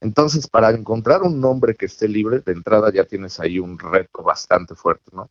Entonces, 0.00 0.48
para 0.48 0.70
encontrar 0.70 1.22
un 1.22 1.40
nombre 1.40 1.74
que 1.74 1.86
esté 1.86 2.08
libre, 2.08 2.40
de 2.40 2.52
entrada 2.52 2.92
ya 2.92 3.04
tienes 3.04 3.40
ahí 3.40 3.58
un 3.58 3.78
reto 3.78 4.22
bastante 4.22 4.74
fuerte, 4.74 5.10
¿no? 5.12 5.30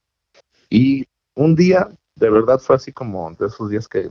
Y 0.69 1.05
un 1.35 1.55
día, 1.55 1.89
de 2.15 2.29
verdad 2.29 2.59
fue 2.59 2.77
así 2.77 2.91
como 2.91 3.31
de 3.33 3.47
esos 3.47 3.69
días 3.69 3.87
que 3.87 4.09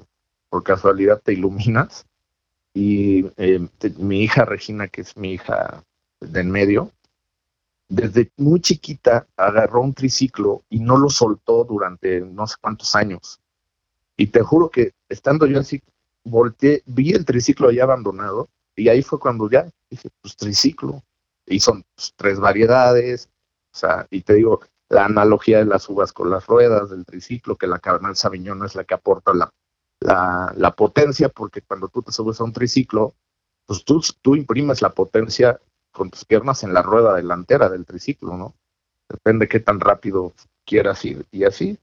por 0.55 0.63
casualidad 0.63 1.21
te 1.21 1.33
iluminas 1.33 2.07
y 2.73 3.27
eh, 3.39 3.67
mi 3.99 4.23
hija 4.23 4.45
Regina, 4.45 4.87
que 4.87 5.01
es 5.01 5.17
mi 5.17 5.33
hija 5.33 5.83
de 6.21 6.41
en 6.41 6.49
medio, 6.49 6.93
desde 7.89 8.31
muy 8.37 8.61
chiquita 8.61 9.27
agarró 9.37 9.81
un 9.81 9.95
triciclo 9.95 10.63
y 10.71 10.79
no 10.79 10.97
lo 10.97 11.11
soltó 11.11 11.65
durante 11.65 12.21
no 12.21 12.47
sé 12.47 12.55
cuántos 12.61 12.95
años. 12.95 13.41
Y 14.17 14.29
te 14.29 14.43
juro 14.43 14.71
que 14.71 14.93
estando 15.09 15.47
yo 15.47 15.59
así 15.59 15.83
volteé, 16.23 16.85
vi 16.87 17.11
el 17.11 17.25
triciclo 17.25 17.73
ya 17.73 17.83
abandonado 17.83 18.49
y 18.77 18.89
ahí 18.89 19.03
fue 19.03 19.19
cuando 19.19 19.51
ya 19.51 19.69
dije, 19.91 20.09
pues 20.21 20.37
triciclo. 20.37 21.03
Y 21.47 21.59
son 21.59 21.85
pues, 21.97 22.15
tres 22.15 22.39
variedades, 22.39 23.29
o 23.73 23.77
sea, 23.77 24.07
y 24.09 24.21
te 24.21 24.35
digo, 24.35 24.61
la 24.89 25.07
analogía 25.07 25.59
de 25.59 25.65
las 25.65 25.89
uvas 25.89 26.13
con 26.13 26.31
las 26.31 26.47
ruedas 26.47 26.91
del 26.91 27.05
triciclo, 27.05 27.57
que 27.57 27.67
la 27.67 27.81
Cabernet 27.81 28.15
Sauvignon 28.15 28.65
es 28.65 28.77
la 28.77 28.85
que 28.85 28.95
aporta 28.95 29.35
la, 29.35 29.53
la, 30.01 30.75
potencia, 30.77 31.29
porque 31.29 31.63
cuando 31.63 31.89
tú 31.89 32.03
te 32.03 32.13
subes 32.13 32.41
a 32.41 32.45
un 32.45 32.53
triciclo, 32.53 33.15
pues 33.67 33.85
tú, 33.85 34.03
tú 34.21 34.37
imprimes 34.37 34.83
la 34.83 34.91
potencia 34.91 35.61
con 35.93 36.11
tus 36.11 36.25
piernas 36.25 36.63
en 36.63 36.75
la 36.75 36.83
rueda 36.83 37.15
delantera 37.15 37.69
del 37.69 37.87
triciclo, 37.87 38.37
¿no? 38.37 38.55
Depende 39.09 39.49
qué 39.49 39.61
tan 39.61 39.81
rápido 39.81 40.35
quieras 40.65 41.05
ir. 41.05 41.27
Y 41.31 41.45
así, 41.45 41.79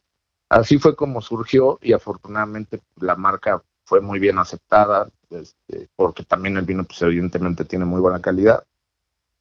así 0.49 0.77
fue 0.77 0.95
como 0.95 1.21
surgió 1.21 1.79
y 1.81 1.93
afortunadamente 1.93 2.81
la 2.97 3.15
marca 3.15 3.63
fue 3.85 4.01
muy 4.01 4.19
bien 4.19 4.37
aceptada, 4.37 5.09
este, 5.29 5.89
porque 5.95 6.23
también 6.23 6.57
el 6.57 6.65
vino, 6.65 6.83
pues 6.83 7.01
evidentemente 7.01 7.65
tiene 7.65 7.85
muy 7.85 8.01
buena 8.01 8.21
calidad. 8.21 8.65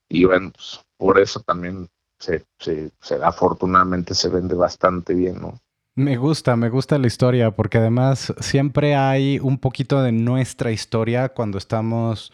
Y 0.09 0.25
bueno, 0.25 0.51
pues, 0.53 0.81
por 0.97 1.19
eso 1.19 1.41
también 1.41 1.89
se, 2.19 2.45
se, 2.59 2.93
afortunadamente 3.23 4.15
se 4.15 4.29
vende 4.29 4.55
bastante 4.55 5.15
bien, 5.15 5.41
¿no? 5.41 5.59
Me 5.95 6.17
gusta, 6.17 6.57
me 6.57 6.69
gusta 6.69 6.99
la 6.99 7.07
historia, 7.07 7.51
porque 7.51 7.79
además 7.79 8.33
siempre 8.41 8.95
hay 8.95 9.39
un 9.39 9.59
poquito 9.59 10.03
de 10.03 10.13
nuestra 10.13 10.71
historia 10.71 11.31
cuando 11.31 11.59
estamos 11.59 12.33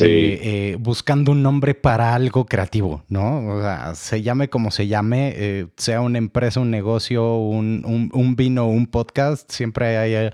eh, 0.00 0.40
eh, 0.42 0.76
buscando 0.78 1.32
un 1.32 1.42
nombre 1.42 1.74
para 1.74 2.14
algo 2.14 2.44
creativo, 2.44 3.04
¿no? 3.08 3.56
O 3.56 3.62
sea, 3.62 3.94
se 3.94 4.20
llame 4.22 4.50
como 4.50 4.70
se 4.70 4.88
llame, 4.88 5.32
eh, 5.36 5.66
sea 5.76 6.00
una 6.02 6.18
empresa, 6.18 6.60
un 6.60 6.70
negocio, 6.70 7.36
un, 7.36 7.82
un, 7.86 8.10
un 8.12 8.36
vino, 8.36 8.66
un 8.66 8.86
podcast, 8.86 9.50
siempre 9.50 9.96
hay 9.96 10.30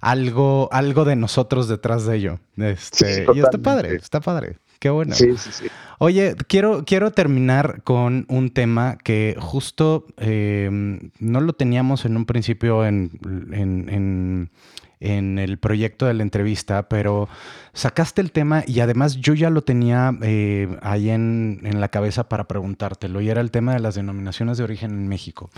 algo, 0.00 0.68
algo 0.72 1.04
de 1.04 1.16
nosotros 1.16 1.68
detrás 1.68 2.04
de 2.04 2.16
ello. 2.16 2.40
Este, 2.56 3.24
y 3.34 3.38
está 3.38 3.58
padre, 3.58 3.94
está 3.94 4.20
padre. 4.20 4.58
Qué 4.82 4.90
bueno. 4.90 5.14
Sí, 5.14 5.36
sí, 5.36 5.50
sí. 5.52 5.66
Oye, 6.00 6.34
quiero, 6.48 6.84
quiero 6.84 7.12
terminar 7.12 7.82
con 7.84 8.26
un 8.28 8.50
tema 8.50 8.98
que 8.98 9.36
justo 9.38 10.08
em, 10.16 11.12
no 11.20 11.40
lo 11.40 11.52
teníamos 11.52 12.04
en 12.04 12.16
un 12.16 12.26
principio 12.26 12.84
en, 12.84 13.12
en, 13.52 14.50
en, 14.98 15.38
el 15.38 15.58
proyecto 15.60 16.06
de 16.06 16.14
la 16.14 16.24
entrevista, 16.24 16.88
pero 16.88 17.28
sacaste 17.74 18.20
el 18.20 18.32
tema 18.32 18.64
y 18.66 18.80
además 18.80 19.18
yo 19.18 19.34
ya 19.34 19.50
lo 19.50 19.62
tenía 19.62 20.18
eh, 20.20 20.76
ahí 20.82 21.10
en, 21.10 21.60
la 21.62 21.86
cabeza 21.86 22.28
para 22.28 22.48
preguntártelo 22.48 23.20
y 23.20 23.28
era 23.28 23.40
el 23.40 23.52
tema 23.52 23.74
de 23.74 23.78
las 23.78 23.94
denominaciones 23.94 24.58
de 24.58 24.64
origen 24.64 24.90
en 24.90 25.06
México. 25.06 25.48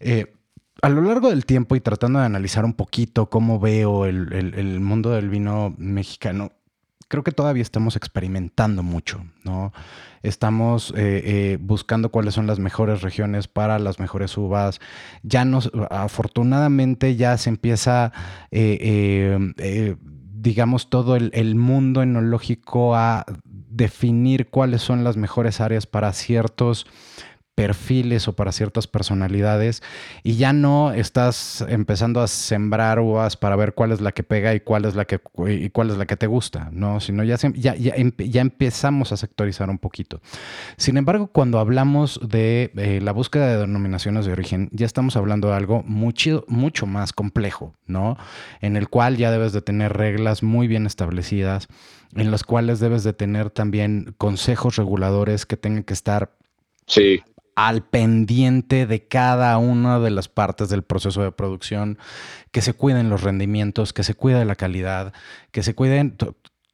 Eh, 0.00 0.32
a 0.80 0.88
lo 0.88 1.02
largo 1.02 1.28
del 1.28 1.44
tiempo 1.44 1.76
y 1.76 1.80
tratando 1.80 2.18
de 2.18 2.24
analizar 2.24 2.64
un 2.64 2.72
poquito 2.72 3.28
cómo 3.28 3.60
veo 3.60 4.06
el, 4.06 4.32
el 4.32 4.80
mundo 4.80 5.10
del 5.10 5.28
vino 5.28 5.74
mexicano, 5.76 6.52
creo 7.08 7.22
que 7.22 7.32
todavía 7.32 7.62
estamos 7.62 7.96
experimentando 7.96 8.82
mucho, 8.82 9.24
¿no? 9.42 9.72
Estamos 10.22 10.92
eh, 10.96 11.22
eh, 11.24 11.58
buscando 11.60 12.10
cuáles 12.10 12.34
son 12.34 12.46
las 12.46 12.58
mejores 12.58 13.02
regiones 13.02 13.46
para 13.48 13.78
las 13.78 14.00
mejores 14.00 14.36
uvas. 14.38 14.80
Ya 15.22 15.44
nos, 15.44 15.70
afortunadamente 15.90 17.16
ya 17.16 17.36
se 17.36 17.50
empieza, 17.50 18.12
eh, 18.50 19.96
digamos, 20.32 20.88
todo 20.88 21.16
el, 21.16 21.30
el 21.34 21.54
mundo 21.56 22.02
enológico 22.02 22.96
a 22.96 23.26
definir 23.44 24.48
cuáles 24.48 24.82
son 24.82 25.04
las 25.04 25.16
mejores 25.16 25.60
áreas 25.60 25.86
para 25.86 26.12
ciertos 26.12 26.86
perfiles 27.54 28.26
o 28.26 28.34
para 28.34 28.52
ciertas 28.52 28.86
personalidades 28.86 29.82
y 30.22 30.36
ya 30.36 30.52
no 30.52 30.92
estás 30.92 31.64
empezando 31.68 32.20
a 32.20 32.26
sembrar 32.26 32.98
uvas 32.98 33.36
para 33.36 33.54
ver 33.54 33.74
cuál 33.74 33.92
es 33.92 34.00
la 34.00 34.12
que 34.12 34.24
pega 34.24 34.54
y 34.54 34.60
cuál 34.60 34.84
es 34.84 34.94
la 34.96 35.04
que 35.04 35.18
cuál 35.18 35.90
es 35.90 35.96
la 35.96 36.06
que 36.06 36.16
te 36.16 36.26
gusta, 36.26 36.68
no, 36.72 37.00
sino 37.00 37.22
ya, 37.22 37.36
ya, 37.54 37.74
ya, 37.76 38.40
empezamos 38.40 39.12
a 39.12 39.16
sectorizar 39.16 39.70
un 39.70 39.78
poquito. 39.78 40.20
Sin 40.76 40.96
embargo, 40.96 41.28
cuando 41.28 41.58
hablamos 41.58 42.20
de 42.26 42.72
eh, 42.76 43.00
la 43.00 43.12
búsqueda 43.12 43.46
de 43.46 43.58
denominaciones 43.58 44.26
de 44.26 44.32
origen, 44.32 44.68
ya 44.72 44.86
estamos 44.86 45.16
hablando 45.16 45.48
de 45.48 45.54
algo 45.54 45.82
mucho, 45.84 46.44
mucho 46.48 46.86
más 46.86 47.12
complejo, 47.12 47.74
¿no? 47.86 48.16
En 48.60 48.76
el 48.76 48.88
cual 48.88 49.16
ya 49.16 49.30
debes 49.30 49.52
de 49.52 49.62
tener 49.62 49.92
reglas 49.92 50.42
muy 50.42 50.66
bien 50.66 50.86
establecidas, 50.86 51.68
en 52.16 52.30
las 52.30 52.42
cuales 52.42 52.80
debes 52.80 53.04
de 53.04 53.12
tener 53.12 53.50
también 53.50 54.14
consejos 54.18 54.76
reguladores 54.76 55.46
que 55.46 55.56
tengan 55.56 55.84
que 55.84 55.94
estar 55.94 56.32
Sí 56.86 57.22
al 57.54 57.82
pendiente 57.82 58.86
de 58.86 59.06
cada 59.06 59.56
una 59.58 60.00
de 60.00 60.10
las 60.10 60.28
partes 60.28 60.68
del 60.68 60.82
proceso 60.82 61.22
de 61.22 61.32
producción, 61.32 61.98
que 62.50 62.60
se 62.60 62.74
cuiden 62.74 63.10
los 63.10 63.22
rendimientos, 63.22 63.92
que 63.92 64.04
se 64.04 64.14
cuide 64.14 64.44
la 64.44 64.56
calidad, 64.56 65.12
que 65.50 65.62
se 65.62 65.74
cuiden 65.74 66.16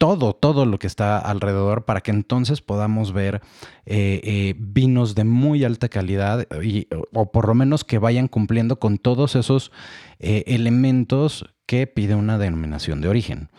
todo, 0.01 0.33
todo 0.33 0.65
lo 0.65 0.79
que 0.79 0.87
está 0.87 1.19
alrededor 1.19 1.85
para 1.85 2.01
que 2.01 2.09
entonces 2.09 2.61
podamos 2.61 3.13
ver 3.13 3.41
eh, 3.85 4.19
eh, 4.23 4.55
vinos 4.57 5.13
de 5.13 5.25
muy 5.25 5.63
alta 5.63 5.89
calidad 5.89 6.47
y, 6.63 6.87
o 7.13 7.31
por 7.31 7.47
lo 7.47 7.53
menos 7.53 7.83
que 7.83 7.99
vayan 7.99 8.27
cumpliendo 8.27 8.79
con 8.79 8.97
todos 8.97 9.35
esos 9.35 9.71
eh, 10.17 10.43
elementos 10.47 11.45
que 11.67 11.85
pide 11.85 12.15
una 12.15 12.39
denominación 12.39 12.99
de 13.01 13.09
origen. 13.09 13.49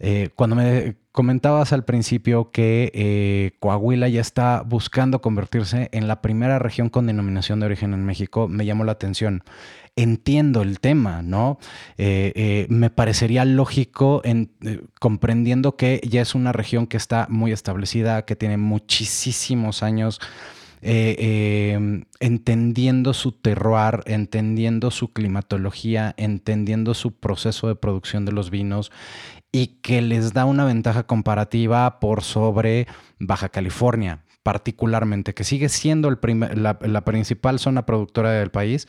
Eh, 0.00 0.30
cuando 0.34 0.56
me 0.56 0.96
comentabas 1.12 1.72
al 1.72 1.84
principio 1.84 2.50
que 2.50 2.90
eh, 2.94 3.52
Coahuila 3.60 4.08
ya 4.08 4.20
está 4.20 4.62
buscando 4.62 5.20
convertirse 5.20 5.88
en 5.92 6.08
la 6.08 6.20
primera 6.20 6.58
región 6.58 6.88
con 6.88 7.06
denominación 7.06 7.60
de 7.60 7.66
origen 7.66 7.94
en 7.94 8.04
México, 8.04 8.48
me 8.48 8.66
llamó 8.66 8.84
la 8.84 8.92
atención. 8.92 9.44
Entiendo 9.96 10.62
el 10.62 10.80
tema, 10.80 11.22
¿no? 11.22 11.58
Eh, 11.98 12.66
me 12.68 12.90
parecería 12.90 13.44
lógico 13.44 14.22
en, 14.24 14.50
comprendiendo 14.98 15.76
que 15.76 16.00
ya 16.02 16.20
es 16.20 16.34
una 16.34 16.50
región 16.50 16.88
que 16.88 16.96
está 16.96 17.28
muy 17.30 17.52
establecida, 17.52 18.24
que 18.24 18.34
tiene 18.34 18.56
muchísimos 18.56 19.84
años 19.84 20.20
entendiendo 22.20 23.14
su 23.14 23.32
terroir, 23.32 24.02
entendiendo 24.04 24.90
su 24.90 25.14
climatología, 25.14 26.12
entendiendo 26.18 26.92
su 26.92 27.12
proceso 27.12 27.68
de 27.68 27.74
producción 27.74 28.26
de 28.26 28.32
los 28.32 28.50
vinos 28.50 28.92
y 29.54 29.68
que 29.82 30.02
les 30.02 30.32
da 30.32 30.46
una 30.46 30.64
ventaja 30.64 31.04
comparativa 31.04 32.00
por 32.00 32.24
sobre 32.24 32.88
Baja 33.20 33.50
California, 33.50 34.24
particularmente, 34.42 35.32
que 35.32 35.44
sigue 35.44 35.68
siendo 35.68 36.10
la, 36.10 37.04
principal 37.04 37.60
zona 37.60 37.86
productora 37.86 38.32
del 38.32 38.50
país, 38.50 38.88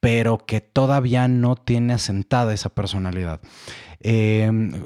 pero 0.00 0.38
que 0.38 0.62
todavía 0.62 1.28
no 1.28 1.56
tiene 1.56 1.92
asentada 1.92 2.54
esa 2.54 2.70
personalidad. 2.70 3.42
Em, 4.00 4.82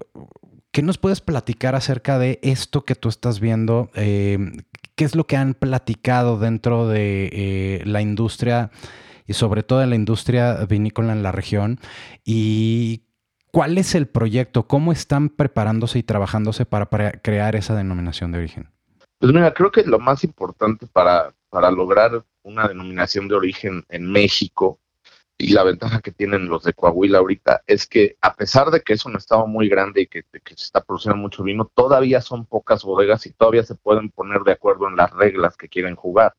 ¿Qué 0.72 0.82
nos 0.82 0.98
puedes 0.98 1.20
platicar 1.20 1.76
acerca 1.76 2.18
de 2.18 2.40
esto 2.42 2.84
que 2.84 2.96
tú 2.96 3.08
estás 3.08 3.38
viendo? 3.38 3.90
Em, 3.94 4.56
¿Qué 4.96 5.04
es 5.04 5.14
lo 5.14 5.28
que 5.28 5.36
han 5.36 5.54
platicado 5.54 6.36
dentro 6.36 6.88
de 6.88 7.30
eh, 7.32 7.82
la 7.84 8.02
industria 8.02 8.72
y 9.28 9.34
sobre 9.34 9.62
todo 9.62 9.84
en 9.84 9.90
la 9.90 9.96
industria 9.96 10.64
vinícola 10.64 11.12
en 11.12 11.22
la 11.22 11.30
región? 11.30 11.78
¿Y 12.24 13.02
¿Cuál 13.54 13.76
es 13.76 13.94
el 13.94 14.06
proyecto? 14.06 14.66
¿Cómo 14.66 14.92
están 14.92 15.28
preparándose 15.28 15.98
y 15.98 16.02
trabajándose 16.02 16.64
para, 16.64 16.86
crear 17.20 17.54
esa 17.54 17.74
denominación 17.74 18.32
de 18.32 18.38
origen? 18.38 18.70
Pues 19.18 19.30
mira, 19.30 19.52
creo 19.52 19.70
que 19.70 19.84
lo 19.84 19.98
más 19.98 20.24
importante 20.24 20.86
para, 20.86 21.34
para 21.50 21.70
lograr 21.70 22.24
una 22.42 22.66
denominación 22.66 23.28
de 23.28 23.34
origen 23.34 23.84
en 23.90 24.10
México 24.10 24.80
y 25.36 25.52
la 25.52 25.64
ventaja 25.64 26.00
que 26.00 26.12
tienen 26.12 26.48
los 26.48 26.64
de 26.64 26.72
Coahuila 26.72 27.18
ahorita 27.18 27.62
es 27.66 27.86
que 27.86 28.16
a 28.22 28.32
pesar 28.32 28.70
de 28.70 28.80
que 28.80 28.94
es 28.94 29.04
un 29.04 29.16
estado 29.16 29.46
muy 29.46 29.68
grande 29.68 30.00
y 30.00 30.06
que, 30.06 30.22
que, 30.22 30.56
se 30.56 30.64
está 30.64 30.82
produciendo 30.82 31.18
mucho 31.18 31.42
vino, 31.42 31.70
todavía 31.74 32.22
son 32.22 32.46
pocas 32.46 32.82
bodegas 32.84 33.26
y 33.26 33.32
todavía 33.32 33.64
se 33.64 33.74
pueden 33.74 34.08
poner 34.08 34.40
de 34.44 34.52
acuerdo 34.52 34.88
en 34.88 34.96
las 34.96 35.10
reglas 35.10 35.58
que 35.58 35.68
quieren 35.68 35.94
jugar 35.94 36.34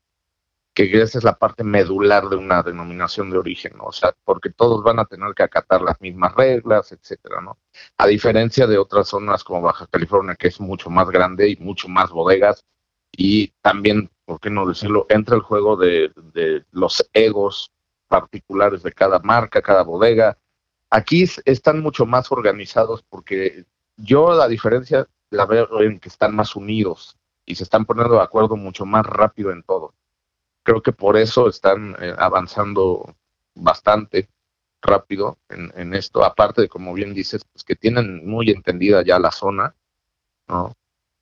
que 0.74 1.02
esa 1.02 1.20
es 1.20 1.24
la 1.24 1.38
parte 1.38 1.64
medular 1.64 2.30
de 2.30 2.36
una 2.36 2.64
denominación 2.64 3.30
de 3.30 3.38
origen. 3.38 3.74
O 3.80 3.92
sea, 3.92 4.14
porque 4.24 4.50
todos 4.50 4.84
van 4.84 5.00
a 5.00 5.06
tener 5.06 5.34
que 5.36 5.44
acatar 5.44 5.82
las 5.82 6.00
mismas 6.02 6.34
reglas, 6.36 6.92
etcétera, 6.92 7.42
¿no? 7.42 7.60
A 7.98 8.08
diferencia 8.08 8.68
de 8.68 8.78
otras 8.78 9.08
zonas 9.10 9.44
como 9.44 9.62
Baja 9.62 9.88
California, 9.88 10.36
que 10.36 10.48
es 10.48 10.60
mucho 10.60 10.90
más 10.90 11.10
grande 11.10 11.50
y 11.50 11.56
mucho 11.58 11.88
más 11.88 12.10
bodegas, 12.10 12.66
y 13.12 13.50
también, 13.62 14.10
¿por 14.26 14.40
qué 14.40 14.50
no 14.50 14.66
decirlo?, 14.68 15.06
entra 15.10 15.36
el 15.36 15.42
juego 15.42 15.76
de, 15.78 16.12
de 16.34 16.66
los 16.72 17.08
egos 17.14 17.72
particulares 18.08 18.84
de 18.84 18.92
cada 18.92 19.20
marca, 19.20 19.62
cada 19.62 19.84
bodega. 19.84 20.38
Aquí 20.90 21.26
están 21.46 21.82
mucho 21.82 22.06
más 22.06 22.32
organizados 22.32 23.04
porque 23.04 23.66
yo 23.98 24.34
la 24.34 24.48
diferencia 24.48 25.08
la 25.30 25.46
veo 25.46 25.82
en 25.82 26.00
que 26.00 26.10
están 26.10 26.36
más 26.36 26.56
unidos 26.56 27.18
y 27.46 27.56
se 27.56 27.64
están 27.64 27.86
poniendo 27.86 28.16
de 28.16 28.22
acuerdo 28.22 28.56
mucho 28.56 28.86
más 28.86 29.06
rápido 29.06 29.52
en 29.52 29.64
todo 29.64 29.94
creo 30.64 30.82
que 30.82 30.92
por 30.92 31.18
eso 31.18 31.48
están 31.50 31.96
eh, 32.00 32.14
avanzando 32.18 33.16
bastante 33.56 34.30
rápido 34.82 35.38
en, 35.50 35.94
esto, 35.94 36.26
aparte 36.26 36.64
de, 36.64 36.70
como 36.70 36.94
bien 36.94 37.14
dices, 37.14 37.46
pues 37.52 37.64
que 37.64 37.76
tienen 37.76 38.28
muy 38.28 38.50
entendida 38.50 39.02
ya 39.02 39.18
la 39.18 39.32
zona, 39.32 39.76
¿no? 40.48 40.74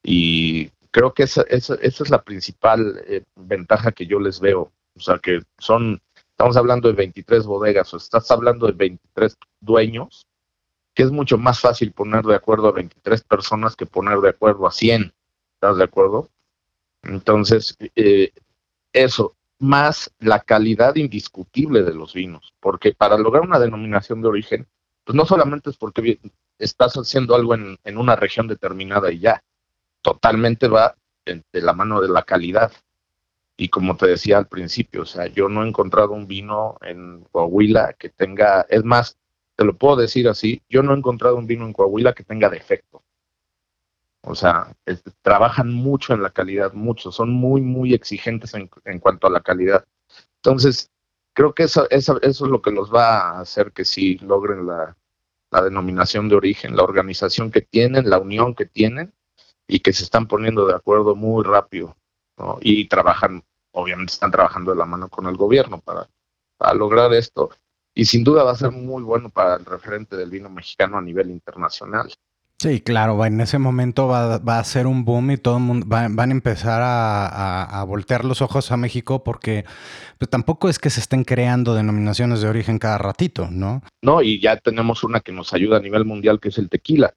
Y 0.03 0.69
creo 0.89 1.13
que 1.13 1.23
esa, 1.23 1.43
esa, 1.43 1.75
es 1.75 2.09
la 2.09 2.23
principal 2.23 3.03
eh, 3.05 3.23
ventaja 3.35 3.91
que 3.91 4.07
yo 4.07 4.19
les 4.19 4.39
veo. 4.39 4.71
O 4.95 4.99
sea, 4.99 5.19
que 5.19 5.41
son, 5.59 6.01
estamos 6.15 6.57
hablando 6.57 6.87
de 6.87 6.95
23 6.95 7.45
bodegas, 7.45 7.93
o 7.93 7.97
estás 7.97 8.31
hablando 8.31 8.65
de 8.65 8.73
23 8.73 9.37
dueños 9.59 10.25
que 10.93 11.03
es 11.03 11.11
mucho 11.11 11.37
más 11.37 11.59
fácil 11.59 11.91
poner 11.91 12.23
de 12.23 12.35
acuerdo 12.35 12.67
a 12.67 12.73
23 12.73 13.23
personas 13.23 13.75
que 13.75 13.85
poner 13.85 14.19
de 14.19 14.29
acuerdo 14.29 14.67
a 14.67 14.71
100. 14.71 15.13
¿Estás 15.55 15.77
de 15.77 15.83
acuerdo? 15.83 16.29
Entonces, 17.03 17.77
eh, 17.95 18.31
eso, 18.93 19.35
más 19.59 20.11
la 20.19 20.39
calidad 20.39 20.95
indiscutible 20.95 21.83
de 21.83 21.93
los 21.93 22.13
vinos, 22.13 22.53
porque 22.59 22.93
para 22.93 23.17
lograr 23.17 23.43
una 23.43 23.59
denominación 23.59 24.21
de 24.21 24.27
origen, 24.27 24.67
pues 25.03 25.15
no 25.15 25.25
solamente 25.25 25.69
es 25.69 25.77
porque 25.77 26.19
estás 26.57 26.93
haciendo 26.95 27.35
algo 27.35 27.53
en, 27.53 27.77
en 27.83 27.97
una 27.97 28.15
región 28.15 28.47
determinada 28.47 29.11
y 29.11 29.19
ya, 29.19 29.43
totalmente 30.01 30.67
va 30.67 30.95
de 31.25 31.61
la 31.61 31.73
mano 31.73 32.01
de 32.01 32.09
la 32.09 32.23
calidad. 32.23 32.71
Y 33.57 33.69
como 33.69 33.95
te 33.95 34.07
decía 34.07 34.37
al 34.37 34.47
principio, 34.47 35.03
o 35.03 35.05
sea, 35.05 35.27
yo 35.27 35.47
no 35.47 35.63
he 35.63 35.67
encontrado 35.67 36.11
un 36.13 36.27
vino 36.27 36.77
en 36.81 37.25
Coahuila 37.31 37.93
que 37.93 38.09
tenga, 38.09 38.65
es 38.69 38.83
más, 38.83 39.17
te 39.55 39.65
lo 39.65 39.77
puedo 39.77 39.97
decir 39.97 40.27
así, 40.27 40.63
yo 40.67 40.81
no 40.81 40.93
he 40.93 40.97
encontrado 40.97 41.35
un 41.35 41.45
vino 41.45 41.65
en 41.65 41.73
Coahuila 41.73 42.13
que 42.13 42.23
tenga 42.23 42.49
defecto. 42.49 43.03
O 44.23 44.35
sea, 44.35 44.75
trabajan 45.21 45.73
mucho 45.73 46.13
en 46.13 46.21
la 46.21 46.29
calidad, 46.29 46.73
mucho, 46.73 47.11
son 47.11 47.31
muy, 47.31 47.61
muy 47.61 47.93
exigentes 47.93 48.53
en, 48.53 48.99
cuanto 48.99 49.27
a 49.27 49.31
la 49.31 49.41
calidad. 49.41 49.85
Entonces, 50.37 50.91
creo 51.33 51.53
que 51.53 51.63
eso, 51.63 51.87
eso, 51.89 52.21
eso, 52.21 52.45
es 52.45 52.51
lo 52.51 52.61
que 52.61 52.71
los 52.71 52.93
va 52.93 53.19
a 53.19 53.39
hacer 53.41 53.71
que 53.71 53.85
sí 53.85 54.17
logren 54.19 54.67
la, 54.67 54.95
la 55.49 55.61
denominación 55.63 56.29
de 56.29 56.35
origen, 56.35 56.75
la 56.75 56.83
organización 56.83 57.51
que 57.51 57.61
tienen, 57.61 58.09
la 58.09 58.19
unión 58.19 58.53
que 58.53 58.65
tienen 58.65 59.13
y 59.67 59.79
que 59.79 59.93
se 59.93 60.03
están 60.03 60.27
poniendo 60.27 60.67
de 60.67 60.75
acuerdo 60.75 61.15
muy 61.15 61.43
rápido 61.43 61.95
¿no? 62.37 62.57
y 62.61 62.87
trabajan 62.87 63.43
obviamente 63.71 64.13
están 64.13 64.31
trabajando 64.31 64.71
de 64.71 64.77
la 64.77 64.85
mano 64.85 65.09
con 65.09 65.25
el 65.27 65.37
gobierno 65.37 65.79
para, 65.79 66.07
lograr 66.73 67.13
esto. 67.13 67.49
Y 67.93 68.05
sin 68.05 68.23
duda 68.23 68.43
va 68.43 68.51
a 68.51 68.55
ser 68.55 68.71
muy 68.71 69.03
bueno 69.03 69.29
para 69.29 69.55
el 69.55 69.65
referente 69.65 70.15
del 70.15 70.29
vino 70.29 70.49
mexicano 70.49 70.97
a 70.97 71.01
nivel 71.01 71.29
internacional. 71.29 72.13
Sí, 72.61 72.79
claro, 72.79 73.25
en 73.25 73.41
ese 73.41 73.57
momento 73.57 74.07
va, 74.07 74.35
a 74.35 74.63
ser 74.63 74.85
un 74.85 75.03
boom 75.03 75.31
y 75.31 75.37
todo 75.37 75.57
el 75.57 75.63
mundo 75.63 75.87
va, 75.91 76.07
van 76.11 76.29
a 76.29 76.31
empezar 76.31 76.79
a, 76.83 77.83
voltear 77.87 78.23
los 78.23 78.43
ojos 78.43 78.71
a 78.71 78.77
México 78.77 79.23
porque 79.23 79.65
pues, 80.19 80.29
tampoco 80.29 80.69
es 80.69 80.77
que 80.77 80.91
se 80.91 80.99
estén 80.99 81.23
creando 81.23 81.73
denominaciones 81.73 82.39
de 82.39 82.49
origen 82.49 82.77
cada 82.77 82.99
ratito, 82.99 83.47
¿no? 83.49 83.81
No, 84.03 84.21
y 84.21 84.39
ya 84.39 84.57
tenemos 84.57 85.03
una 85.03 85.21
que 85.21 85.31
nos 85.31 85.55
ayuda 85.55 85.77
a 85.77 85.79
nivel 85.79 86.05
mundial 86.05 86.39
que 86.39 86.49
es 86.49 86.59
el 86.59 86.69
tequila. 86.69 87.15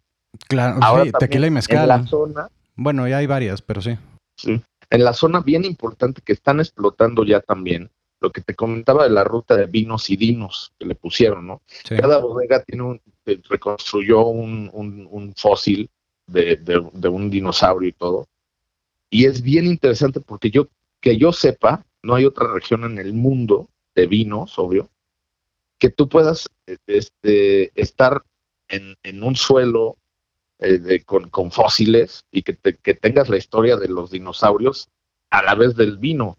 Claro, 0.49 0.81
sí, 1.05 1.13
tequila 1.19 1.47
y 1.47 1.51
mezcal. 1.51 1.83
En 1.83 1.89
la 1.89 2.07
zona, 2.07 2.49
bueno, 2.75 3.07
ya 3.07 3.19
hay 3.19 3.27
varias, 3.27 3.61
pero 3.61 3.83
sí. 3.83 3.99
Sí, 4.39 4.63
en 4.89 5.05
la 5.05 5.13
zona 5.13 5.41
bien 5.41 5.67
importante 5.67 6.23
que 6.23 6.33
están 6.33 6.61
explotando 6.61 7.23
ya 7.23 7.41
también, 7.41 7.91
lo 8.21 8.31
que 8.31 8.41
te 8.41 8.55
comentaba 8.55 9.05
de 9.05 9.11
la 9.11 9.25
ruta 9.25 9.57
de 9.57 9.67
vinos 9.67 10.09
y 10.11 10.17
dinos 10.17 10.73
que 10.79 10.87
le 10.87 10.95
pusieron, 10.95 11.47
¿no? 11.47 11.63
Cada 11.89 12.19
bodega 12.19 12.63
tiene 12.63 12.83
un, 12.83 13.01
reconstruyó 13.49 14.27
un, 14.27 15.35
fósil 15.37 15.91
de, 16.27 17.09
un 17.09 17.31
dinosaurio 17.31 17.89
y 17.89 17.93
todo. 17.93 18.27
Y 19.11 19.27
es 19.27 19.43
bien 19.43 19.67
interesante 19.67 20.21
porque 20.21 20.51
yo, 20.51 20.69
que 21.01 21.17
yo 21.17 21.33
sepa, 21.33 21.85
no 22.03 22.15
hay 22.15 22.25
otra 22.25 22.53
región 22.53 22.85
en 22.85 22.99
el 22.99 23.13
mundo 23.13 23.69
de 23.95 24.07
vinos, 24.07 24.59
obvio, 24.59 24.89
que 25.79 25.91
tú 25.91 26.09
puedas 26.09 26.49
este, 26.87 27.71
estar 27.81 28.23
en, 28.69 28.97
en 29.03 29.23
un 29.23 29.37
suelo 29.37 29.97
eh, 30.61 31.03
con, 31.05 31.51
fósiles 31.51 32.25
y 32.31 32.43
que, 32.43 32.57
que 32.57 32.95
tengas 32.95 33.29
la 33.29 33.37
historia 33.37 33.77
de 33.77 33.89
los 33.89 34.11
dinosaurios 34.11 34.89
a 35.31 35.43
la 35.43 35.55
vez 35.55 35.75
del 35.77 35.99
vino. 35.99 36.39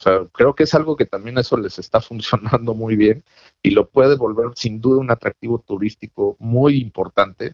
O 0.00 0.02
sea, 0.02 0.26
creo 0.32 0.54
que 0.54 0.62
es 0.62 0.74
algo 0.74 0.96
que 0.96 1.04
también 1.04 1.36
eso 1.36 1.58
les 1.58 1.78
está 1.78 2.00
funcionando 2.00 2.74
muy 2.74 2.96
bien 2.96 3.22
y 3.62 3.70
lo 3.70 3.90
puede 3.90 4.16
volver 4.16 4.46
sin 4.56 4.80
duda 4.80 4.98
un 4.98 5.10
atractivo 5.10 5.58
turístico 5.58 6.36
muy 6.38 6.80
importante, 6.80 7.52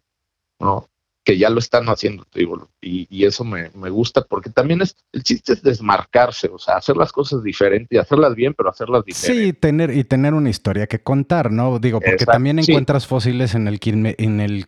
¿no? 0.61 0.89
Que 1.27 1.37
ya 1.37 1.51
lo 1.51 1.59
están 1.59 1.89
haciendo, 1.89 2.25
te 2.25 2.39
digo, 2.39 2.69
y, 2.81 3.25
eso 3.25 3.43
me, 3.43 3.69
gusta 3.91 4.23
porque 4.23 4.49
también 4.49 4.81
es, 4.81 4.95
el 5.13 5.25
chiste 5.25 5.55
es 5.55 5.63
desmarcarse, 5.63 6.47
o 6.47 6.57
sea, 6.57 6.77
hacer 6.77 6.97
las 6.97 7.11
cosas 7.11 7.43
diferentes 7.43 7.89
y 7.91 7.99
hacerlas 7.99 8.37
bien, 8.37 8.55
pero 8.55 8.71
hacerlas 8.71 9.05
diferentes. 9.05 9.47
Sí, 9.47 9.53
tener, 9.53 9.91
y 9.91 10.05
tener 10.05 10.35
una 10.35 10.51
historia 10.51 10.87
que 10.87 11.01
contar, 11.01 11.51
¿no? 11.51 11.81
Digo, 11.81 12.01
porque 12.01 12.25
también 12.25 12.61
encuentras 12.61 13.09
fósiles 13.09 13.57
en 13.57 13.67
el, 13.67 13.81
en 13.83 14.41
el 14.41 14.67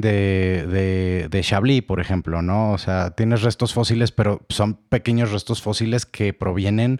de, 0.00 0.66
de, 0.66 1.28
de 1.28 1.40
Chablis, 1.42 1.82
por 1.82 2.00
ejemplo, 2.00 2.40
¿no? 2.40 2.72
O 2.72 2.78
sea, 2.78 3.10
tienes 3.10 3.42
restos 3.42 3.74
fósiles, 3.74 4.10
pero 4.10 4.40
son 4.48 4.76
pequeños 4.88 5.32
restos 5.32 5.60
fósiles 5.60 6.06
que 6.06 6.32
provienen 6.32 6.98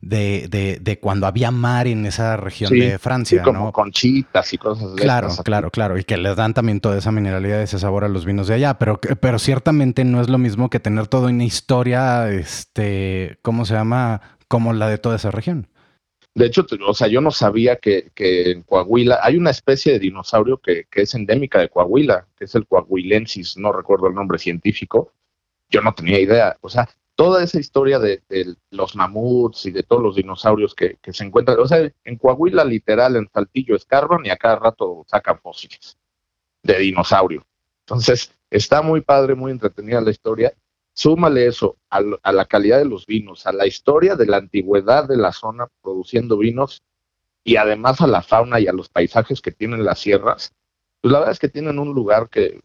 de, 0.00 0.46
de, 0.48 0.78
de, 0.80 0.98
cuando 1.00 1.26
había 1.26 1.50
mar 1.50 1.86
en 1.86 2.06
esa 2.06 2.36
región 2.36 2.70
de 2.70 2.98
Francia. 2.98 3.42
como 3.42 3.72
conchitas 3.72 4.52
y 4.52 4.58
cosas 4.58 4.94
de 4.94 5.02
Claro, 5.02 5.28
claro, 5.44 5.70
claro. 5.70 5.98
Y 5.98 6.04
que 6.04 6.16
les 6.16 6.36
dan 6.36 6.54
también 6.54 6.80
toda 6.80 6.98
esa 6.98 7.10
mineralidad, 7.10 7.62
ese 7.62 7.78
sabor 7.78 8.04
a 8.04 8.08
los 8.08 8.24
vinos 8.24 8.48
de 8.48 8.54
allá. 8.54 8.78
Pero, 8.78 9.00
pero 9.00 9.38
ciertamente 9.38 10.04
no 10.04 10.20
es 10.20 10.28
lo 10.28 10.38
mismo 10.38 10.70
que 10.70 10.80
tener 10.80 11.08
toda 11.08 11.28
una 11.28 11.44
historia, 11.44 12.30
este, 12.30 13.38
¿cómo 13.42 13.64
se 13.64 13.74
llama? 13.74 14.20
Como 14.46 14.72
la 14.72 14.88
de 14.88 14.98
toda 14.98 15.16
esa 15.16 15.30
región. 15.30 15.68
De 16.34 16.46
hecho, 16.46 16.64
o 16.86 16.94
sea, 16.94 17.08
yo 17.08 17.20
no 17.20 17.32
sabía 17.32 17.76
que, 17.76 18.12
que 18.14 18.52
en 18.52 18.62
Coahuila 18.62 19.18
hay 19.22 19.36
una 19.36 19.50
especie 19.50 19.92
de 19.92 19.98
dinosaurio 19.98 20.58
que, 20.58 20.84
que, 20.88 21.02
es 21.02 21.14
endémica 21.14 21.58
de 21.58 21.68
Coahuila, 21.68 22.28
que 22.36 22.44
es 22.44 22.54
el 22.54 22.66
coahuilensis, 22.66 23.56
no 23.56 23.72
recuerdo 23.72 24.06
el 24.06 24.14
nombre 24.14 24.38
científico. 24.38 25.12
Yo 25.68 25.80
no 25.80 25.92
tenía 25.94 26.20
idea. 26.20 26.56
O 26.60 26.68
sea, 26.68 26.88
toda 27.18 27.42
esa 27.42 27.58
historia 27.58 27.98
de, 27.98 28.22
los 28.70 28.94
mamuts 28.94 29.66
y 29.66 29.72
de 29.72 29.82
todos 29.82 30.00
los 30.00 30.14
dinosaurios 30.14 30.72
que, 30.72 30.98
se 31.02 31.24
encuentran. 31.24 31.58
O 31.58 31.66
sea, 31.66 31.92
en 32.04 32.16
Coahuila, 32.16 32.64
literal, 32.64 33.16
en 33.16 33.28
Saltillo 33.34 33.74
escarban 33.74 34.24
y 34.24 34.30
a 34.30 34.36
cada 34.36 34.54
rato 34.54 35.04
sacan 35.08 35.40
fósiles 35.40 35.98
de 36.62 36.78
dinosaurio. 36.78 37.44
Entonces, 37.80 38.32
está 38.50 38.82
muy 38.82 39.00
padre, 39.00 39.34
muy 39.34 39.50
entretenida 39.50 40.00
la 40.00 40.12
historia. 40.12 40.52
Súmale 40.92 41.48
eso 41.48 41.76
a, 41.90 42.02
la 42.32 42.44
calidad 42.44 42.78
de 42.78 42.84
los 42.84 43.04
vinos, 43.04 43.48
a 43.48 43.52
la 43.52 43.66
historia 43.66 44.14
de 44.14 44.26
la 44.26 44.36
antigüedad 44.36 45.08
de 45.08 45.16
la 45.16 45.32
zona 45.32 45.66
produciendo 45.82 46.38
vinos 46.38 46.84
y 47.42 47.56
además 47.56 48.00
a 48.00 48.06
la 48.06 48.22
fauna 48.22 48.60
y 48.60 48.68
a 48.68 48.72
los 48.72 48.90
paisajes 48.90 49.40
que 49.40 49.50
tienen 49.50 49.84
las 49.84 49.98
sierras. 49.98 50.52
Pues 51.00 51.10
la 51.10 51.18
verdad 51.18 51.32
es 51.32 51.40
que 51.40 51.48
tienen 51.48 51.80
un 51.80 51.94
lugar 51.94 52.28
que, 52.28 52.60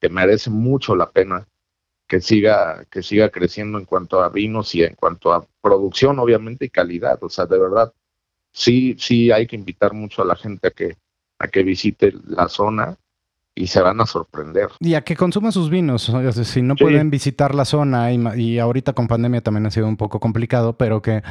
que 0.00 0.08
merece 0.08 0.50
mucho 0.50 0.94
la 0.94 1.10
pena 1.10 1.48
que 2.06 2.20
siga, 2.20 2.84
que 2.90 3.02
siga 3.02 3.30
creciendo 3.30 3.78
en 3.78 3.84
cuanto 3.84 4.22
a 4.22 4.28
vinos 4.28 4.74
y 4.74 4.82
en 4.82 4.94
cuanto 4.94 5.32
a 5.32 5.46
producción, 5.60 6.18
obviamente, 6.18 6.66
y 6.66 6.70
calidad. 6.70 7.18
O 7.22 7.28
sea, 7.28 7.46
de 7.46 7.58
verdad, 7.58 7.92
sí, 8.52 8.96
sí 8.98 9.30
hay 9.30 9.46
que 9.46 9.56
invitar 9.56 9.92
mucho 9.92 10.22
a 10.22 10.26
la 10.26 10.36
gente 10.36 10.68
a 10.68 10.70
que, 10.70 10.96
a 11.38 11.48
que 11.48 11.62
visite 11.62 12.12
la 12.26 12.48
zona 12.48 12.96
y 13.54 13.68
se 13.68 13.80
van 13.80 14.00
a 14.00 14.06
sorprender. 14.06 14.68
Y 14.80 14.94
a 14.94 15.00
que 15.00 15.16
consuma 15.16 15.50
sus 15.50 15.70
vinos. 15.70 16.12
si 16.44 16.62
no 16.62 16.76
pueden 16.76 17.10
visitar 17.10 17.54
la 17.54 17.64
zona 17.64 18.12
y, 18.12 18.20
y, 18.36 18.58
ahorita 18.58 18.92
con 18.92 19.08
pandemia 19.08 19.40
también 19.40 19.66
ha 19.66 19.70
sido 19.70 19.88
un 19.88 19.96
poco 19.96 20.20
complicado, 20.20 20.76
pero 20.76 21.00
que 21.00 21.22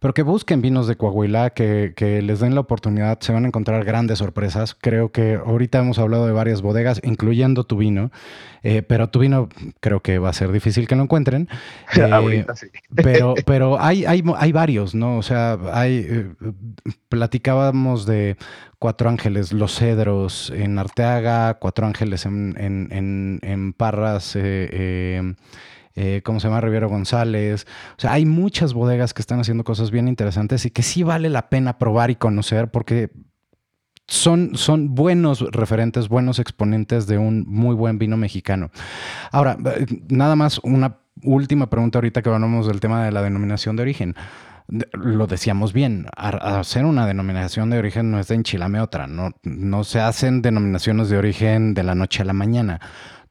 pero 0.00 0.14
que 0.14 0.22
busquen 0.22 0.62
vinos 0.62 0.86
de 0.86 0.96
Coahuila, 0.96 1.50
que, 1.50 2.22
les 2.22 2.40
den 2.40 2.54
la 2.54 2.62
oportunidad, 2.62 3.20
se 3.20 3.32
van 3.32 3.44
a 3.44 3.48
encontrar 3.48 3.84
grandes 3.84 4.18
sorpresas. 4.18 4.74
Creo 4.74 5.12
que 5.12 5.34
ahorita 5.34 5.78
hemos 5.78 5.98
hablado 5.98 6.26
de 6.26 6.32
varias 6.32 6.62
bodegas, 6.62 7.00
incluyendo 7.04 7.64
tu 7.64 7.76
vino, 7.76 8.10
eh, 8.62 8.80
pero 8.80 9.10
tu 9.10 9.18
vino 9.18 9.50
creo 9.80 10.00
que 10.00 10.18
va 10.18 10.30
a 10.30 10.32
ser 10.32 10.52
difícil 10.52 10.88
que 10.88 10.96
lo 10.96 11.02
encuentren. 11.02 11.48
Eh, 12.00 12.46
pero 12.94 13.34
pero 13.44 13.80
hay, 13.80 14.04
hay, 14.06 14.22
hay 14.36 14.52
varios, 14.52 14.94
¿no? 14.94 15.18
O 15.18 15.22
sea, 15.22 15.58
hay, 15.72 16.06
eh, 16.08 16.26
platicábamos 17.08 18.06
de 18.06 18.36
Cuatro 18.78 19.10
Ángeles, 19.10 19.52
Los 19.52 19.78
Cedros 19.78 20.50
en 20.54 20.78
Arteaga, 20.78 21.54
Cuatro 21.54 21.86
Ángeles 21.86 22.24
en, 22.26 22.54
en, 22.58 23.38
en, 23.42 23.72
Parras. 23.74 24.36
Eh, 25.94 26.22
¿cómo 26.24 26.40
se 26.40 26.48
llama? 26.48 26.60
Riviero 26.60 26.88
González. 26.88 27.66
O 27.96 28.00
sea, 28.00 28.12
hay 28.12 28.26
muchas 28.26 28.74
bodegas 28.74 29.14
que 29.14 29.22
están 29.22 29.40
haciendo 29.40 29.64
cosas 29.64 29.90
bien 29.90 30.08
interesantes 30.08 30.64
y 30.64 30.70
que 30.70 30.82
sí 30.82 31.02
vale 31.02 31.28
la 31.28 31.48
pena 31.48 31.78
probar 31.78 32.10
y 32.10 32.16
conocer 32.16 32.70
porque 32.70 33.10
son, 34.06 34.56
son 34.56 34.94
buenos 34.94 35.40
referentes, 35.52 36.08
buenos 36.08 36.38
exponentes 36.38 37.06
de 37.06 37.18
un 37.18 37.44
muy 37.46 37.74
buen 37.74 37.98
vino 37.98 38.16
mexicano. 38.16 38.70
Ahora, 39.30 39.56
nada 40.08 40.36
más 40.36 40.60
una 40.64 40.98
última 41.22 41.70
pregunta 41.70 41.98
ahorita 41.98 42.22
que 42.22 42.28
hablamos 42.28 42.66
del 42.66 42.80
tema 42.80 43.04
de 43.04 43.12
la 43.12 43.22
denominación 43.22 43.76
de 43.76 43.82
origen. 43.82 44.16
Lo 44.92 45.26
decíamos 45.26 45.72
bien, 45.72 46.06
hacer 46.16 46.84
una 46.84 47.06
denominación 47.06 47.70
de 47.70 47.78
origen 47.78 48.10
no 48.12 48.20
es 48.20 48.28
de 48.28 48.36
enchilame 48.36 48.80
otra, 48.80 49.08
no, 49.08 49.30
no 49.42 49.82
se 49.82 50.00
hacen 50.00 50.42
denominaciones 50.42 51.08
de 51.08 51.18
origen 51.18 51.74
de 51.74 51.82
la 51.82 51.96
noche 51.96 52.22
a 52.22 52.24
la 52.24 52.32
mañana. 52.32 52.80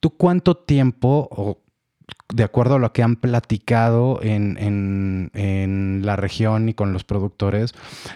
¿Tú 0.01 0.11
cuánto 0.11 0.57
tiempo 0.57 1.29
o 1.31 1.61
de 2.33 2.43
acuerdo 2.43 2.75
a 2.75 2.79
lo 2.79 2.93
que 2.93 3.03
han 3.03 3.15
platicado 3.15 4.19
en, 4.21 5.29
la 6.03 6.15
región 6.15 6.69
y 6.69 6.73
con 6.73 6.93
los 6.93 7.03
productores, 7.03 7.73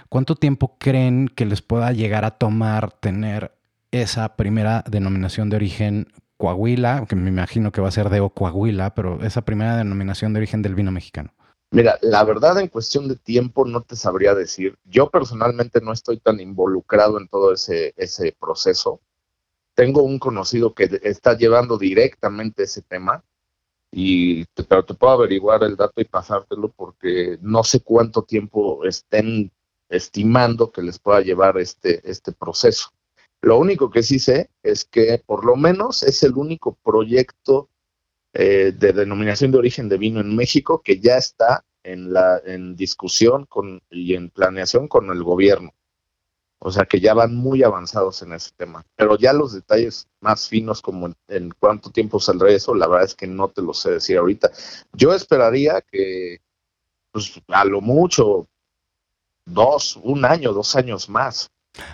¿cuánto 0.09 0.35
tiempo 0.35 0.77
creen 0.79 1.27
que 1.27 1.45
les 1.45 1.61
pueda 1.61 1.91
llegar 1.91 2.25
a 2.25 2.31
tomar 2.31 2.91
tener 2.91 3.51
esa 3.91 4.35
primera 4.35 4.83
denominación 4.89 5.49
de 5.49 5.57
origen 5.57 6.07
Coahuila, 6.37 7.05
que 7.07 7.15
me 7.15 7.29
imagino 7.29 7.71
que 7.71 7.81
va 7.81 7.87
a 7.87 7.91
ser 7.91 8.09
de 8.09 8.27
Coahuila, 8.33 8.95
pero 8.95 9.21
esa 9.23 9.43
primera 9.43 9.77
denominación 9.77 10.33
de 10.33 10.39
origen 10.39 10.61
del 10.61 10.75
vino 10.75 10.91
mexicano? 10.91 11.33
Mira, 11.71 11.97
la 12.01 12.23
verdad 12.23 12.59
en 12.59 12.67
cuestión 12.67 13.07
de 13.07 13.15
tiempo 13.15 13.65
no 13.65 13.81
te 13.81 13.95
sabría 13.95 14.35
decir. 14.35 14.77
Yo 14.83 15.09
personalmente 15.09 15.81
no 15.81 15.91
estoy 15.91 16.19
tan 16.19 16.39
involucrado 16.39 17.19
en 17.19 17.27
todo 17.27 17.53
ese, 17.53 17.93
ese 17.97 18.35
proceso, 18.39 19.01
tengo 19.75 20.03
un 20.03 20.19
conocido 20.19 20.73
que 20.73 20.99
está 21.03 21.35
llevando 21.35 21.77
directamente 21.77 22.63
ese 22.63 22.81
tema, 22.81 23.23
y 23.95 24.45
pero 24.67 24.83
te 24.83 24.95
puedo 24.95 25.13
averiguar 25.13 25.63
el 25.63 25.75
dato 25.75 26.01
y 26.01 26.05
pasártelo 26.05 26.69
porque 26.69 27.37
no 27.41 27.63
sé 27.63 27.81
cuánto 27.81 28.23
tiempo 28.23 28.83
estén 28.85 29.51
estimando 29.87 30.71
que 30.71 30.81
les 30.81 30.97
pueda 30.97 31.21
llevar 31.21 31.59
este, 31.59 32.01
este 32.09 32.31
proceso. 32.31 32.89
Lo 33.41 33.59
único 33.59 33.91
que 33.91 34.01
sí 34.01 34.17
sé 34.17 34.49
es 34.63 34.83
que 34.83 35.21
por 35.23 35.45
lo 35.45 35.55
menos 35.55 36.01
es 36.01 36.23
el 36.23 36.33
único 36.33 36.75
proyecto 36.83 37.69
eh, 38.33 38.73
de 38.75 38.93
denominación 38.93 39.51
de 39.51 39.59
origen 39.59 39.89
de 39.89 39.99
vino 39.99 40.21
en 40.21 40.35
México 40.35 40.81
que 40.83 40.99
ya 40.99 41.17
está 41.17 41.63
en, 41.83 42.11
la, 42.11 42.41
en 42.43 42.75
discusión 42.75 43.45
con, 43.45 43.79
y 43.91 44.15
en 44.15 44.31
planeación 44.31 44.87
con 44.87 45.11
el 45.11 45.23
gobierno. 45.23 45.71
O 46.65 46.71
sea 46.71 46.85
que 46.85 47.01
ya 47.01 47.13
van 47.13 47.35
muy 47.35 47.61
avanzados 47.61 48.21
en 48.21 48.31
ese 48.31 48.51
tema. 48.55 48.85
Pero 48.95 49.17
ya 49.17 49.33
los 49.33 49.51
detalles 49.51 50.07
más 50.21 50.47
finos 50.47 50.81
como 50.81 51.13
en, 51.27 51.53
cuánto 51.59 51.91
tiempo 51.91 52.21
saldrá 52.21 52.51
eso, 52.51 52.73
la 52.73 52.87
verdad 52.87 53.05
es 53.05 53.15
que 53.15 53.27
no 53.27 53.49
te 53.49 53.61
lo 53.61 53.73
sé 53.73 53.91
decir 53.91 54.17
ahorita. 54.17 54.49
Yo 54.93 55.13
esperaría 55.13 55.81
que, 55.81 56.39
pues 57.11 57.33
a 57.49 57.65
lo 57.65 57.81
mucho, 57.81 58.47
dos, 59.45 59.99
un 60.03 60.23
año, 60.23 60.53
dos 60.53 60.73
años 60.77 61.09
más. 61.09 61.51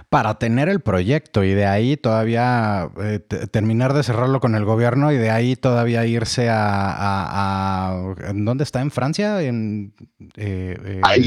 Para 0.10 0.38
tener 0.38 0.70
el 0.70 0.82
proyecto 0.82 1.44
y 1.44 1.54
de 1.56 1.66
ahí 1.66 1.98
todavía 1.98 2.92
eh, 3.02 3.20
terminar 3.20 3.94
de 3.94 4.04
cerrarlo 4.04 4.40
con 4.40 4.54
el 4.54 4.66
gobierno 4.66 5.12
y 5.12 5.18
de 5.18 5.32
ahí 5.32 5.56
todavía 5.56 6.06
irse 6.06 6.48
a... 6.52 8.14
¿Dónde 8.36 8.66
está? 8.66 8.82
¿En 8.82 8.92
Francia? 8.92 9.42
En, 9.42 9.96
eh, 10.36 10.78
eh, 10.86 11.02
ahí 11.02 11.26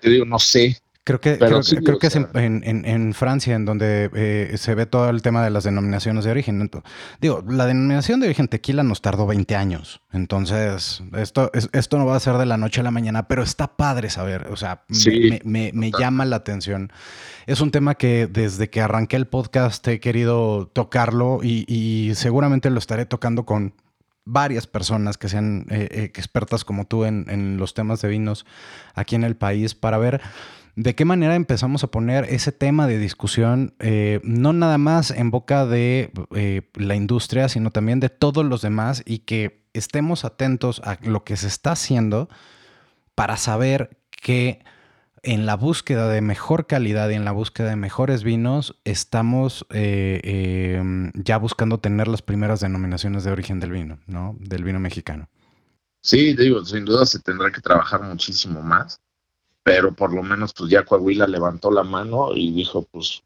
te 0.00 0.10
digo, 0.10 0.26
no 0.26 0.38
sé. 0.38 0.81
Creo 1.04 1.20
que, 1.20 1.36
creo, 1.36 1.98
que 1.98 2.06
es 2.06 2.14
en, 2.14 3.14
Francia 3.14 3.56
en 3.56 3.64
donde 3.64 4.08
eh, 4.14 4.54
se 4.56 4.76
ve 4.76 4.86
todo 4.86 5.10
el 5.10 5.20
tema 5.20 5.42
de 5.42 5.50
las 5.50 5.64
denominaciones 5.64 6.24
de 6.24 6.30
origen. 6.30 6.70
digo, 7.20 7.42
la 7.48 7.66
denominación 7.66 8.20
de 8.20 8.28
origen 8.28 8.46
tequila 8.46 8.84
nos 8.84 9.02
tardó 9.02 9.26
20 9.26 9.56
años. 9.56 10.00
Entonces, 10.12 11.02
esto, 11.16 11.50
esto 11.52 11.98
no 11.98 12.06
va 12.06 12.14
a 12.14 12.20
ser 12.20 12.36
de 12.36 12.46
la 12.46 12.56
noche 12.56 12.82
a 12.82 12.84
la 12.84 12.92
mañana, 12.92 13.26
pero 13.26 13.42
está 13.42 13.76
padre 13.76 14.10
saber. 14.10 14.46
O 14.52 14.56
sea, 14.56 14.84
me, 15.42 15.90
llama 15.90 16.24
la 16.24 16.36
atención. 16.36 16.92
Es 17.46 17.60
un 17.60 17.72
tema 17.72 17.96
que 17.96 18.28
desde 18.28 18.70
que 18.70 18.80
arranqué 18.80 19.16
el 19.16 19.26
podcast 19.26 19.86
he 19.88 19.98
querido 19.98 20.68
tocarlo 20.68 21.40
y, 21.42 22.12
seguramente 22.14 22.70
lo 22.70 22.78
estaré 22.78 23.06
tocando 23.06 23.44
con 23.44 23.74
varias 24.24 24.68
personas 24.68 25.18
que 25.18 25.28
sean 25.28 25.66
eh, 25.68 25.88
eh, 25.90 26.04
expertas 26.04 26.64
como 26.64 26.84
tú 26.84 27.04
en, 27.04 27.26
en 27.28 27.56
los 27.56 27.74
temas 27.74 28.00
de 28.02 28.08
vinos 28.08 28.46
aquí 28.94 29.16
en 29.16 29.24
el 29.24 29.34
país 29.34 29.74
para 29.74 29.98
ver 29.98 30.20
de 30.74 30.94
qué 30.94 31.04
manera 31.04 31.34
empezamos 31.34 31.84
a 31.84 31.88
poner 31.88 32.24
ese 32.24 32.50
tema 32.50 32.86
de 32.86 32.98
discusión, 32.98 33.74
eh, 33.78 34.20
no 34.24 34.52
nada 34.52 34.78
más 34.78 35.10
en 35.10 35.30
boca 35.30 35.66
de 35.66 36.10
eh, 36.34 36.62
la 36.74 36.94
industria, 36.94 37.48
sino 37.48 37.70
también 37.70 38.00
de 38.00 38.08
todos 38.08 38.44
los 38.44 38.62
demás 38.62 39.02
y 39.04 39.18
que 39.20 39.64
estemos 39.74 40.24
atentos 40.24 40.80
a 40.84 40.98
lo 41.02 41.24
que 41.24 41.36
se 41.36 41.48
está 41.48 41.72
haciendo 41.72 42.28
para 43.14 43.36
saber 43.36 43.98
que 44.10 44.64
en 45.22 45.46
la 45.46 45.56
búsqueda 45.56 46.08
de 46.08 46.20
mejor 46.20 46.66
calidad 46.66 47.08
y 47.10 47.14
en 47.14 47.24
la 47.24 47.32
búsqueda 47.32 47.68
de 47.68 47.76
mejores 47.76 48.24
vinos, 48.24 48.80
estamos 48.84 49.66
eh, 49.70 50.78
em, 50.80 51.12
ya 51.14 51.36
buscando 51.36 51.78
tener 51.78 52.08
las 52.08 52.22
primeras 52.22 52.60
denominaciones 52.60 53.22
de 53.22 53.30
origen 53.30 53.60
del 53.60 53.70
vino, 53.70 54.00
¿no? 54.06 54.36
Del 54.40 54.64
vino 54.64 54.80
mexicano. 54.80 55.28
Sí, 56.02 56.34
digo, 56.34 56.64
sin 56.64 56.84
duda 56.84 57.06
se 57.06 57.20
tendrá 57.20 57.52
que 57.52 57.60
trabajar 57.60 58.02
muchísimo 58.02 58.62
más 58.62 59.00
pero 59.62 59.94
por 59.94 60.12
lo 60.12 60.22
menos 60.22 60.52
pues 60.54 60.70
ya 60.70 60.84
Coahuila 60.84 61.26
levantó 61.26 61.70
la 61.70 61.82
mano 61.82 62.34
y 62.34 62.52
dijo 62.52 62.82
pues 62.90 63.22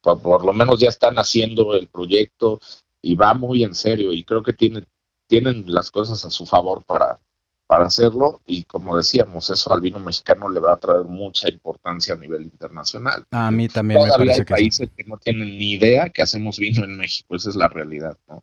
por, 0.00 0.44
lo 0.44 0.52
menos 0.52 0.80
ya 0.80 0.88
están 0.88 1.16
haciendo 1.16 1.74
el 1.74 1.88
proyecto 1.88 2.60
y 3.02 3.14
va 3.14 3.34
muy 3.34 3.64
en 3.64 3.74
serio 3.74 4.12
y 4.12 4.24
creo 4.24 4.42
que 4.42 4.52
tiene, 4.52 4.84
tienen 5.26 5.64
las 5.66 5.90
cosas 5.90 6.24
a 6.24 6.30
su 6.30 6.46
favor 6.46 6.84
para, 6.84 7.20
para 7.66 7.86
hacerlo 7.86 8.40
y 8.46 8.64
como 8.64 8.96
decíamos, 8.96 9.50
eso 9.50 9.72
al 9.72 9.80
vino 9.80 9.98
mexicano 9.98 10.48
le 10.48 10.60
va 10.60 10.74
a 10.74 10.78
traer 10.78 11.04
mucha 11.04 11.48
importancia 11.48 12.14
a 12.14 12.18
nivel 12.18 12.42
internacional. 12.42 13.24
A 13.30 13.50
mí 13.50 13.68
también 13.68 14.00
me 14.02 14.08
parece 14.08 14.40
hay 14.40 14.44
países 14.44 14.90
que 14.96 15.04
no 15.04 15.18
tienen 15.18 15.58
ni 15.58 15.72
idea 15.72 16.08
que 16.08 16.22
hacemos 16.22 16.58
vino 16.58 16.84
en 16.84 16.96
México, 16.96 17.34
esa 17.34 17.50
es 17.50 17.56
la 17.56 17.68
realidad, 17.68 18.16
¿no? 18.28 18.42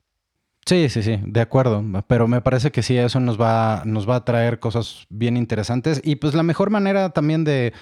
Sí, 0.65 0.87
sí, 0.89 1.03
sí, 1.03 1.19
de 1.21 1.41
acuerdo. 1.41 1.83
Pero 2.07 2.27
me 2.27 2.41
parece 2.41 2.71
que 2.71 2.83
sí, 2.83 2.97
eso 2.97 3.19
nos 3.19 3.39
va, 3.39 3.83
nos 3.85 4.09
va 4.09 4.17
a 4.17 4.25
traer 4.25 4.59
cosas 4.59 5.05
bien 5.09 5.35
interesantes. 5.37 6.01
Y 6.03 6.15
pues 6.15 6.33
la 6.33 6.43
mejor 6.43 6.69
manera 6.69 7.09
también 7.09 7.43
de, 7.43 7.73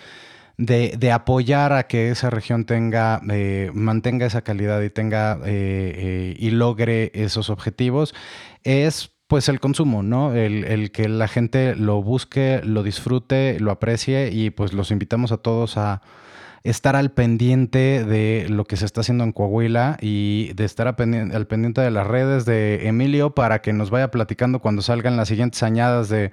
de, 0.57 1.11
apoyar 1.11 1.73
a 1.73 1.87
que 1.87 2.09
esa 2.09 2.29
región 2.29 2.65
tenga, 2.65 3.21
eh, 3.29 3.71
mantenga 3.73 4.25
esa 4.25 4.43
calidad 4.43 4.81
y 4.81 4.89
tenga 4.89 5.39
eh, 5.45 5.93
eh, 5.95 6.35
y 6.37 6.51
logre 6.51 7.11
esos 7.13 7.49
objetivos 7.49 8.13
es 8.63 9.11
pues 9.27 9.47
el 9.47 9.61
consumo, 9.61 10.03
¿no? 10.03 10.35
El, 10.35 10.65
el, 10.65 10.91
que 10.91 11.07
la 11.07 11.29
gente 11.29 11.75
lo 11.75 12.03
busque, 12.03 12.61
lo 12.65 12.83
disfrute, 12.83 13.59
lo 13.61 13.71
aprecie 13.71 14.29
y 14.29 14.49
pues 14.49 14.73
los 14.73 14.91
invitamos 14.91 15.31
a 15.31 15.37
todos 15.37 15.77
a 15.77 16.01
estar 16.63 16.95
al 16.95 17.11
pendiente 17.11 18.05
de 18.05 18.47
lo 18.49 18.65
que 18.65 18.77
se 18.77 18.85
está 18.85 19.01
haciendo 19.01 19.23
en 19.23 19.31
Coahuila 19.31 19.97
y 20.01 20.53
de 20.53 20.65
estar 20.65 20.87
al 20.87 20.95
pendiente, 20.95 21.81
de 21.81 21.91
las 21.91 22.07
redes 22.07 22.45
de 22.45 22.87
Emilio 22.87 23.31
para 23.31 23.61
que 23.61 23.73
nos 23.73 23.89
vaya 23.89 24.11
platicando 24.11 24.59
cuando 24.59 24.81
salgan 24.81 25.17
las 25.17 25.27
siguientes 25.27 25.63
añadas 25.63 26.09
de 26.09 26.31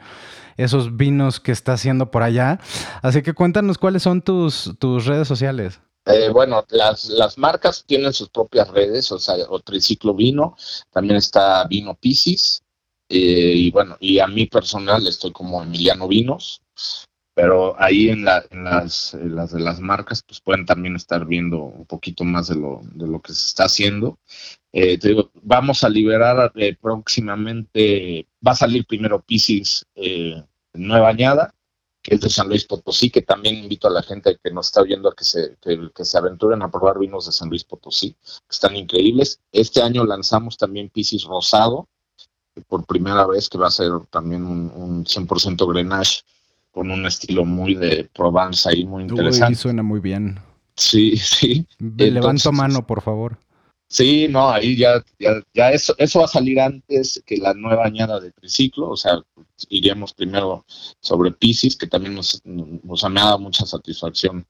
esos 0.57 0.97
vinos 0.97 1.41
que 1.41 1.53
está 1.53 1.74
haciendo 1.74 2.11
por 2.11 2.22
allá. 2.22 2.61
Así 3.03 3.22
que 3.22 3.33
cuéntanos 3.33 3.79
cuáles 3.79 4.03
son 4.03 4.22
tus, 4.22 4.74
tus 4.79 5.07
redes 5.07 5.29
sociales. 5.29 5.81
Eh, 6.07 6.31
bueno, 6.31 6.64
las, 6.70 7.07
las 7.07 7.37
marcas 7.37 7.85
tienen 7.87 8.12
sus 8.12 8.31
propias 8.31 8.68
redes, 8.68 9.12
o 9.12 9.18
sea, 9.18 9.35
o 9.49 9.61
Triciclo 9.61 10.14
Vino, 10.14 10.57
también 10.91 11.16
está 11.16 11.64
Vino 11.64 11.95
Piscis, 11.95 12.62
eh, 13.11 13.53
y 13.57 13.70
bueno, 13.70 13.97
y 14.01 14.18
a 14.18 14.26
mí 14.26 14.47
personal 14.47 15.07
estoy 15.07 15.33
como 15.33 15.62
Emiliano 15.62 16.09
Vinos, 16.09 16.62
pero 17.39 17.80
ahí 17.80 18.09
en, 18.09 18.24
las, 18.24 19.14
las 19.14 19.53
de 19.53 19.61
las 19.61 19.78
marcas 19.78 20.24
pues 20.24 20.41
pueden 20.41 20.66
también 20.66 20.97
estar 20.97 21.24
viendo 21.24 21.59
un 21.59 21.86
poquito 21.86 22.24
más 22.24 22.49
de 22.49 22.57
lo, 22.57 22.80
de 22.82 23.07
lo 23.07 23.20
que 23.20 23.32
se 23.32 23.47
está 23.47 23.66
haciendo. 23.66 24.18
Eh, 24.72 24.99
te 24.99 25.11
digo, 25.11 25.30
vamos 25.43 25.84
a 25.84 25.89
liberar 25.89 26.51
eh, 26.57 26.74
próximamente, 26.74 28.26
va 28.45 28.51
a 28.51 28.57
salir 28.57 28.84
primero 28.86 29.22
Pisces 29.22 29.86
eh, 29.95 30.43
Nueva 30.72 31.11
Añada, 31.11 31.55
que 32.03 32.16
es 32.16 32.22
de 32.22 32.28
San 32.28 32.49
Luis 32.49 32.64
Potosí, 32.64 33.09
que 33.09 33.22
también 33.22 33.55
invito 33.55 33.86
a 33.86 33.93
la 33.93 34.03
gente 34.03 34.36
que 34.43 34.51
nos 34.51 34.66
está 34.66 34.82
viendo 34.82 35.09
a 35.09 35.14
que 35.14 35.22
se, 35.22 35.57
que, 35.62 36.05
se 36.05 36.18
aventuren 36.18 36.61
a 36.62 36.72
probar 36.72 36.99
vinos 36.99 37.26
de 37.26 37.30
San 37.30 37.51
Luis 37.51 37.62
Potosí, 37.62 38.14
que 38.14 38.51
están 38.51 38.74
increíbles. 38.74 39.41
Este 39.53 39.80
año 39.80 40.05
lanzamos 40.05 40.57
también 40.57 40.91
Pisces 40.91 41.22
Rosado, 41.22 41.89
por 42.66 42.84
primera 42.84 43.28
vez, 43.28 43.49
que 43.49 43.59
va 43.59 43.68
a 43.68 43.70
ser 43.70 43.93
también 44.11 44.45
un, 44.45 44.72
un 44.74 45.05
100% 45.05 45.72
Grenache 45.72 46.24
con 46.79 46.93
un 46.93 47.07
estilo 47.07 47.45
muy 47.45 47.74
de 47.74 48.09
Provence 48.14 48.68
ahí, 48.68 48.85
muy 48.85 49.03
interesante. 49.03 49.49
Uy, 49.49 49.55
suena 49.57 49.83
muy 49.83 49.99
bien. 49.99 50.39
Sí, 50.76 51.16
sí. 51.16 51.66
levanto 51.81 52.53
mano, 52.53 52.87
por 52.87 53.03
favor. 53.03 53.37
Sí, 53.89 54.29
no, 54.31 54.49
ahí 54.49 54.76
ya, 54.76 55.05
ya, 55.53 55.72
eso, 55.72 55.93
eso 55.99 56.20
va 56.20 56.26
a 56.26 56.29
salir 56.29 56.61
antes 56.61 57.20
que 57.26 57.39
la 57.39 57.53
nueva 57.53 57.85
añada 57.85 58.20
de 58.20 58.31
triciclo, 58.31 58.91
o 58.91 58.97
sea, 58.97 59.20
iríamos 59.68 60.14
primero 60.14 60.64
sobre 61.01 61.33
Pisces, 61.33 61.76
que 61.76 61.89
también 61.89 62.14
nos, 62.14 62.41
nos 62.45 63.03
ha 63.03 63.09
dado 63.09 63.41
mucha 63.41 63.66
satisfacción 63.66 64.47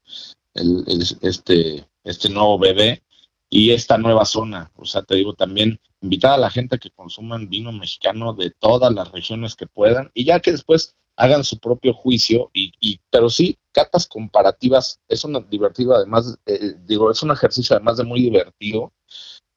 el, 0.53 0.85
este, 1.23 1.89
este 2.05 2.29
nuevo 2.29 2.59
bebé 2.59 3.03
y 3.49 3.71
esta 3.71 3.97
nueva 3.97 4.27
zona. 4.27 4.71
O 4.77 4.85
sea, 4.85 5.01
te 5.01 5.15
digo 5.15 5.33
también, 5.33 5.81
invitar 6.03 6.33
a 6.33 6.37
la 6.37 6.51
gente 6.51 6.77
a 6.77 6.79
que 6.79 6.91
consuman 6.91 7.49
vino 7.49 7.73
mexicano 7.73 8.35
de 8.35 8.51
todas 8.51 8.93
las 8.93 9.11
regiones 9.13 9.57
que 9.57 9.67
puedan 9.67 10.11
y 10.13 10.27
ya 10.27 10.41
que 10.41 10.53
después 10.53 10.95
hagan 11.19 11.43
su 11.43 11.59
propio 11.59 11.93
juicio, 11.93 12.49
y, 12.55 13.01
pero 13.11 13.29
sí, 13.29 13.59
catas 13.73 14.07
comparativas, 14.07 15.01
es 15.09 15.25
una 15.25 15.41
divertido 15.41 15.95
además, 15.95 16.39
eh, 16.47 16.77
digo, 16.87 17.11
es 17.11 17.23
un 17.23 17.33
ejercicio 17.33 17.75
además 17.75 17.97
de 17.97 18.05
muy 18.05 18.21
divertido, 18.23 18.93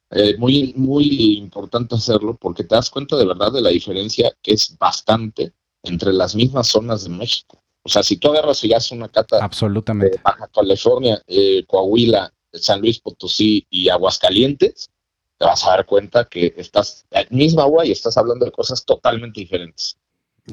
eh, 0.10 0.36
muy, 0.38 0.74
muy 0.76 1.38
importante 1.38 1.96
hacerlo 1.96 2.36
porque 2.36 2.64
te 2.64 2.76
das 2.76 2.90
cuenta 2.90 3.16
de 3.16 3.26
verdad 3.26 3.52
de 3.52 3.62
la 3.62 3.70
diferencia 3.70 4.36
que 4.42 4.54
es 4.54 4.76
bastante 4.78 5.54
entre 5.84 6.12
las 6.12 6.36
mismas 6.36 6.68
zonas 6.68 7.04
de 7.04 7.10
México. 7.12 7.62
O 7.84 7.90
sea, 7.90 8.02
si 8.02 8.18
tú 8.18 8.30
agarras 8.30 8.64
y 8.64 8.74
haces 8.74 8.92
una 8.92 9.08
cata 9.08 9.44
Absolutamente. 9.44 10.18
de 10.18 10.24
Baja 10.24 10.48
California, 10.48 11.22
eh, 11.28 11.64
Coahuila, 11.68 12.34
San 12.54 12.82
Luis 12.82 13.00
Potosí 13.00 13.66
y 13.70 13.88
Aguascalientes, 13.90 14.90
te 15.38 15.46
vas 15.46 15.66
a 15.66 15.72
dar 15.72 15.86
cuenta 15.86 16.26
que 16.26 16.54
estás, 16.58 17.06
en 17.12 17.28
misma 17.30 17.64
agua 17.64 17.86
y 17.86 17.92
estás 17.92 18.18
hablando 18.18 18.46
de 18.46 18.52
cosas 18.52 18.84
totalmente 18.84 19.40
diferentes. 19.40 19.96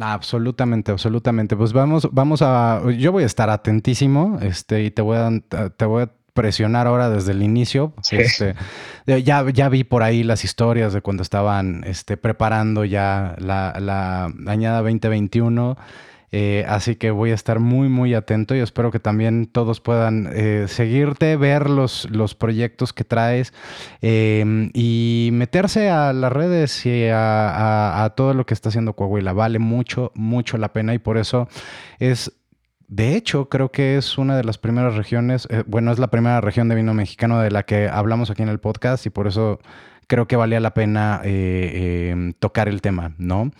Absolutamente, 0.00 0.92
absolutamente. 0.92 1.56
Pues 1.56 1.72
vamos, 1.72 2.08
vamos 2.12 2.42
a. 2.42 2.82
Yo 2.98 3.12
voy 3.12 3.22
a 3.22 3.26
estar 3.26 3.50
atentísimo, 3.50 4.38
este, 4.40 4.84
y 4.84 4.90
te 4.90 5.02
voy 5.02 5.16
a, 5.16 5.30
te 5.70 5.84
voy 5.84 6.02
a 6.02 6.10
presionar 6.34 6.86
ahora 6.86 7.10
desde 7.10 7.32
el 7.32 7.42
inicio. 7.42 7.94
Este, 8.10 8.54
ya, 9.06 9.50
ya 9.50 9.68
vi 9.68 9.84
por 9.84 10.02
ahí 10.02 10.22
las 10.22 10.44
historias 10.44 10.92
de 10.92 11.00
cuando 11.00 11.22
estaban 11.22 11.82
este, 11.84 12.16
preparando 12.16 12.84
ya 12.84 13.34
la, 13.38 13.74
la 13.80 14.32
añada 14.46 14.78
2021. 14.82 15.76
Eh, 16.30 16.64
así 16.68 16.96
que 16.96 17.10
voy 17.10 17.30
a 17.30 17.34
estar 17.34 17.58
muy, 17.58 17.88
muy 17.88 18.14
atento 18.14 18.54
y 18.54 18.58
espero 18.58 18.90
que 18.90 19.00
también 19.00 19.46
todos 19.46 19.80
puedan 19.80 20.28
eh, 20.32 20.66
seguirte, 20.68 21.36
ver 21.36 21.70
los, 21.70 22.08
los 22.10 22.34
proyectos 22.34 22.92
que 22.92 23.04
traes 23.04 23.54
em, 24.02 24.70
y 24.74 25.30
meterse 25.32 25.88
a 25.88 26.12
las 26.12 26.32
redes 26.32 26.84
y 26.84 27.08
a, 27.08 28.04
a 28.04 28.10
todo 28.10 28.34
lo 28.34 28.44
que 28.46 28.54
está 28.54 28.68
haciendo 28.68 28.94
Coahuila. 28.94 29.32
Vale 29.32 29.58
mucho, 29.58 30.12
mucho 30.14 30.58
la 30.58 30.72
pena 30.72 30.94
y 30.94 30.98
por 30.98 31.16
eso 31.16 31.48
es 31.98 32.32
de 32.88 33.16
hecho, 33.16 33.50
creo 33.50 33.70
que 33.70 33.98
es 33.98 34.16
una 34.16 34.34
de 34.34 34.44
las 34.44 34.56
primeras 34.56 34.96
regiones, 34.96 35.46
eh, 35.50 35.62
bueno, 35.66 35.92
es 35.92 35.98
la 35.98 36.08
primera 36.08 36.40
región 36.40 36.70
de 36.70 36.74
vino 36.74 36.94
mexicano 36.94 37.38
de 37.38 37.50
la 37.50 37.64
que 37.64 37.86
hablamos 37.86 38.30
aquí 38.30 38.42
en 38.42 38.48
el 38.48 38.60
podcast 38.60 39.04
y 39.04 39.10
por 39.10 39.26
eso 39.26 39.60
creo 40.08 40.26
que 40.26 40.34
valía 40.34 40.58
la 40.58 40.74
pena 40.74 41.20
eh, 41.24 42.08
em, 42.10 42.32
tocar 42.32 42.68
el 42.68 42.82
tema, 42.82 43.14
¿no? 43.18 43.52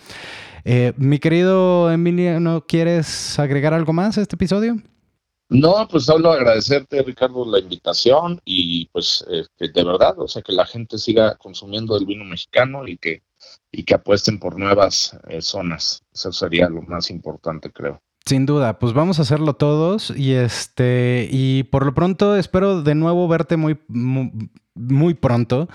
Eh, 0.64 0.92
mi 0.96 1.20
querido 1.20 1.92
Emiliano, 1.92 2.64
¿quieres 2.66 3.38
agregar 3.38 3.72
algo 3.72 3.92
más 3.92 4.18
a 4.18 4.22
este 4.22 4.34
episodio? 4.34 4.76
No, 5.51 5.86
pues 5.88 6.05
solo 6.05 6.32
agradecerte, 6.32 7.03
Ricardo, 7.03 7.46
la 7.46 7.61
invitación 7.61 8.40
y 8.44 8.86
pues 8.86 9.24
que 9.57 9.68
de 9.68 9.84
verdad, 9.84 10.18
o 10.18 10.28
sea, 10.28 10.42
que 10.42 10.53
la 10.53 10.66
gente 10.66 10.99
siga 10.99 11.36
consumiendo 11.36 11.96
el 11.96 12.05
vino 12.05 12.24
mexicano 12.24 12.86
y 12.86 12.99
que, 12.99 13.22
y 13.72 13.84
que 13.84 13.94
apuesten 13.94 14.38
por 14.38 14.59
nuevas 14.59 15.16
zonas. 15.40 16.03
Eso 16.12 16.32
sería 16.32 16.68
lo 16.68 16.82
más 16.82 17.11
importante, 17.11 17.70
creo. 17.70 18.03
Sin 18.28 18.44
duda, 18.44 18.78
pues 18.78 18.92
vamos 18.92 19.18
a 19.18 19.22
hacerlo 19.22 19.54
todos 19.54 20.12
y 20.14 20.34
este 20.34 21.30
y 21.32 21.62
por 21.62 21.86
lo 21.86 21.94
pronto 21.94 22.36
espero 22.36 22.82
de 22.82 22.94
nuevo 22.94 23.26
verte 23.26 23.56
muy 23.56 23.78
muy, 23.88 25.14
pronto. 25.14 25.66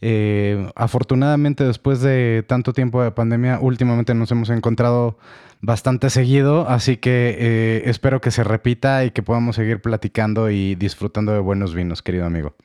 Eh, 0.00 0.70
afortunadamente 0.74 1.64
después 1.64 2.00
de 2.00 2.46
tanto 2.48 2.72
tiempo 2.72 3.02
de 3.02 3.10
pandemia, 3.10 3.58
últimamente 3.60 4.14
nos 4.14 4.30
hemos 4.30 4.48
encontrado 4.48 5.18
bastante 5.60 6.08
seguido, 6.08 6.66
así 6.66 6.96
que 6.96 7.36
eh, 7.38 7.82
espero 7.84 8.22
que 8.22 8.30
se 8.30 8.42
repita 8.42 9.04
y 9.04 9.10
que 9.10 9.22
podamos 9.22 9.56
seguir 9.56 9.82
platicando 9.82 10.48
y 10.48 10.76
disfrutando 10.76 11.32
de 11.32 11.40
buenos 11.40 11.74
vinos, 11.74 12.00
querido 12.00 12.24
amigo. 12.24 12.56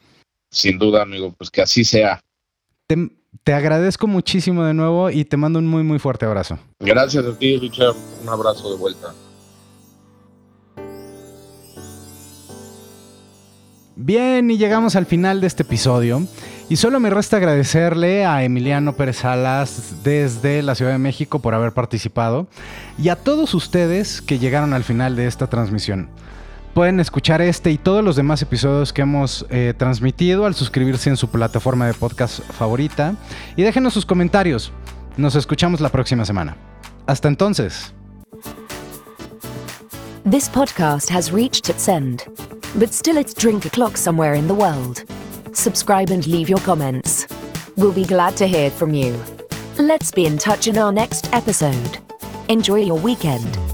Sin 0.52 0.80
duda, 0.80 1.02
amigo, 1.02 1.34
pues 1.38 1.52
que 1.52 1.62
así 1.62 1.84
sea. 1.84 2.22
Te, 2.88 3.54
agradezco 3.54 4.08
muchísimo 4.08 4.64
de 4.64 4.74
nuevo 4.74 5.10
y 5.10 5.26
te 5.26 5.36
mando 5.36 5.60
un 5.60 5.68
muy 5.68 5.84
muy 5.84 6.00
fuerte 6.00 6.26
abrazo. 6.26 6.60
Gracias 6.80 7.26
a 7.26 7.38
ti, 7.38 7.58
Richard. 7.58 7.96
Un 8.22 8.30
abrazo 8.30 8.72
de 8.72 8.78
vuelta. 8.78 9.14
Bien, 13.96 14.50
y 14.50 14.58
llegamos 14.58 14.96
al 14.96 15.06
final 15.06 15.40
de 15.40 15.48
este 15.48 15.64
episodio. 15.64 16.24
Y 16.70 16.78
solo 16.78 17.00
me 17.00 17.10
resta 17.10 17.38
agradecerle 17.38 18.26
a 18.26 18.44
Emiliano 18.44 18.94
Pérez 18.94 19.18
Salas 19.18 20.04
desde 20.04 20.64
la 20.64 20.76
Ciudad 20.76 20.94
de 20.94 20.98
México 20.98 21.40
por 21.40 21.54
haber 21.54 21.74
participado 21.74 22.48
y 22.98 23.10
a 23.10 23.16
todos 23.16 23.54
ustedes 23.54 24.22
que 24.22 24.40
llegaron 24.40 24.74
al 24.74 24.84
final 24.84 25.16
de 25.16 25.28
esta 25.28 25.48
transmisión. 25.48 26.10
Pueden 26.74 27.00
escuchar 27.00 27.42
este 27.42 27.70
y 27.70 27.78
todos 27.78 28.04
los 28.04 28.16
demás 28.16 28.42
episodios 28.42 28.94
que 28.94 29.04
hemos 29.04 29.46
eh, 29.52 29.76
transmitido 29.78 30.48
al 30.48 30.56
suscribirse 30.56 31.10
en 31.10 31.18
su 31.18 31.30
plataforma 31.30 31.86
de 31.86 31.94
podcast 31.94 32.40
favorita 32.40 33.16
y 33.56 33.62
déjenos 33.62 33.94
sus 33.94 34.08
comentarios. 34.08 34.72
Nos 35.16 35.36
escuchamos 35.36 35.82
la 35.82 35.90
próxima 35.90 36.26
semana. 36.26 36.58
Hasta 37.06 37.28
entonces. 37.28 37.94
This 40.28 40.50
podcast 40.50 41.12
has 41.12 41.32
reached 41.32 41.70
its 41.70 41.88
end. 41.88 42.24
But 42.76 42.94
still 42.94 43.18
it's 43.18 43.34
drink 43.34 43.66
o'clock 43.66 43.98
somewhere 43.98 44.34
in 44.34 44.48
the 44.48 44.54
world. 44.54 45.04
Subscribe 45.54 46.10
and 46.10 46.26
leave 46.28 46.50
your 46.50 46.60
comments. 46.60 47.28
We'll 47.76 47.94
be 47.94 48.06
glad 48.06 48.36
to 48.38 48.48
hear 48.48 48.70
from 48.70 48.94
you. 48.94 49.20
Let's 49.78 50.12
be 50.12 50.26
in 50.26 50.38
touch 50.38 50.68
in 50.68 50.78
our 50.78 50.92
next 50.92 51.34
episode. 51.34 52.00
Enjoy 52.50 52.78
your 52.78 53.00
weekend. 53.00 53.73